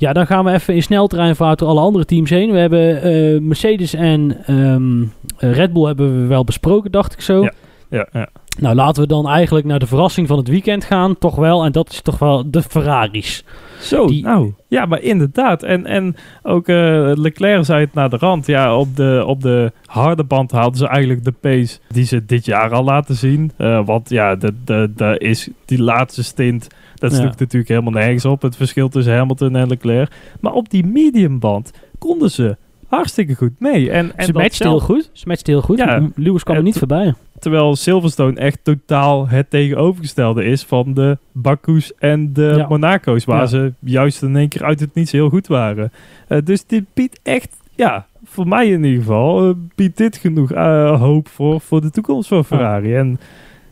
Ja, 0.00 0.12
dan 0.12 0.26
gaan 0.26 0.44
we 0.44 0.52
even 0.52 0.74
in 0.74 0.82
sneltreinvaart 0.82 1.58
door 1.58 1.68
alle 1.68 1.80
andere 1.80 2.04
teams 2.04 2.30
heen. 2.30 2.52
We 2.52 2.58
hebben 2.58 3.12
uh, 3.12 3.40
Mercedes 3.40 3.94
en 3.94 4.36
um, 4.54 5.12
Red 5.36 5.72
Bull 5.72 5.86
hebben 5.86 6.20
we 6.22 6.26
wel 6.26 6.44
besproken, 6.44 6.90
dacht 6.90 7.12
ik 7.12 7.20
zo. 7.20 7.42
Ja, 7.88 8.06
ja. 8.12 8.28
Nou, 8.60 8.74
laten 8.74 9.02
we 9.02 9.08
dan 9.08 9.28
eigenlijk 9.28 9.66
naar 9.66 9.78
de 9.78 9.86
verrassing 9.86 10.26
van 10.26 10.38
het 10.38 10.48
weekend 10.48 10.84
gaan. 10.84 11.18
Toch 11.18 11.36
wel, 11.36 11.64
en 11.64 11.72
dat 11.72 11.90
is 11.90 12.00
toch 12.00 12.18
wel 12.18 12.50
de 12.50 12.62
Ferraris. 12.62 13.44
Zo, 13.80 14.06
Die... 14.06 14.22
nou, 14.22 14.52
ja, 14.68 14.86
maar 14.86 15.02
inderdaad. 15.02 15.62
En, 15.62 15.86
en 15.86 16.16
ook 16.42 16.68
uh, 16.68 17.12
Leclerc 17.14 17.64
zei 17.64 17.84
het 17.84 17.94
naar 17.94 18.10
de 18.10 18.16
rand. 18.16 18.46
Ja, 18.46 18.76
op 18.76 18.96
de, 18.96 19.22
op 19.26 19.40
de 19.42 19.72
harde 19.84 20.24
band 20.24 20.50
hadden 20.50 20.78
ze 20.78 20.86
eigenlijk 20.86 21.24
de 21.24 21.32
pace 21.32 21.78
die 21.88 22.04
ze 22.04 22.26
dit 22.26 22.44
jaar 22.44 22.72
al 22.72 22.84
laten 22.84 23.14
zien. 23.14 23.52
Uh, 23.58 23.86
want 23.86 24.08
ja, 24.08 24.36
de, 24.36 24.54
de, 24.64 24.92
de 24.96 25.18
is 25.18 25.48
die 25.64 25.82
laatste 25.82 26.24
stint 26.24 26.68
dat 26.94 27.16
ja. 27.16 27.22
natuurlijk 27.22 27.68
helemaal 27.68 27.92
nergens 27.92 28.24
op, 28.24 28.42
het 28.42 28.56
verschil 28.56 28.88
tussen 28.88 29.16
Hamilton 29.16 29.56
en 29.56 29.68
Leclerc. 29.68 30.12
Maar 30.40 30.52
op 30.52 30.70
die 30.70 30.86
mediumband 30.86 31.72
konden 31.98 32.30
ze 32.30 32.56
hartstikke 32.90 33.34
goed 33.34 33.52
mee. 33.58 33.90
En, 33.90 34.16
en 34.16 34.24
ze 34.24 34.32
matchte 34.32 34.68
heel 34.68 34.80
goed. 34.80 35.10
Ze 35.12 35.28
matchte 35.28 35.50
heel 35.50 35.62
goed. 35.62 35.78
Ja, 35.78 36.08
Lewis 36.14 36.42
kwam 36.42 36.56
er 36.56 36.62
niet 36.62 36.78
voorbij. 36.78 37.14
Terwijl 37.38 37.76
Silverstone 37.76 38.40
echt 38.40 38.58
totaal 38.62 39.28
het 39.28 39.50
tegenovergestelde 39.50 40.44
is 40.44 40.62
van 40.62 40.94
de 40.94 41.18
Baku's 41.32 41.92
en 41.98 42.32
de 42.32 42.64
Monaco's. 42.68 43.24
Waar 43.24 43.48
ze 43.48 43.72
juist 43.78 44.22
in 44.22 44.36
één 44.36 44.48
keer 44.48 44.64
uit 44.64 44.80
het 44.80 44.94
niets 44.94 45.12
heel 45.12 45.28
goed 45.28 45.46
waren. 45.46 45.92
Uh, 46.28 46.38
dus 46.44 46.66
dit 46.66 46.84
biedt 46.94 47.20
echt, 47.22 47.56
ja, 47.74 48.06
voor 48.24 48.48
mij 48.48 48.68
in 48.68 48.84
ieder 48.84 49.00
geval, 49.00 49.48
uh, 49.48 49.54
biedt 49.74 49.96
dit 49.96 50.16
genoeg 50.16 50.52
uh, 50.52 51.00
hoop 51.00 51.28
voor, 51.28 51.60
voor 51.60 51.80
de 51.80 51.90
toekomst 51.90 52.28
van 52.28 52.44
Ferrari. 52.44 52.94
En 52.94 53.20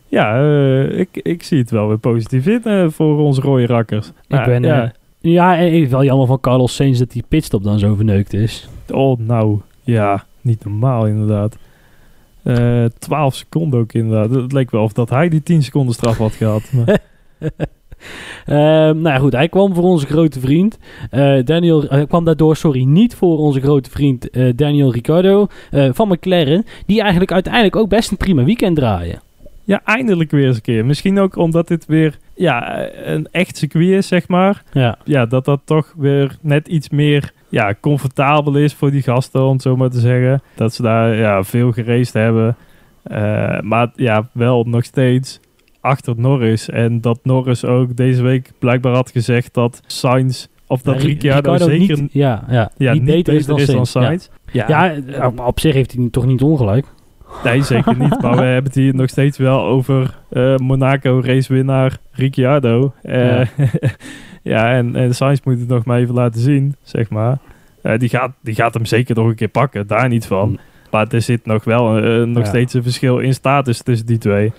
ja, 0.07 0.41
ik, 0.87 1.09
ik 1.11 1.43
zie 1.43 1.59
het 1.59 1.71
wel 1.71 1.87
weer 1.87 1.97
positief 1.97 2.47
in 2.47 2.91
voor 2.91 3.17
onze 3.17 3.41
rode 3.41 3.65
rakkers. 3.65 4.11
Ik 4.27 4.43
ben, 4.45 4.63
ja. 4.63 4.91
Uh, 5.21 5.33
ja, 5.33 5.57
en 5.57 5.89
wel 5.89 6.03
jammer 6.03 6.27
van 6.27 6.39
Carlos 6.39 6.75
Sainz 6.75 6.99
dat 6.99 7.11
die 7.11 7.23
pitstop 7.27 7.63
dan 7.63 7.79
zo 7.79 7.95
verneukt 7.95 8.33
is. 8.33 8.67
Oh, 8.89 9.19
nou, 9.19 9.59
ja, 9.83 10.25
niet 10.41 10.63
normaal 10.63 11.07
inderdaad. 11.07 11.57
12 12.99 13.35
seconden 13.35 13.79
ook 13.79 13.93
inderdaad. 13.93 14.41
Het 14.41 14.51
leek 14.51 14.71
wel 14.71 14.83
of 14.83 14.93
dat 14.93 15.09
hij 15.09 15.29
die 15.29 15.43
10 15.43 15.63
seconden 15.63 15.93
straf 15.93 16.17
had 16.17 16.31
gehad. 16.31 16.71
Maar... 16.71 16.99
Uh, 17.39 17.47
nou 19.03 19.09
ja, 19.09 19.17
goed, 19.17 19.33
hij 19.33 19.49
kwam 19.49 19.73
voor 19.73 19.83
onze 19.83 20.05
grote 20.05 20.39
vriend. 20.39 20.77
Uh, 21.11 21.43
Daniel, 21.43 21.83
hij 21.87 22.07
kwam 22.07 22.25
daardoor, 22.25 22.55
sorry, 22.55 22.83
niet 22.83 23.15
voor 23.15 23.37
onze 23.37 23.61
grote 23.61 23.89
vriend 23.89 24.37
uh, 24.37 24.51
Daniel 24.55 24.91
Ricciardo 24.91 25.47
van 25.71 26.07
McLaren. 26.07 26.65
Die 26.85 27.01
eigenlijk 27.01 27.31
uiteindelijk 27.31 27.75
ook 27.75 27.89
best 27.89 28.11
een 28.11 28.17
prima 28.17 28.43
weekend 28.43 28.75
draaien. 28.75 29.21
Ja, 29.63 29.81
eindelijk 29.83 30.31
weer 30.31 30.47
eens 30.47 30.55
een 30.55 30.61
keer. 30.61 30.85
Misschien 30.85 31.19
ook 31.19 31.35
omdat 31.35 31.67
dit 31.67 31.85
weer 31.85 32.19
ja, 32.39 32.87
een 33.05 33.27
echt 33.31 33.57
circuit 33.57 33.89
is, 33.89 34.07
zeg 34.07 34.27
maar. 34.27 34.63
Ja. 34.71 34.97
ja, 35.03 35.25
dat 35.25 35.45
dat 35.45 35.61
toch 35.63 35.93
weer 35.97 36.37
net 36.41 36.67
iets 36.67 36.89
meer 36.89 37.31
ja, 37.49 37.75
comfortabel 37.81 38.55
is 38.55 38.73
voor 38.73 38.91
die 38.91 39.01
gasten, 39.01 39.43
om 39.45 39.53
het 39.53 39.61
zo 39.61 39.75
maar 39.75 39.89
te 39.89 39.99
zeggen. 39.99 40.41
Dat 40.55 40.73
ze 40.73 40.81
daar 40.81 41.15
ja, 41.15 41.43
veel 41.43 41.71
gereisd 41.71 42.13
hebben. 42.13 42.55
Uh, 43.11 43.59
maar 43.59 43.91
ja, 43.95 44.29
wel 44.31 44.63
nog 44.63 44.83
steeds 44.83 45.39
achter 45.81 46.13
Norris. 46.17 46.69
En 46.69 47.01
dat 47.01 47.19
Norris 47.23 47.65
ook 47.65 47.95
deze 47.95 48.21
week 48.21 48.51
blijkbaar 48.59 48.93
had 48.93 49.11
gezegd 49.11 49.53
dat 49.53 49.81
Sainz, 49.87 50.47
of 50.67 50.81
dat 50.81 50.95
Ja, 50.95 51.01
Ri- 51.01 51.07
Ricciardo 51.07 51.57
zeker 51.57 52.01
niet, 52.01 52.13
ja, 52.13 52.43
ja, 52.49 52.71
ja, 52.77 52.93
niet 52.93 53.03
beter 53.03 53.33
is 53.33 53.45
dan, 53.45 53.59
is 53.59 53.65
dan 53.65 53.85
Sainz. 53.85 54.27
Ja. 54.51 54.65
Ja, 54.67 55.31
op 55.45 55.59
zich 55.59 55.73
heeft 55.73 55.93
hij 55.93 56.07
toch 56.11 56.25
niet 56.25 56.41
ongelijk. 56.41 56.85
Nee, 57.43 57.63
zeker 57.63 57.97
niet. 57.97 58.21
Maar 58.21 58.35
we 58.35 58.43
hebben 58.43 58.63
het 58.63 58.75
hier 58.75 58.95
nog 58.95 59.09
steeds 59.09 59.37
wel 59.37 59.61
over 59.63 60.15
eh, 60.29 60.55
Monaco 60.55 61.21
racewinnaar 61.23 61.97
Ricciardo. 62.11 62.93
Eh, 63.01 63.45
ja, 64.43 64.71
en, 64.73 64.95
en 64.95 65.15
Sainz 65.15 65.39
moet 65.43 65.59
het 65.59 65.67
nog 65.67 65.85
maar 65.85 65.99
even 65.99 66.13
laten 66.15 66.41
zien, 66.41 66.75
zeg 66.81 67.09
maar. 67.09 67.37
Eh, 67.81 67.97
die, 67.97 68.09
gaat, 68.09 68.31
die 68.41 68.55
gaat 68.55 68.73
hem 68.73 68.85
zeker 68.85 69.15
nog 69.15 69.27
een 69.27 69.35
keer 69.35 69.47
pakken, 69.47 69.87
daar 69.87 70.07
niet 70.09 70.25
van. 70.25 70.49
Mm. 70.49 70.59
Maar 70.91 71.07
er 71.07 71.21
zit 71.21 71.45
nog 71.45 71.63
wel 71.63 71.91
nog 72.25 72.43
Ja. 72.43 72.49
steeds 72.49 72.73
een 72.73 72.83
verschil 72.83 73.19
in 73.19 73.33
status 73.33 73.81
tussen 73.81 74.07
die 74.07 74.17
twee. 74.17 74.51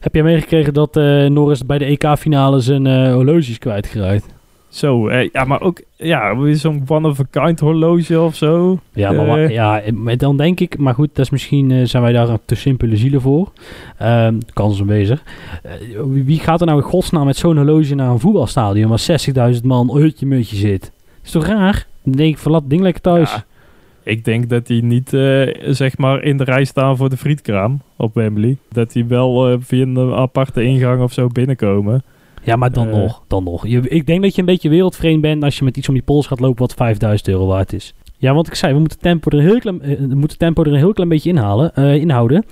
Heb 0.00 0.14
jij 0.14 0.22
meegekregen 0.22 0.74
dat 0.74 0.94
Norris 1.28 1.66
bij 1.66 1.78
de 1.78 1.84
EK-finale 1.84 2.60
zijn 2.60 3.12
horloge 3.12 3.50
is 3.50 3.58
kwijtgeraakt? 3.58 4.33
Zo, 4.74 5.08
eh, 5.08 5.28
ja, 5.32 5.44
maar 5.44 5.60
ook 5.60 5.80
ja, 5.96 6.52
zo'n 6.54 6.84
one-of-a-kind 6.88 7.60
horloge 7.60 8.20
of 8.20 8.34
zo. 8.34 8.78
Ja, 8.92 9.12
maar, 9.12 9.38
Eh. 9.38 9.50
ja, 9.50 9.82
dan 10.16 10.36
denk 10.36 10.60
ik, 10.60 10.78
maar 10.78 10.94
goed, 10.94 11.08
dat 11.12 11.24
is 11.24 11.30
misschien 11.30 11.70
eh, 11.70 11.84
zijn 11.84 12.02
wij 12.02 12.12
daar 12.12 12.28
een 12.28 12.38
te 12.44 12.54
simpele 12.54 12.96
zielen 12.96 13.20
voor. 13.20 13.52
Ehm 13.98 14.34
kans 14.52 14.80
aanwezig. 14.80 15.22
Eh, 15.62 15.72
wie- 16.24 16.38
gaat 16.38 16.60
er 16.60 16.66
nou 16.66 16.78
in 16.78 16.84
godsnaam 16.84 17.26
met 17.26 17.36
zo'n 17.36 17.56
horloge 17.56 17.94
naar 17.94 18.10
een 18.10 18.18
voetbalstadion 18.20 18.88
waar 18.88 18.98
60.000 18.98 19.64
man 19.64 19.96
hutje 19.96 20.26
mutje 20.26 20.56
zit? 20.56 20.92
Is 21.24 21.30
toch 21.30 21.46
raar? 21.46 21.86
Dan 22.02 22.12
denk 22.12 22.32
ik, 22.34 22.38
verlaat 22.38 22.62
ding 22.66 22.82
lekker 22.82 23.02
thuis. 23.02 23.30
Ja, 23.32 23.44
ik 24.02 24.24
denk 24.24 24.48
dat 24.48 24.66
die 24.66 24.82
niet 24.84 25.12
eh, 25.14 25.54
zeg 25.72 25.98
maar 25.98 26.22
in 26.22 26.36
de 26.36 26.44
rij 26.44 26.64
staan 26.64 26.96
voor 26.96 27.08
de 27.10 27.16
frietkraam 27.16 27.80
op 27.96 28.14
Wembley. 28.14 28.56
Dat 28.72 28.92
die 28.92 29.04
wel 29.04 29.56
via 29.60 29.82
een 29.82 30.12
aparte 30.14 30.62
ingang 30.64 31.02
of 31.02 31.12
zo 31.12 31.26
binnenkomen. 31.28 32.02
Ja, 32.44 32.56
maar 32.56 32.72
dan 32.72 32.88
Eh. 32.88 32.96
nog, 32.96 33.22
dan 33.28 33.44
nog. 33.44 33.66
Je, 33.66 33.88
ik 33.88 34.06
denk 34.06 34.22
dat 34.22 34.34
je 34.34 34.40
een 34.40 34.46
beetje 34.46 34.68
wereldvreemd 34.68 35.20
bent 35.20 35.42
als 35.44 35.58
je 35.58 35.64
met 35.64 35.76
iets 35.76 35.88
om 35.88 35.94
die 35.94 36.02
pols 36.02 36.26
gaat 36.26 36.40
lopen 36.40 36.58
wat 36.60 36.74
5000 36.74 37.28
euro 37.28 37.46
waard 37.46 37.72
is. 37.72 37.94
Ja, 38.18 38.34
want 38.34 38.46
ik 38.46 38.54
zei, 38.54 38.72
we 38.72 38.78
moeten 38.78 38.98
tempo 38.98 39.30
er 39.30 39.38
een 39.38 39.44
heel 39.44 39.58
klein, 39.58 39.82
eh, 39.82 39.98
we 39.98 40.14
moeten 40.14 40.38
tempo 40.38 40.62
er 40.62 40.72
een 40.72 40.78
heel 40.78 40.92
klein 40.92 41.08
beetje 41.08 41.30
inhalen, 41.30 41.74
eh, 41.74 41.94
inhouden. 41.94 42.44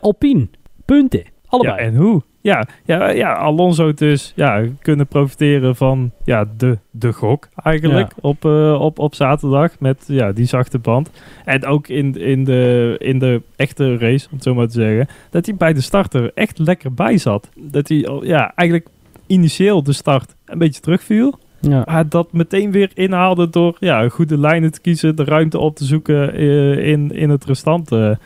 Alpine, 0.00 0.48
punten, 0.84 1.22
allebei. 1.48 1.76
Ja, 1.76 1.82
en 1.82 1.96
hoe? 1.96 2.22
Ja, 2.40 2.66
ja, 2.84 3.10
ja, 3.10 3.32
Alonso 3.32 3.94
dus 3.94 4.32
ja, 4.36 4.64
kunnen 4.82 5.06
profiteren 5.06 5.76
van 5.76 6.10
ja, 6.24 6.44
de, 6.56 6.78
de 6.90 7.12
gok 7.12 7.48
eigenlijk 7.62 8.12
op, 8.20 8.44
op, 8.80 8.98
op 8.98 9.14
zaterdag 9.14 9.80
met 9.80 10.04
ja, 10.06 10.32
die 10.32 10.46
zachte 10.46 10.78
band. 10.78 11.10
En 11.44 11.64
ook 11.64 11.88
in, 11.88 12.14
in, 12.20 12.44
de, 12.44 12.94
in 12.98 13.18
de 13.18 13.42
echte 13.56 13.96
race, 13.98 14.26
om 14.30 14.34
het 14.34 14.42
zo 14.42 14.54
maar 14.54 14.66
te 14.66 14.72
zeggen, 14.72 15.08
dat 15.30 15.46
hij 15.46 15.54
bij 15.54 15.72
de 15.72 15.80
starter 15.80 16.30
echt 16.34 16.58
lekker 16.58 16.94
bij 16.94 17.18
zat. 17.18 17.48
Dat 17.56 17.88
hij 17.88 18.08
ja, 18.22 18.52
eigenlijk 18.54 18.88
initieel 19.26 19.82
de 19.82 19.92
start 19.92 20.34
een 20.44 20.58
beetje 20.58 20.80
terugviel. 20.80 21.38
Ja. 21.60 21.82
Maar 21.86 22.08
dat 22.08 22.32
meteen 22.32 22.70
weer 22.70 22.90
inhaalde 22.94 23.50
door 23.50 23.76
ja, 23.80 24.08
goede 24.08 24.38
lijnen 24.38 24.72
te 24.72 24.80
kiezen, 24.80 25.16
de 25.16 25.24
ruimte 25.24 25.58
op 25.58 25.76
te 25.76 25.84
zoeken 25.84 26.34
eh, 26.34 26.88
in, 26.88 27.10
in 27.14 27.30
het 27.30 27.44
restante. 27.44 28.18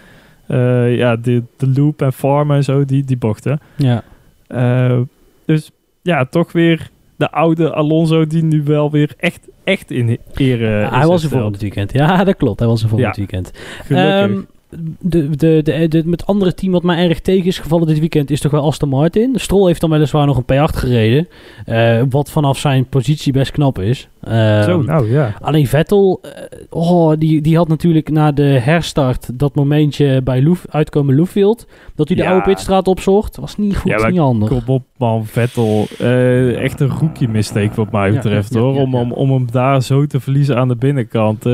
eh, 0.46 0.96
ja, 0.96 1.16
de, 1.16 1.42
de 1.56 1.68
loop 1.74 2.02
en 2.02 2.12
farm 2.12 2.50
en 2.50 2.64
zo, 2.64 2.84
die, 2.84 3.04
die 3.04 3.16
bochten. 3.16 3.60
ja. 3.76 4.02
Eh, 4.46 4.98
dus 5.46 5.70
ja, 6.02 6.24
toch 6.24 6.52
weer 6.52 6.90
de 7.16 7.30
oude 7.30 7.72
Alonso 7.72 8.26
die 8.26 8.42
nu 8.42 8.62
wel 8.64 8.90
weer 8.90 9.12
echt, 9.16 9.48
echt 9.64 9.90
in 9.90 10.18
ere 10.34 10.64
Ja, 10.68 10.78
hij 10.78 10.88
was 10.88 11.00
er 11.00 11.08
hersteld. 11.08 11.32
volgend 11.32 11.60
weekend. 11.60 11.92
Ja, 11.92 12.24
dat 12.24 12.36
klopt. 12.36 12.58
Hij 12.58 12.68
was 12.68 12.82
er 12.82 12.88
volgend 12.88 13.16
Ja. 13.16 13.20
weekend. 13.22 13.50
Gelukkig. 13.84 14.36
Ehm, 14.36 14.40
de, 15.00 15.36
de, 15.36 15.60
de, 15.62 15.88
de, 15.88 16.02
met 16.06 16.26
andere 16.26 16.54
team 16.54 16.72
wat 16.72 16.82
mij 16.82 17.08
erg 17.08 17.20
tegen 17.20 17.46
is 17.46 17.58
gevallen 17.58 17.86
dit 17.86 17.98
weekend 17.98 18.30
is 18.30 18.40
toch 18.40 18.52
wel 18.52 18.62
Aston 18.66 18.88
Martin. 18.88 19.32
Stroll 19.34 19.66
heeft 19.66 19.80
dan 19.80 19.90
weliswaar 19.90 20.26
nog 20.26 20.36
een 20.46 20.56
P8 20.68 20.76
gereden. 20.76 21.28
eh, 21.64 22.02
wat 22.10 22.30
vanaf 22.30 22.58
zijn 22.58 22.86
positie 22.86 23.32
best 23.32 23.50
knap 23.52 23.78
is. 23.78 24.08
Ehm, 24.20 24.62
zo, 24.62 24.82
nou 24.82 25.10
ja. 25.10 25.34
Alleen 25.40 25.66
Vettel, 25.66 26.20
eh, 26.22 26.30
oh, 26.70 27.12
die, 27.18 27.40
die 27.40 27.56
had 27.56 27.68
natuurlijk 27.68 28.10
na 28.10 28.32
de 28.32 28.42
herstart 28.42 29.38
dat 29.38 29.54
momentje 29.54 30.22
bij 30.22 30.42
Loef, 30.42 30.64
uitkomen 30.70 31.14
Loeffield. 31.14 31.66
Dat 31.94 32.08
hij 32.08 32.16
de 32.16 32.22
Ja. 32.22 32.30
oude 32.30 32.44
pitstraat 32.44 32.88
opzocht. 32.88 33.36
Was 33.36 33.56
niet 33.56 33.76
goed, 33.76 33.90
Ja, 33.90 34.08
niet 34.08 34.18
handig. 34.18 34.48
Kom 34.48 34.60
op 34.66 34.82
man, 34.96 35.26
Vettel. 35.26 35.86
Eh, 35.98 36.54
echt 36.62 36.80
een 36.80 36.88
rookie 37.00 37.28
mistake 37.28 37.70
wat 37.74 37.92
mij 37.92 38.12
betreft 38.12 38.54
ja, 38.54 38.60
ja, 38.60 38.66
hoor. 38.66 38.74
ja, 38.74 38.80
om, 38.82 38.92
ja. 38.94 39.00
om, 39.00 39.12
om 39.12 39.30
hem 39.32 39.46
daar 39.50 39.82
zo 39.82 40.06
te 40.06 40.20
verliezen 40.20 40.56
aan 40.56 40.68
de 40.68 40.76
binnenkant. 40.76 41.46
Eh, 41.46 41.52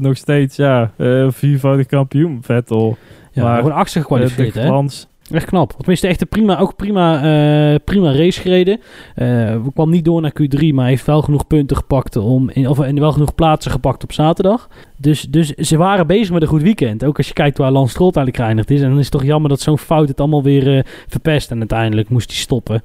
nog 0.00 0.16
steeds, 0.16 0.56
ja, 0.56 0.92
eh 0.96 1.26
viervoudig 1.28 1.86
kampioen 1.86 2.35
Vettel. 2.42 2.96
Ja, 3.32 3.42
maar, 3.42 3.56
gewoon 3.56 3.72
achtste 3.72 4.00
gekwalificeerd, 4.00 4.54
hè? 4.54 4.66
glans. 4.66 5.06
Echt 5.30 5.46
knap. 5.46 5.72
Tenminste, 5.72 6.06
echt 6.06 6.20
een 6.20 6.28
prima, 6.28 6.58
ook 6.58 6.76
prima, 6.76 7.14
eh, 7.16 7.74
prima 7.84 8.12
race 8.12 8.40
gereden. 8.40 8.80
Eh, 9.14 9.26
we 9.62 9.70
kwam 9.74 9.90
niet 9.90 10.04
door 10.04 10.20
naar 10.20 10.32
Q3, 10.42 10.74
maar 10.74 10.86
heeft 10.86 11.06
wel 11.06 11.22
genoeg 11.22 11.46
punten 11.46 11.76
gepakt 11.76 12.16
om, 12.16 12.50
in, 12.50 12.68
of 12.68 12.78
en 12.78 13.00
wel 13.00 13.12
genoeg 13.12 13.34
plaatsen 13.34 13.70
gepakt 13.70 14.02
op 14.02 14.12
zaterdag. 14.12 14.68
Dus, 14.96 15.20
dus 15.20 15.48
ze 15.48 15.76
waren 15.76 16.06
bezig 16.06 16.30
met 16.32 16.42
een 16.42 16.48
goed 16.48 16.62
weekend. 16.62 17.04
Ook 17.04 17.16
als 17.16 17.26
je 17.28 17.32
kijkt 17.32 17.58
waar 17.58 17.70
Lance 17.70 17.90
Stroll 17.90 18.12
uiteindelijk 18.14 18.44
geëindigd 18.44 18.70
is. 18.70 18.80
En 18.80 18.88
dan 18.88 18.98
is 18.98 19.04
het 19.04 19.12
toch 19.12 19.24
jammer 19.24 19.50
dat 19.50 19.60
zo'n 19.60 19.78
fout 19.78 20.08
het 20.08 20.20
allemaal 20.20 20.42
weer 20.42 20.76
eh, 20.76 20.84
verpest. 21.08 21.50
En 21.50 21.58
uiteindelijk 21.58 22.08
moest 22.08 22.30
hij 22.30 22.38
stoppen. 22.38 22.82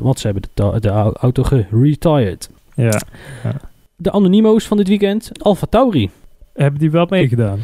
Want 0.00 0.18
ze 0.18 0.26
hebben 0.26 0.50
de, 0.80 0.88
auto 1.20 1.42
geretired. 1.42 2.50
Ja. 2.74 3.00
De 3.96 4.12
anonimo's 4.12 4.66
van 4.66 4.76
dit 4.76 4.88
weekend, 4.88 5.30
Alfa 5.42 5.66
Tauri. 5.66 6.10
Hebben 6.58 6.80
die 6.80 6.90
wel 6.90 7.06
meegedaan? 7.10 7.58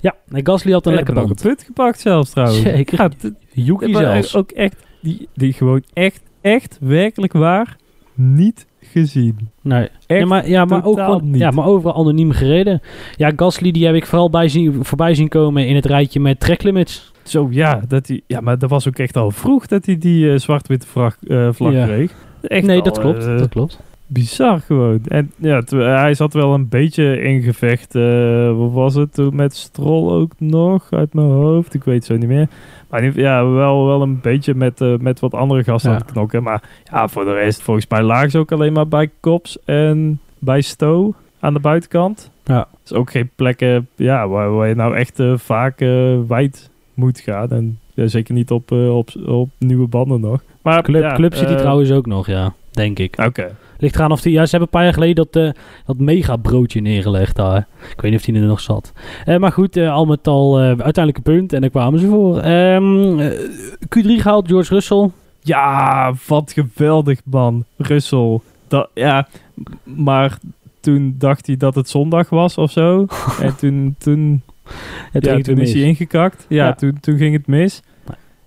Ja, 0.00 0.14
nee, 0.28 0.40
Gasly 0.46 0.72
had 0.72 0.84
een 0.86 0.90
En 0.90 0.96
lekker 0.96 1.14
band. 1.14 1.28
een 1.28 1.36
punt 1.48 1.62
gepakt 1.62 2.00
zelfs 2.00 2.30
trouwens. 2.30 2.60
Zeker. 2.62 2.98
Ja, 2.98 3.10
Yuki 3.52 3.94
zelfs. 3.94 4.36
ook 4.36 4.50
echt, 4.50 4.76
die, 5.02 5.28
die 5.34 5.52
gewoon 5.52 5.82
echt, 5.92 6.22
echt 6.40 6.78
werkelijk 6.80 7.32
waar 7.32 7.76
niet 8.14 8.66
gezien. 8.80 9.50
Nee. 9.62 9.88
Echt 10.06 10.20
ja, 10.20 10.26
maar, 10.26 10.48
ja, 10.48 10.64
maar 10.64 10.84
ook 10.84 10.98
gewoon, 10.98 11.30
niet. 11.30 11.40
ja, 11.40 11.50
maar 11.50 11.66
overal 11.66 11.94
anoniem 11.96 12.30
gereden. 12.30 12.80
Ja, 13.16 13.32
Gasly 13.36 13.70
die 13.70 13.86
heb 13.86 13.94
ik 13.94 14.06
vooral 14.06 14.30
bij 14.30 14.48
zien, 14.48 14.84
voorbij 14.84 15.14
zien 15.14 15.28
komen 15.28 15.66
in 15.66 15.74
het 15.74 15.86
rijtje 15.86 16.20
met 16.20 16.40
track 16.40 16.62
limits. 16.62 17.12
Zo, 17.22 17.48
ja, 17.50 17.80
dat 17.88 18.06
hij, 18.06 18.20
ja, 18.26 18.40
maar 18.40 18.58
dat 18.58 18.70
was 18.70 18.88
ook 18.88 18.98
echt 18.98 19.16
al 19.16 19.30
vroeg 19.30 19.66
dat 19.66 19.86
hij 19.86 19.98
die 19.98 20.32
eh, 20.32 20.38
zwart-witte 20.38 20.86
vlag, 20.86 21.16
eh, 21.26 21.48
vlag 21.52 21.72
Ja. 21.72 21.86
kreeg. 21.86 22.12
Echt 22.42 22.66
nee, 22.66 22.76
al, 22.76 22.82
dat 22.84 22.98
klopt. 22.98 23.26
eh, 23.26 23.38
dat 23.38 23.48
klopt. 23.48 23.78
Bizar 24.12 24.60
gewoon. 24.60 25.00
En 25.08 25.32
ja, 25.36 25.62
hij 25.76 26.14
zat 26.14 26.32
wel 26.32 26.54
een 26.54 26.68
beetje 26.68 27.20
in 27.22 27.42
gevecht. 27.42 27.94
eh 27.94 28.56
wat 28.58 28.72
was 28.72 28.94
het 28.94 29.14
toen 29.14 29.36
met 29.36 29.54
Stroll 29.56 30.12
ook 30.20 30.32
nog 30.38 30.86
uit 30.90 31.14
mijn 31.14 31.26
hoofd? 31.26 31.74
Ik 31.74 31.84
weet 31.84 31.94
het 31.94 32.04
zo 32.04 32.16
niet 32.16 32.28
meer. 32.28 32.48
Maar 32.88 33.02
in 33.04 33.12
ja, 33.14 33.46
wel, 33.46 33.86
wel 33.86 34.02
een 34.02 34.20
beetje 34.20 34.54
met, 34.54 34.80
eh, 34.80 34.94
met 35.00 35.20
wat 35.20 35.34
andere 35.34 35.64
gasten 35.64 35.90
Ja. 35.90 35.96
aan 35.96 36.02
het 36.02 36.12
knokken. 36.12 36.42
Maar 36.42 36.62
ja, 36.84 37.08
voor 37.08 37.24
de 37.24 37.32
rest, 37.34 37.62
volgens 37.62 37.86
mij 37.88 38.02
lagen 38.02 38.30
ze 38.30 38.38
ook 38.38 38.52
alleen 38.52 38.72
maar 38.72 38.88
bij 38.88 39.10
Kops 39.20 39.58
en 39.64 40.20
bij 40.38 40.60
Stowe 40.60 41.12
aan 41.40 41.54
de 41.54 41.60
buitenkant. 41.60 42.30
Ja. 42.44 42.68
is 42.84 42.92
ook 42.92 43.10
geen 43.10 43.30
plekken 43.36 43.88
ja, 43.96 44.28
waar, 44.28 44.54
waar 44.54 44.68
je 44.68 44.74
nou 44.74 44.96
echt 44.96 45.20
eh, 45.20 45.32
vaak 45.36 45.78
wijd 46.28 46.70
moet 46.94 47.20
gaan. 47.20 47.50
En 47.50 47.78
ja, 47.94 48.06
zeker 48.06 48.34
niet 48.34 48.50
op, 48.50 48.72
op, 48.72 49.10
op 49.26 49.48
nieuwe 49.58 49.86
banden 49.88 50.20
nog. 50.20 50.42
Maar 50.62 50.82
Club, 50.82 51.02
ja, 51.02 51.14
Club 51.14 51.34
zit 51.34 51.48
eh, 51.48 51.56
trouwens 51.56 51.90
ook 51.90 52.06
nog, 52.06 52.26
ja. 52.26 52.52
Denk 52.70 52.98
ik. 52.98 53.18
Oké. 53.26 53.50
Ligt 53.80 53.94
eraan 53.94 54.12
of 54.12 54.20
die... 54.20 54.32
Ja, 54.32 54.44
ze 54.44 54.50
hebben 54.50 54.68
een 54.68 54.74
paar 54.78 54.84
jaar 54.84 54.92
geleden 54.92 55.14
dat, 55.14 55.36
eh, 55.36 55.62
dat 55.86 55.98
mega 55.98 56.36
broodje 56.36 56.80
neergelegd 56.80 57.36
daar. 57.36 57.66
Ik 57.90 58.00
weet 58.00 58.10
niet 58.10 58.20
of 58.20 58.26
die 58.26 58.34
er 58.34 58.46
nog 58.46 58.60
zat. 58.60 58.92
Eh, 59.24 59.36
maar 59.36 59.52
goed, 59.52 59.76
eh, 59.76 59.92
al 59.92 60.04
met 60.04 60.26
al 60.26 60.58
uiteindelijk 60.58 61.16
een 61.16 61.22
punt. 61.22 61.52
En 61.52 61.60
daar 61.60 61.70
kwamen 61.70 62.00
ze 62.00 62.06
voor. 62.06 62.38
Ehm, 62.38 63.18
eh, 63.18 63.38
Q3 63.88 64.20
gehaald, 64.20 64.48
George 64.48 64.74
Russell. 64.74 65.10
Ja, 65.40 66.12
wat 66.26 66.52
geweldig 66.52 67.20
man. 67.24 67.64
Russell. 67.76 68.38
Dat, 68.68 68.88
ja, 68.94 69.28
maar 69.82 70.38
toen 70.80 71.14
dacht 71.18 71.46
hij 71.46 71.56
dat 71.56 71.74
het 71.74 71.88
zondag 71.88 72.28
was 72.28 72.58
of 72.58 72.70
zo. 72.70 73.06
en 73.42 73.56
toen, 73.56 73.94
toen, 73.98 74.42
Het 75.12 75.24
ja, 75.24 75.40
toen 75.40 75.58
is 75.58 75.72
hij 75.72 75.82
ingekakt. 75.82 76.46
Ja, 76.48 76.66
Ja. 76.66 76.74
Toen, 76.74 77.00
toen 77.00 77.16
ging 77.16 77.32
het 77.36 77.46
mis. 77.46 77.82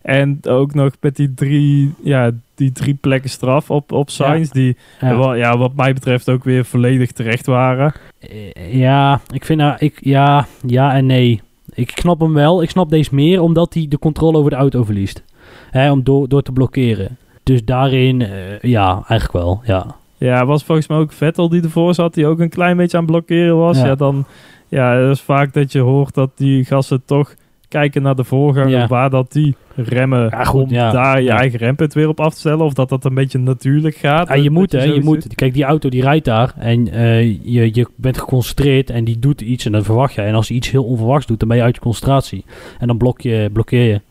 En 0.03 0.39
ook 0.47 0.73
nog 0.73 0.91
met 0.99 1.15
die 1.15 1.33
drie, 1.33 1.93
ja, 2.03 2.31
die 2.55 2.71
drie 2.71 2.93
plekken 2.93 3.29
straf 3.29 3.69
op, 3.71 3.91
op 3.91 4.09
Sainz. 4.09 4.49
Die, 4.49 4.77
Ja. 4.99 5.17
wel, 5.17 5.35
ja, 5.35 5.57
wat 5.57 5.75
mij 5.75 5.93
betreft 5.93 6.29
ook 6.29 6.43
weer 6.43 6.65
volledig 6.65 7.11
terecht 7.11 7.45
waren. 7.45 7.93
Eh, 8.19 8.73
Ja, 8.73 9.21
ik 9.33 9.45
vind 9.45 9.59
nou, 9.59 9.75
ik, 9.79 9.97
ja, 10.01 10.47
ja 10.65 10.93
en 10.93 11.05
nee. 11.05 11.41
Ik 11.73 11.91
snap 11.95 12.19
hem 12.19 12.33
wel. 12.33 12.61
Ik 12.61 12.69
snap 12.69 12.89
deze 12.89 13.15
meer 13.15 13.41
omdat 13.41 13.73
hij 13.73 13.85
de 13.89 13.99
controle 13.99 14.37
over 14.37 14.49
de 14.49 14.55
auto 14.55 14.83
verliest. 14.83 15.23
Hè, 15.71 15.91
om 15.91 16.03
door, 16.03 16.27
door 16.27 16.41
te 16.41 16.51
blokkeren. 16.51 17.17
Dus 17.43 17.65
daarin, 17.65 18.21
eh, 18.21 18.59
ja, 18.61 18.91
eigenlijk 18.93 19.31
wel, 19.45 19.61
ja. 19.65 19.95
Ja, 20.17 20.45
was 20.45 20.63
volgens 20.63 20.87
mij 20.87 20.97
ook 20.97 21.11
Vettel 21.11 21.49
die 21.49 21.61
ervoor 21.63 21.93
zat. 21.93 22.13
Die 22.13 22.27
ook 22.27 22.39
een 22.39 22.49
klein 22.49 22.77
beetje 22.77 22.97
aan 22.97 23.03
het 23.03 23.11
blokkeren 23.11 23.57
was. 23.57 23.77
Ja. 23.77 23.85
Ja, 23.85 23.95
dan... 23.95 24.25
Ja, 24.67 24.99
dat 24.99 25.15
is 25.15 25.21
vaak 25.21 25.53
dat 25.53 25.71
je 25.71 25.79
hoort 25.79 26.13
dat 26.13 26.29
die 26.35 26.65
gasten 26.65 27.01
toch 27.05 27.35
kijken 27.73 28.01
naar 28.01 28.15
de 28.15 28.23
voorganger. 28.23 28.69
Ja. 28.69 28.87
Waar 28.87 29.09
dat 29.09 29.31
die 29.31 29.55
remmen 29.75 30.27
Ja, 30.29 30.43
goed, 30.43 30.63
om 30.63 30.69
ja. 30.69 30.91
daar 30.91 31.17
je 31.21 31.25
Ja. 31.25 31.37
eigen 31.37 31.59
rempunt 31.59 31.93
weer 31.93 32.07
op 32.07 32.19
af 32.19 32.33
te 32.33 32.39
stellen. 32.39 32.65
Of 32.65 32.73
dat 32.73 32.89
dat 32.89 33.05
een 33.05 33.13
beetje 33.13 33.37
natuurlijk 33.39 33.95
gaat. 33.95 34.27
Ja, 34.27 34.33
je 34.35 34.43
Dat 34.43 34.51
moet, 34.51 34.71
hè, 34.71 34.83
je 34.83 35.01
moet. 35.03 35.35
Kijk, 35.35 35.53
die 35.53 35.63
auto 35.63 35.89
die 35.89 36.01
rijdt 36.01 36.25
daar 36.25 36.53
en 36.57 36.91
eh, 36.91 37.21
je, 37.43 37.69
je 37.73 37.87
bent 37.95 38.17
geconcentreerd 38.17 38.89
en 38.89 39.03
die 39.03 39.19
doet 39.19 39.41
iets 39.41 39.65
en 39.65 39.71
dan 39.71 39.83
verwacht 39.83 40.13
je. 40.13 40.21
En 40.21 40.33
als 40.33 40.47
hij 40.47 40.57
iets 40.57 40.71
heel 40.71 40.83
onverwachts 40.83 41.25
doet, 41.25 41.39
dan 41.39 41.47
ben 41.47 41.57
je 41.57 41.63
uit 41.63 41.75
je 41.75 41.81
concentratie. 41.81 42.45
En 42.79 42.87
dan 42.87 42.97
blok 42.97 43.21
je, 43.21 43.49
blokkeer 43.53 43.83
je. 43.91 44.01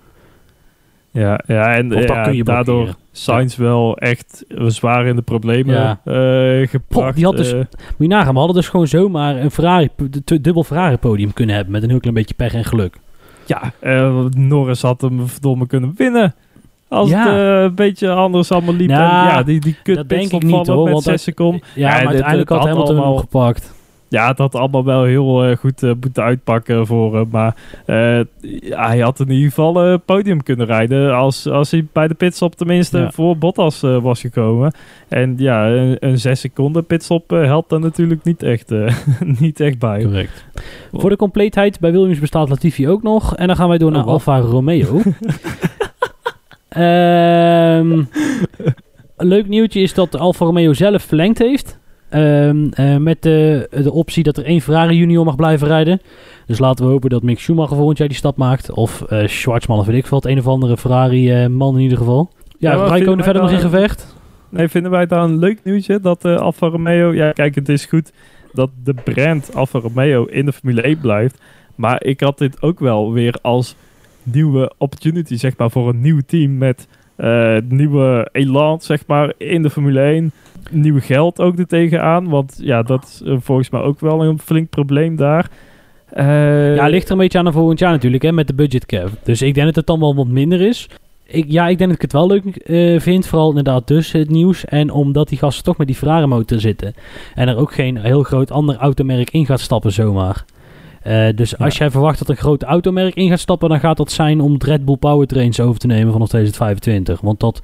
Ja, 1.11 1.41
ja 1.47 1.75
en 1.77 1.89
ja, 1.91 2.23
kun 2.23 2.37
je 2.37 2.45
daardoor. 2.45 2.95
Sainz 3.15 3.57
wel 3.57 3.97
echt 3.99 4.45
zwaar 4.67 5.07
in 5.07 5.17
de 5.17 5.23
problemen 5.23 5.75
Ja. 5.75 6.01
eh, 6.05 6.69
gebracht. 6.69 7.15
die 7.17 7.25
had 7.25 7.37
dus- 7.37 7.53
eh. 7.53 7.59
Moet 7.59 7.67
je 7.99 8.07
nagaan, 8.07 8.33
we 8.33 8.39
hadden 8.39 8.57
dus 8.57 8.69
gewoon 8.69 8.87
zomaar 8.87 9.37
een 9.37 9.51
Ferrari, 9.51 9.89
du- 10.25 10.41
dubbel 10.41 10.65
Ferrari 10.65 10.97
podium 10.97 11.33
kunnen 11.33 11.55
hebben 11.55 11.73
met 11.73 11.83
een 11.83 11.89
heel 11.91 12.01
klein 12.01 12.15
beetje 12.15 12.35
pech 12.35 12.55
en 12.55 12.65
geluk. 12.65 12.97
Ja, 13.47 13.73
eh, 13.79 14.25
Norris 14.37 14.83
had 14.83 15.01
hem 15.01 15.29
verdomme 15.29 15.67
kunnen 15.67 15.95
winnen. 15.97 16.35
Als 16.89 17.09
Ja. 17.11 17.19
het 17.19 17.35
eh, 17.37 17.63
een 17.63 17.75
beetje 17.75 18.11
anders 18.11 18.53
allemaal 18.53 18.75
liep. 18.75 18.89
Nou, 18.89 19.03
en 19.29 19.35
ja, 19.35 19.43
die, 19.43 19.61
die 19.61 19.77
kut 19.83 19.97
dat 19.97 20.09
denk 20.09 20.33
ik 20.33 20.43
niet, 20.43 20.67
hoor, 20.67 20.83
met 20.85 20.93
want 20.93 21.03
6 21.05 21.13
dat- 21.13 21.21
seconden. 21.21 21.61
Ja, 21.75 21.89
Ja, 21.89 21.95
maar 22.03 22.07
uiteindelijk 22.07 22.49
had 22.49 22.59
Hamilton 22.59 22.95
hem 22.95 23.05
allemaal- 23.05 23.19
gepakt. 23.21 23.73
Ja, 24.13 24.29
het 24.29 24.39
had 24.39 24.55
allemaal 24.55 24.85
wel 24.85 25.05
heel 25.05 25.45
eh, 25.45 25.57
goed 25.57 25.83
eh, 25.83 25.91
moeten 26.01 26.23
uitpakken 26.23 26.87
voor 26.87 27.17
hem. 27.17 27.29
Maar 27.31 27.57
eh, 27.87 28.21
ja, 28.41 28.87
hij 28.87 28.99
had 28.99 29.21
in 29.21 29.31
ieder 29.31 29.49
geval 29.49 29.85
een 29.85 30.03
podium 30.05 30.43
kunnen 30.43 30.67
rijden. 30.67 31.15
Als, 31.15 31.49
als 31.49 31.71
hij 31.71 31.87
bij 31.93 32.09
de 32.09 32.15
pitstop 32.15 32.55
tenminste 32.55 32.99
Ja. 32.99 33.11
voor 33.11 33.39
Bottas 33.39 33.81
was 33.81 34.21
gekomen. 34.21 34.73
En 35.09 35.35
ja, 35.37 35.69
een, 35.69 35.97
een 36.01 36.19
6 36.19 36.41
seconden 36.41 36.85
pitstop 36.87 37.31
helpt 37.31 37.71
daar 37.71 37.81
natuurlijk 37.81 38.25
niet 38.25 38.43
echt, 38.43 38.73
niet 39.41 39.61
echt 39.61 39.79
bij. 39.79 40.03
Correct. 40.03 40.45
Voor 40.93 41.11
de 41.11 41.17
compleetheid, 41.17 41.81
bij 41.81 41.93
Williams 41.93 42.19
bestaat 42.19 42.49
Latifi 42.49 42.89
ook 42.89 43.03
nog. 43.03 43.37
En 43.37 43.47
dan 43.47 43.57
gaan 43.57 43.69
wij 43.69 43.79
door 43.79 43.91
Oh, 43.91 43.97
naar? 43.97 44.05
Alfa 44.05 44.39
Romeo. 44.39 45.01
Ehm, 46.69 48.03
leuk 49.17 49.49
nieuwtje 49.49 49.81
is 49.81 49.95
dat 49.95 50.19
Alfa 50.19 50.45
Romeo 50.45 50.73
zelf 50.73 51.03
verlengd 51.03 51.39
heeft. 51.39 51.81
Ehm, 52.13 52.67
eh, 52.71 52.97
met 52.97 53.23
de, 53.23 53.69
de 53.71 53.93
optie 53.93 54.23
dat 54.23 54.37
er 54.37 54.45
één 54.45 54.61
Ferrari 54.61 54.97
junior 54.97 55.25
mag 55.25 55.37
blijven 55.37 55.67
rijden. 55.67 56.01
Dus 56.47 56.59
laten 56.59 56.85
we 56.85 56.91
hopen 56.91 57.11
dat 57.11 57.23
Mick 57.23 57.39
Schumacher 57.41 57.77
volgend 57.77 57.99
jaar 57.99 58.09
die 58.09 58.17
stap 58.17 58.37
maakt. 58.37 58.73
Of 58.73 59.03
eh 59.03 59.27
Schwarzman 59.27 59.79
of 59.79 59.87
weet 59.87 59.97
ik. 59.97 60.07
Het 60.07 60.25
een 60.25 60.39
of 60.39 60.47
andere 60.47 60.77
Ferrari 60.77 61.31
eh, 61.31 61.47
man 61.47 61.75
in 61.75 61.81
ieder 61.81 61.99
geval. 61.99 62.31
Ja, 62.59 62.73
Ja, 62.73 62.97
vinden 62.97 63.25
verder 63.25 63.43
nog 63.43 63.51
in 63.51 63.59
gevecht. 63.59 64.17
Nee, 64.49 64.69
vinden 64.69 64.91
wij 64.91 65.07
daar 65.07 65.23
een 65.23 65.39
leuk 65.39 65.61
nieuwtje 65.65 66.01
dat 66.01 66.25
eh 66.25 66.37
Alfa 66.37 66.67
Romeo... 66.67 67.15
Ja, 67.15 67.33
kijk, 67.33 67.55
het 67.55 67.69
is 67.69 67.85
goed 67.85 68.13
dat 68.53 68.71
de 68.85 68.95
brand 68.95 69.55
Alfa 69.55 69.79
Romeo 69.79 70.25
in 70.25 70.45
de 70.45 70.53
Formule 70.53 70.83
1 70.83 70.99
blijft. 71.01 71.41
Maar 71.75 72.05
ik 72.05 72.21
had 72.21 72.39
dit 72.39 72.63
ook 72.63 72.79
wel 72.79 73.13
weer 73.13 73.35
als 73.43 73.77
nieuwe 74.23 74.73
opportunity, 74.79 75.37
zeg 75.37 75.57
maar, 75.57 75.71
voor 75.71 75.89
een 75.89 76.01
nieuw 76.01 76.21
team 76.27 76.59
met 76.59 76.89
nieuwe 77.69 78.29
elan, 78.33 78.81
zeg 78.81 79.07
maar, 79.07 79.33
in 79.37 79.63
de 79.63 79.71
Formule 79.71 80.01
1. 80.01 80.33
Nieuw 80.71 81.01
geld 81.01 81.41
ook 81.41 81.59
er 81.59 81.67
tegenaan, 81.67 82.29
want 82.29 82.59
ja, 82.61 82.83
dat 82.83 83.05
is 83.05 83.23
eh, 83.29 83.37
volgens 83.41 83.71
mij 83.71 83.81
ook 83.81 84.01
wel 84.01 84.25
een 84.25 84.39
flink 84.39 84.71
probleem 84.71 85.17
daar. 85.17 85.51
Eh, 86.07 86.75
Ja, 86.75 86.87
ligt 86.87 87.07
er 87.07 87.13
een 87.13 87.19
beetje 87.19 87.39
aan 87.39 87.45
de 87.45 87.53
volgend 87.53 87.79
jaar 87.79 87.91
natuurlijk, 87.93 88.23
hè, 88.23 88.33
met 88.33 88.47
de 88.47 88.55
budget 88.55 88.87
cap. 88.87 89.09
Dus 89.23 89.43
ik 89.43 89.55
denk 89.55 89.67
dat 89.67 89.77
het 89.77 89.87
dan 89.87 90.01
wel 90.01 90.15
wat 90.15 90.27
minder 90.27 90.61
is. 90.61 90.89
Ik, 91.27 91.45
ja, 91.49 91.69
ik 91.69 91.79
denk 91.79 91.91
dat 91.91 92.03
ik 92.03 92.03
het 92.03 92.13
wel 92.13 92.27
leuk 92.27 92.57
eh, 92.57 93.01
vind. 93.01 93.27
Vooral 93.27 93.49
inderdaad 93.49 93.87
dus 93.87 94.13
het 94.13 94.31
nieuws. 94.31 94.65
En 94.65 94.91
omdat 94.91 95.29
die 95.29 95.39
gasten 95.39 95.65
toch 95.65 95.77
met 95.77 95.87
die 95.87 95.97
Ferrari 95.97 96.27
motor 96.27 96.61
zitten. 96.61 96.95
En 97.35 97.49
er 97.49 97.57
ook 97.57 97.73
geen 97.73 97.99
heel 97.99 98.23
groot 98.23 98.51
ander 98.51 98.77
automerk 98.77 99.31
in 99.31 99.47
gaat 99.47 99.61
stappen 99.61 99.93
zomaar. 99.93 100.45
Dus 101.35 101.59
als 101.59 101.79
jij 101.79 101.91
verwacht 101.91 102.19
dat 102.19 102.29
een 102.29 102.37
groot 102.37 102.63
automerk 102.63 103.15
in 103.15 103.29
gaat 103.29 103.39
stappen... 103.41 103.69
dan 103.69 103.81
gaat 103.81 103.97
dat 103.97 104.13
zijn 104.13 104.41
om 104.41 104.53
het 104.53 104.65
Red 104.65 104.85
Bull 104.85 104.97
Powertrains 104.97 105.61
over 105.61 105.81
te 105.81 105.87
nemen 105.87 106.13
vanaf 106.13 106.29
2025. 106.29 107.21
Want 107.21 107.41
dat... 107.41 107.61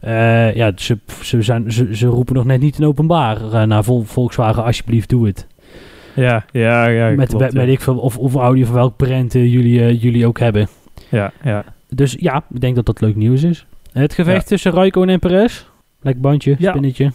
eh, 0.00 0.54
ja, 0.54 0.72
ze, 0.76 0.98
ze, 1.22 1.42
zijn, 1.42 1.72
ze, 1.72 1.96
ze 1.96 2.06
roepen 2.06 2.34
nog 2.34 2.44
net 2.44 2.60
niet 2.60 2.78
in 2.78 2.84
openbaar 2.86 3.36
eh, 3.52 3.62
naar 3.62 3.84
Vol- 3.84 4.02
Volkswagen... 4.04 4.64
alsjeblieft, 4.64 5.08
doe 5.08 5.26
het. 5.26 5.46
Ja, 6.14 6.44
ja, 6.52 6.86
ja. 6.88 7.10
met, 7.16 7.28
klopt, 7.28 7.44
met, 7.44 7.52
ja. 7.52 7.58
weet 7.58 7.80
ik 7.80 7.86
of, 7.86 8.18
of 8.18 8.34
Audi 8.34 8.62
of 8.62 8.70
welk 8.70 8.96
brand 8.96 9.34
eh, 9.34 9.52
jullie, 9.52 9.98
jullie 9.98 10.26
ook 10.26 10.38
hebben. 10.38 10.68
ja, 11.08 11.32
ja. 11.42 11.64
Dus 11.90 12.16
ja, 12.20 12.44
ik 12.54 12.60
denk 12.60 12.74
dat 12.76 12.86
dat 12.86 13.00
leuk 13.00 13.16
nieuws 13.16 13.42
is. 13.42 13.66
Het 13.92 14.14
gevecht 14.14 14.46
tussen 14.46 14.72
Raikkonen 14.72 15.14
en 15.14 15.18
Perez. 15.20 15.64
Lekker 16.00 16.22
bandje, 16.22 16.54
Ja. 16.58 16.70
spinnetje. 16.70 17.12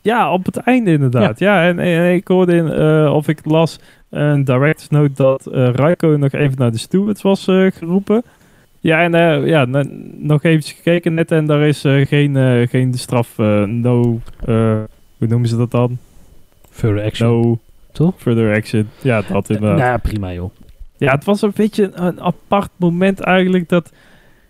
Ja, 0.00 0.32
op 0.32 0.44
het 0.44 0.56
einde 0.56 0.92
inderdaad. 0.92 1.38
Ja, 1.38 1.66
en, 1.66 1.78
en 1.78 2.14
ik 2.14 2.28
hoorde 2.28 2.54
in, 2.56 2.70
of 3.10 3.28
ik 3.28 3.40
las 3.44 3.78
een 4.10 4.44
director's 4.44 4.88
note 4.88 5.12
dat 5.14 5.46
eh 5.46 5.68
Raikkonen 5.68 6.20
nog 6.20 6.32
even 6.32 6.58
naar 6.58 6.70
de 6.70 6.78
stewards 6.78 7.22
was 7.22 7.44
geroepen. 7.44 8.22
Ja, 8.86 9.02
en 9.02 9.14
eh, 9.14 9.46
ja, 9.46 9.84
nog 10.16 10.42
even 10.42 10.62
gekeken 10.62 11.14
net 11.14 11.30
en 11.30 11.46
daar 11.46 11.68
is 11.68 11.84
eh, 11.84 12.06
geen, 12.06 12.36
eh, 12.36 12.68
geen 12.68 12.94
straf, 12.94 13.38
no, 13.66 14.20
hoe 15.16 15.28
noemen 15.28 15.48
ze 15.48 15.56
dat 15.56 15.70
dan? 15.70 15.98
Further 16.70 17.04
action. 17.04 17.28
No 17.28 17.58
Toch? 17.92 18.14
further 18.16 18.54
action. 18.54 18.88
Ja, 19.02 19.22
dat 19.22 19.50
inderdaad. 19.50 19.78
nou 19.78 19.90
ja, 19.90 19.96
prima 19.96 20.32
joh. 20.32 20.50
Ja, 20.96 21.12
het 21.12 21.24
was 21.24 21.42
een 21.42 21.52
beetje 21.54 21.90
een 21.94 22.20
apart 22.20 22.70
moment 22.76 23.20
eigenlijk 23.20 23.68
dat, 23.68 23.92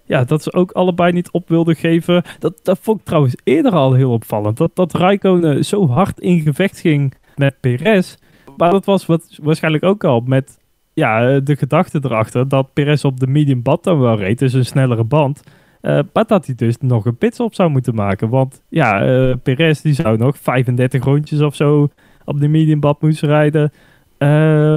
ja, 0.04 0.24
dat 0.24 0.42
ze 0.42 0.52
ook 0.52 0.72
allebei 0.72 1.12
niet 1.12 1.30
op 1.30 1.48
wilden 1.48 1.76
geven. 1.76 2.22
Dat, 2.38 2.60
dat 2.62 2.78
vond 2.80 2.98
ik 3.00 3.04
trouwens 3.04 3.34
eerder 3.44 3.72
al 3.72 3.92
heel 3.92 4.12
opvallend. 4.12 4.56
Dat, 4.56 4.70
dat 4.74 4.94
Raikkonen 4.94 5.64
zo 5.64 5.88
hard 5.88 6.20
in 6.20 6.40
gevecht 6.40 6.80
ging 6.80 7.14
met 7.36 7.54
Perez. 7.60 8.16
Maar 8.56 8.70
dat 8.70 8.84
was 8.84 9.06
wat, 9.06 9.38
waarschijnlijk 9.42 9.84
ook 9.84 10.04
al 10.04 10.22
met 10.26 10.58
ja, 10.96 11.28
eh, 11.28 11.40
de 11.44 11.56
gedachte 11.56 12.00
erachter 12.02 12.48
dat 12.48 12.72
Perez 12.72 13.04
op 13.04 13.20
de 13.20 13.26
medium 13.26 13.62
band 13.62 13.84
dan 13.84 14.00
wel 14.00 14.16
reed. 14.18 14.38
Dus 14.38 14.52
een 14.52 14.64
snellere 14.64 15.04
band. 15.04 15.42
Eh, 15.80 15.98
maar 16.12 16.24
dat 16.26 16.46
hij 16.46 16.54
dus 16.54 16.76
nog 16.80 17.04
een 17.04 17.16
pitstop 17.16 17.54
zou 17.54 17.70
moeten 17.70 17.94
maken. 17.94 18.28
Want 18.28 18.62
ja, 18.68 19.02
eh 19.06 19.34
Perez 19.42 19.80
die 19.80 19.92
zou 19.92 20.18
nog 20.18 20.38
35 20.38 21.04
rondjes 21.04 21.40
of 21.40 21.54
zo 21.54 21.88
op 22.24 22.40
de 22.40 22.48
medium 22.48 22.80
band 22.80 23.00
moeten 23.00 23.28
rijden. 23.28 23.72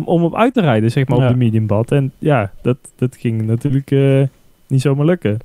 om 0.05 0.23
hem 0.23 0.35
uit 0.35 0.53
te 0.53 0.61
rijden, 0.61 0.91
zeg 0.91 1.07
maar, 1.07 1.17
Ja. 1.17 1.23
op 1.25 1.31
de 1.31 1.37
medium 1.37 1.67
band. 1.67 1.91
En 1.91 2.11
ja, 2.17 2.51
dat, 2.61 2.77
dat 2.95 3.15
ging 3.15 3.41
natuurlijk 3.45 3.91
niet 4.67 4.81
zomaar 4.81 5.05
lukken. 5.05 5.37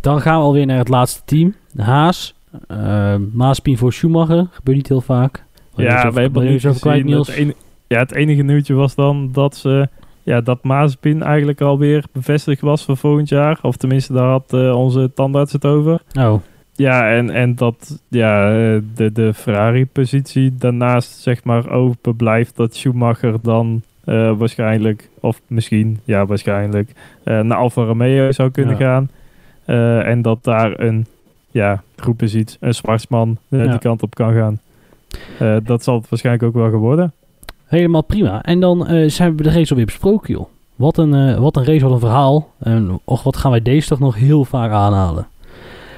Dan 0.00 0.20
gaan 0.20 0.38
we 0.38 0.44
alweer 0.44 0.66
naar 0.66 0.78
het 0.78 0.88
laatste 0.88 1.22
team. 1.24 1.54
Haas. 1.76 2.34
Uh, 2.70 3.14
Maaspien 3.32 3.78
voor 3.78 3.92
Schumacher. 3.92 4.46
Gebeurt 4.50 4.76
niet 4.76 4.88
heel 4.88 5.00
vaak. 5.00 5.44
Ja, 5.76 6.12
we 6.12 6.20
hebben 6.20 6.52
iets 6.52 6.66
over 6.66 6.80
kwijt. 6.80 7.04
Niels? 7.04 7.26
Het 7.26 7.36
enige, 7.36 7.56
ja, 7.86 7.98
het 7.98 8.12
enige 8.12 8.42
nieuwtje 8.42 8.74
was 8.74 8.94
dan 8.94 9.28
dat 9.32 9.56
ze... 9.56 9.88
Ja, 10.22 10.40
dat 10.40 10.62
Mazepin 10.62 11.22
eigenlijk 11.22 11.60
alweer 11.60 12.04
bevestigd 12.12 12.60
was 12.60 12.84
voor 12.84 12.96
volgend 12.96 13.28
jaar. 13.28 13.58
Of 13.62 13.76
tenminste, 13.76 14.12
daar 14.12 14.28
had 14.28 14.52
eh, 14.52 14.76
onze 14.76 15.10
tandarts 15.14 15.52
het 15.52 15.64
over. 15.64 16.00
Oh, 16.18 16.34
Ja, 16.72 17.10
en, 17.10 17.30
en 17.30 17.54
dat 17.54 18.00
ja, 18.08 18.48
eh, 18.50 18.78
de, 18.94 19.12
de 19.12 19.34
Ferrari-positie 19.34 20.54
daarnaast 20.58 21.20
zeg 21.20 21.44
maar 21.44 21.70
open 21.70 22.16
blijft. 22.16 22.56
Dat 22.56 22.74
Schumacher 22.76 23.34
dan 23.42 23.82
eh, 24.04 24.32
waarschijnlijk, 24.38 25.08
of 25.20 25.40
misschien, 25.46 26.00
ja 26.04 26.26
waarschijnlijk, 26.26 26.92
naar 27.24 27.54
Alfa 27.54 27.82
Romeo 27.82 28.32
zou 28.32 28.50
kunnen 28.50 28.78
Ja. 28.78 28.84
gaan. 28.84 29.10
En 30.04 30.22
dat 30.22 30.44
daar 30.44 30.80
een, 30.80 31.06
ja, 31.50 31.82
groep 31.96 32.22
is 32.22 32.34
iets, 32.34 32.56
een 32.60 32.74
Zwartsman 32.74 33.38
Ja. 33.48 33.66
die 33.66 33.78
kant 33.78 34.02
op 34.02 34.14
kan 34.14 34.34
gaan. 34.34 34.60
Dat 35.64 35.82
zal 35.82 35.94
het 35.94 36.08
waarschijnlijk 36.08 36.44
ook 36.46 36.54
wel 36.62 36.70
geworden. 36.70 37.12
Helemaal 37.70 38.02
prima. 38.04 38.42
En 38.42 38.60
dan 38.60 38.86
eh, 38.86 39.08
zijn 39.10 39.36
we 39.36 39.42
de 39.42 39.50
race 39.50 39.70
alweer 39.70 39.86
besproken, 39.86 40.34
joh. 40.34 40.46
Wat 40.76 40.96
een, 40.98 41.14
eh, 41.14 41.38
wat 41.38 41.56
een 41.56 41.64
race, 41.64 41.84
wat 41.84 41.92
een 41.92 41.98
verhaal. 42.00 42.48
En 42.58 43.00
och, 43.04 43.22
wat 43.22 43.36
gaan 43.36 43.50
wij 43.50 43.62
deze 43.62 43.88
toch 43.88 43.98
nog 43.98 44.14
heel 44.16 44.44
vaak 44.44 44.70
aanhalen. 44.70 45.26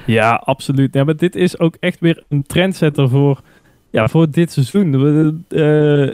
Ja, 0.05 0.41
absoluut. 0.45 0.93
Ja, 0.93 1.03
maar 1.03 1.15
dit 1.17 1.35
is 1.35 1.59
ook 1.59 1.75
echt 1.79 1.99
weer 1.99 2.23
een 2.29 2.43
trendsetter 2.43 3.09
voor, 3.09 3.41
ja, 3.89 4.07
voor 4.07 4.29
dit 4.31 4.51
seizoen. 4.51 5.43
Eh, 5.49 6.07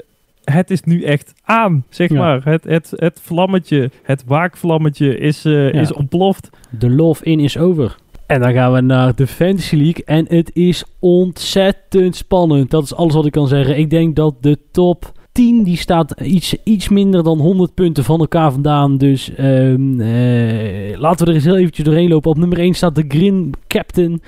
het 0.43 0.71
is 0.71 0.81
nu 0.83 1.03
echt 1.03 1.33
aan, 1.43 1.83
zeg 1.89 2.09
Ja. 2.09 2.17
maar. 2.17 2.41
Het, 2.43 2.63
het, 2.63 2.93
het 2.95 3.19
vlammetje, 3.23 3.91
het 4.03 4.23
waakvlammetje 4.27 5.17
is, 5.17 5.41
Ja. 5.43 5.71
is 5.71 5.93
ontploft. 5.93 6.49
De 6.69 6.89
love 6.89 7.23
in 7.23 7.39
is 7.39 7.57
over. 7.57 7.95
En 8.25 8.39
dan 8.41 8.53
gaan 8.53 8.73
we 8.73 8.81
naar 8.81 9.15
de 9.15 9.27
Fantasy 9.27 9.75
League. 9.75 10.03
En 10.05 10.25
het 10.27 10.55
is 10.55 10.83
ontzettend 10.99 12.15
spannend. 12.15 12.71
Dat 12.71 12.83
is 12.83 12.95
alles 12.95 13.13
wat 13.13 13.25
ik 13.25 13.31
kan 13.31 13.47
zeggen. 13.47 13.77
Ik 13.77 13.89
denk 13.89 14.15
dat 14.15 14.35
de 14.41 14.57
top 14.71 15.11
10 15.31 15.63
die 15.63 15.77
staat 15.77 16.21
iets, 16.21 16.55
iets 16.63 16.89
minder 16.89 17.23
dan 17.23 17.39
100 17.39 17.73
punten 17.73 18.03
van 18.03 18.19
elkaar 18.19 18.51
vandaan. 18.51 18.97
Dus 18.97 19.35
ehm, 19.35 20.01
eh, 20.01 20.99
laten 20.99 21.25
we 21.25 21.31
er 21.31 21.35
eens 21.35 21.43
heel 21.43 21.57
eventjes 21.57 21.85
doorheen 21.85 22.09
lopen. 22.09 22.31
Op 22.31 22.37
nummer 22.37 22.59
1 22.59 22.73
staat 22.73 22.95
de 22.95 23.05
Green 23.07 23.53
Captain. 23.67 24.21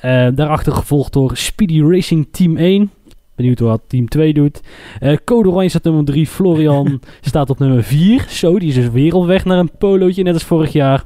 Eh, 0.00 0.28
daarachter 0.34 0.72
gevolgd 0.72 1.12
door 1.12 1.36
Speedy 1.36 1.82
Racing 1.82 2.26
Team 2.30 2.56
1. 2.56 2.90
Benieuwd 3.34 3.60
wat 3.60 3.82
Team 3.86 4.08
2 4.08 4.34
doet. 4.34 4.60
Eh 5.00 5.16
Code 5.24 5.48
Oranje 5.48 5.68
staat 5.68 5.84
nummer 5.84 6.04
3. 6.04 6.26
Florian 6.26 7.00
staat 7.20 7.50
op 7.50 7.58
nummer 7.58 7.82
4. 7.82 8.24
Zo, 8.28 8.58
die 8.58 8.68
is 8.68 8.74
dus 8.74 8.90
weer 8.90 9.14
op 9.14 9.26
weg 9.26 9.44
naar 9.44 9.58
een 9.58 9.76
polootje, 9.78 10.22
net 10.22 10.34
als 10.34 10.44
vorig 10.44 10.72
jaar. 10.72 11.04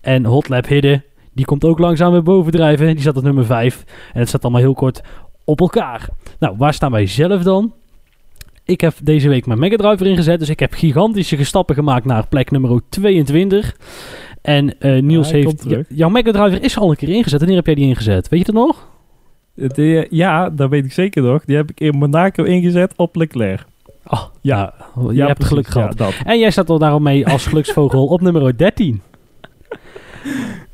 En 0.00 0.24
Hotlap 0.24 0.66
Hidden, 0.66 1.04
die 1.32 1.44
komt 1.44 1.64
ook 1.64 1.78
langzaam 1.78 2.12
weer 2.12 2.22
bovendrijven. 2.22 2.86
Die 2.86 3.00
staat 3.00 3.16
op 3.16 3.22
nummer 3.22 3.44
5. 3.44 3.84
En 4.12 4.18
het 4.18 4.28
staat 4.28 4.42
allemaal 4.42 4.60
heel 4.60 4.74
kort 4.74 5.02
op 5.44 5.60
elkaar. 5.60 6.08
Nou, 6.38 6.54
waar 6.58 6.74
staan 6.74 6.90
wij 6.90 7.06
zelf 7.06 7.42
dan? 7.42 7.72
Ik 8.64 8.80
heb 8.80 8.94
deze 9.02 9.28
week 9.28 9.46
mijn 9.46 9.58
Mega 9.58 9.76
Drive 9.76 10.04
erin 10.04 10.16
gezet. 10.16 10.38
Dus 10.38 10.48
ik 10.48 10.60
heb 10.60 10.72
gigantische 10.72 11.36
gestappen 11.36 11.74
gemaakt 11.74 12.04
naar 12.04 12.26
plek 12.28 12.50
nummer 12.50 12.80
22. 12.88 13.76
En 14.42 14.80
eh, 14.80 15.02
Niels 15.02 15.30
heeft... 15.30 15.66
jouw 15.88 16.08
Mega 16.08 16.30
Driver 16.32 16.62
is 16.62 16.78
al 16.78 16.90
een 16.90 16.96
keer 16.96 17.08
ingezet. 17.08 17.38
Wanneer 17.38 17.56
heb 17.56 17.66
jij 17.66 17.74
die 17.74 17.86
ingezet? 17.86 18.28
Weet 18.28 18.46
je 18.46 18.52
het 18.52 18.54
nog? 18.54 18.88
De- 19.54 20.06
ja, 20.10 20.50
dat 20.50 20.70
weet 20.70 20.84
ik 20.84 20.92
zeker 20.92 21.22
nog. 21.22 21.44
Die 21.44 21.56
heb 21.56 21.70
ik 21.70 21.80
in 21.80 21.96
Monaco 21.98 22.42
ingezet 22.42 22.92
op 22.96 23.16
Leclerc. 23.16 23.64
Oh, 24.06 24.24
Ja. 24.40 24.74
Je 25.08 25.14
ja, 25.14 25.26
hebt 25.26 25.44
geluk 25.44 25.66
gehad. 25.66 25.98
Ja, 25.98 26.04
dat. 26.04 26.14
En 26.24 26.38
jij 26.38 26.50
staat 26.50 26.70
er 26.70 26.78
daarom 26.78 27.02
mee 27.02 27.26
als 27.26 27.46
geluksvogel 27.50 28.06
op 28.06 28.20
nummer 28.20 28.56
13. 28.56 29.00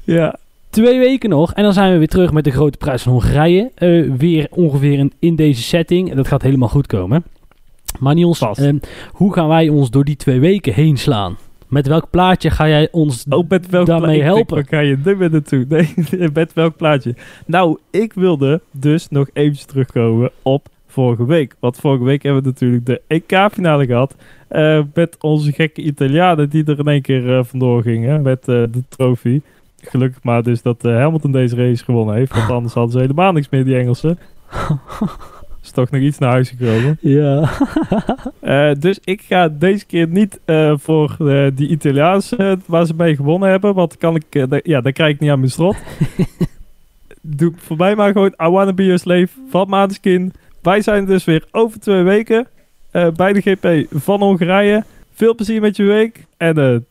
Ja, 0.04 0.38
Twee 0.70 0.98
weken 0.98 1.30
nog 1.30 1.52
en 1.54 1.62
dan 1.62 1.72
zijn 1.72 1.92
we 1.92 1.98
weer 1.98 2.08
terug 2.08 2.32
met 2.32 2.44
de 2.44 2.50
grote 2.50 2.78
prijs 2.78 3.02
van 3.02 3.12
Hongarije. 3.12 3.70
Eh, 3.74 4.12
weer 4.16 4.46
ongeveer 4.50 4.98
in, 4.98 5.12
in 5.18 5.36
deze 5.36 5.62
setting. 5.62 6.14
Dat 6.14 6.28
gaat 6.28 6.42
helemaal 6.42 6.68
goed 6.68 6.86
komen. 6.86 7.24
Maar 7.98 8.14
Niels, 8.14 8.40
ehm, 8.40 8.78
hoe 9.12 9.32
gaan 9.32 9.48
wij 9.48 9.68
ons 9.68 9.90
door 9.90 10.04
die 10.04 10.16
twee 10.16 10.40
weken 10.40 10.74
heen 10.74 10.96
slaan? 10.96 11.36
Met 11.68 11.86
welk 11.86 12.10
plaatje 12.10 12.50
ga 12.50 12.68
jij 12.68 12.88
ons 12.90 13.26
Oh, 13.28 13.48
met 13.48 13.68
welk 13.68 13.86
daarmee 13.86 14.22
helpen? 14.22 14.54
Waar 14.54 14.66
ga 14.68 14.80
je 14.80 14.98
nu 15.04 15.16
weer 15.16 15.30
naartoe? 15.30 15.64
Nee, 15.68 15.94
met 16.32 16.52
welk 16.52 16.76
plaatje? 16.76 17.14
Nou, 17.46 17.78
ik 17.90 18.12
wilde 18.12 18.60
dus 18.70 19.08
nog 19.08 19.28
eventjes 19.32 19.64
terugkomen 19.66 20.30
op 20.42 20.68
vorige 20.86 21.24
week. 21.26 21.54
Want 21.58 21.76
vorige 21.78 22.04
week 22.04 22.22
hebben 22.22 22.42
we 22.42 22.48
natuurlijk 22.48 22.86
de 22.86 23.00
EK-finale 23.06 23.86
gehad. 23.86 24.14
eh, 24.48 24.80
met 24.94 25.16
onze 25.20 25.52
gekke 25.52 25.82
Italianen 25.82 26.48
die 26.50 26.64
er 26.64 26.78
in 26.78 26.88
één 26.88 27.02
keer 27.02 27.36
eh, 27.38 27.44
vandoor 27.44 27.82
gingen 27.82 28.22
met 28.22 28.40
eh, 28.40 28.46
de 28.70 28.82
trofee. 28.88 29.42
Gelukkig 29.82 30.22
maar 30.22 30.42
dus 30.42 30.62
dat 30.62 30.82
Hamilton 30.82 31.32
deze 31.32 31.56
race 31.56 31.84
gewonnen 31.84 32.14
heeft. 32.14 32.34
Want 32.34 32.50
anders 32.58 32.74
hadden 32.74 32.92
ze 32.92 32.98
helemaal 32.98 33.32
niks 33.32 33.48
meer, 33.48 33.64
die 33.64 33.76
Engelsen. 33.76 34.18
Is 35.62 35.70
toch 35.70 35.90
nog 35.90 36.00
iets 36.00 36.18
naar 36.18 36.30
huis 36.30 36.48
gekomen. 36.48 36.98
Ja. 37.20 37.50
Eh, 38.40 38.70
dus 38.78 38.98
ik 39.04 39.20
ga 39.20 39.48
deze 39.48 39.86
keer 39.86 40.08
niet 40.08 40.40
eh, 40.44 40.72
voor 40.76 41.16
eh, 41.18 41.46
die 41.54 41.68
Italiaanse 41.68 42.58
waar 42.66 42.86
ze 42.86 42.94
mee 42.94 43.16
gewonnen 43.16 43.48
hebben. 43.48 43.74
Want 43.74 43.96
kan 43.96 44.16
ik, 44.16 44.46
ja, 44.62 44.80
daar 44.80 44.92
krijg 44.92 45.14
ik 45.14 45.20
niet 45.20 45.30
aan 45.30 45.38
mijn 45.38 45.50
strot. 45.50 45.76
Doe 47.20 47.52
voor 47.56 47.76
mij 47.76 47.94
maar 47.94 48.12
gewoon 48.12 48.34
I 48.42 48.48
Wanna 48.48 48.72
Be 48.72 48.84
Your 48.84 48.98
Slave 48.98 49.28
van 49.48 49.68
Maneskin. 49.68 50.32
Wij 50.62 50.80
zijn 50.80 51.04
dus 51.04 51.24
weer 51.24 51.44
over 51.50 51.80
twee 51.80 52.02
weken 52.02 52.46
bij 52.90 53.32
de 53.32 53.40
GP 53.40 53.86
van 54.00 54.20
Hongarije. 54.20 54.84
Veel 55.12 55.34
plezier 55.34 55.60
met 55.60 55.76
je 55.76 55.84
week 55.84 56.26
en 56.36 56.86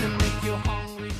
To 0.00 0.08
make 0.10 0.44
you 0.44 0.52
hungry. 0.52 1.10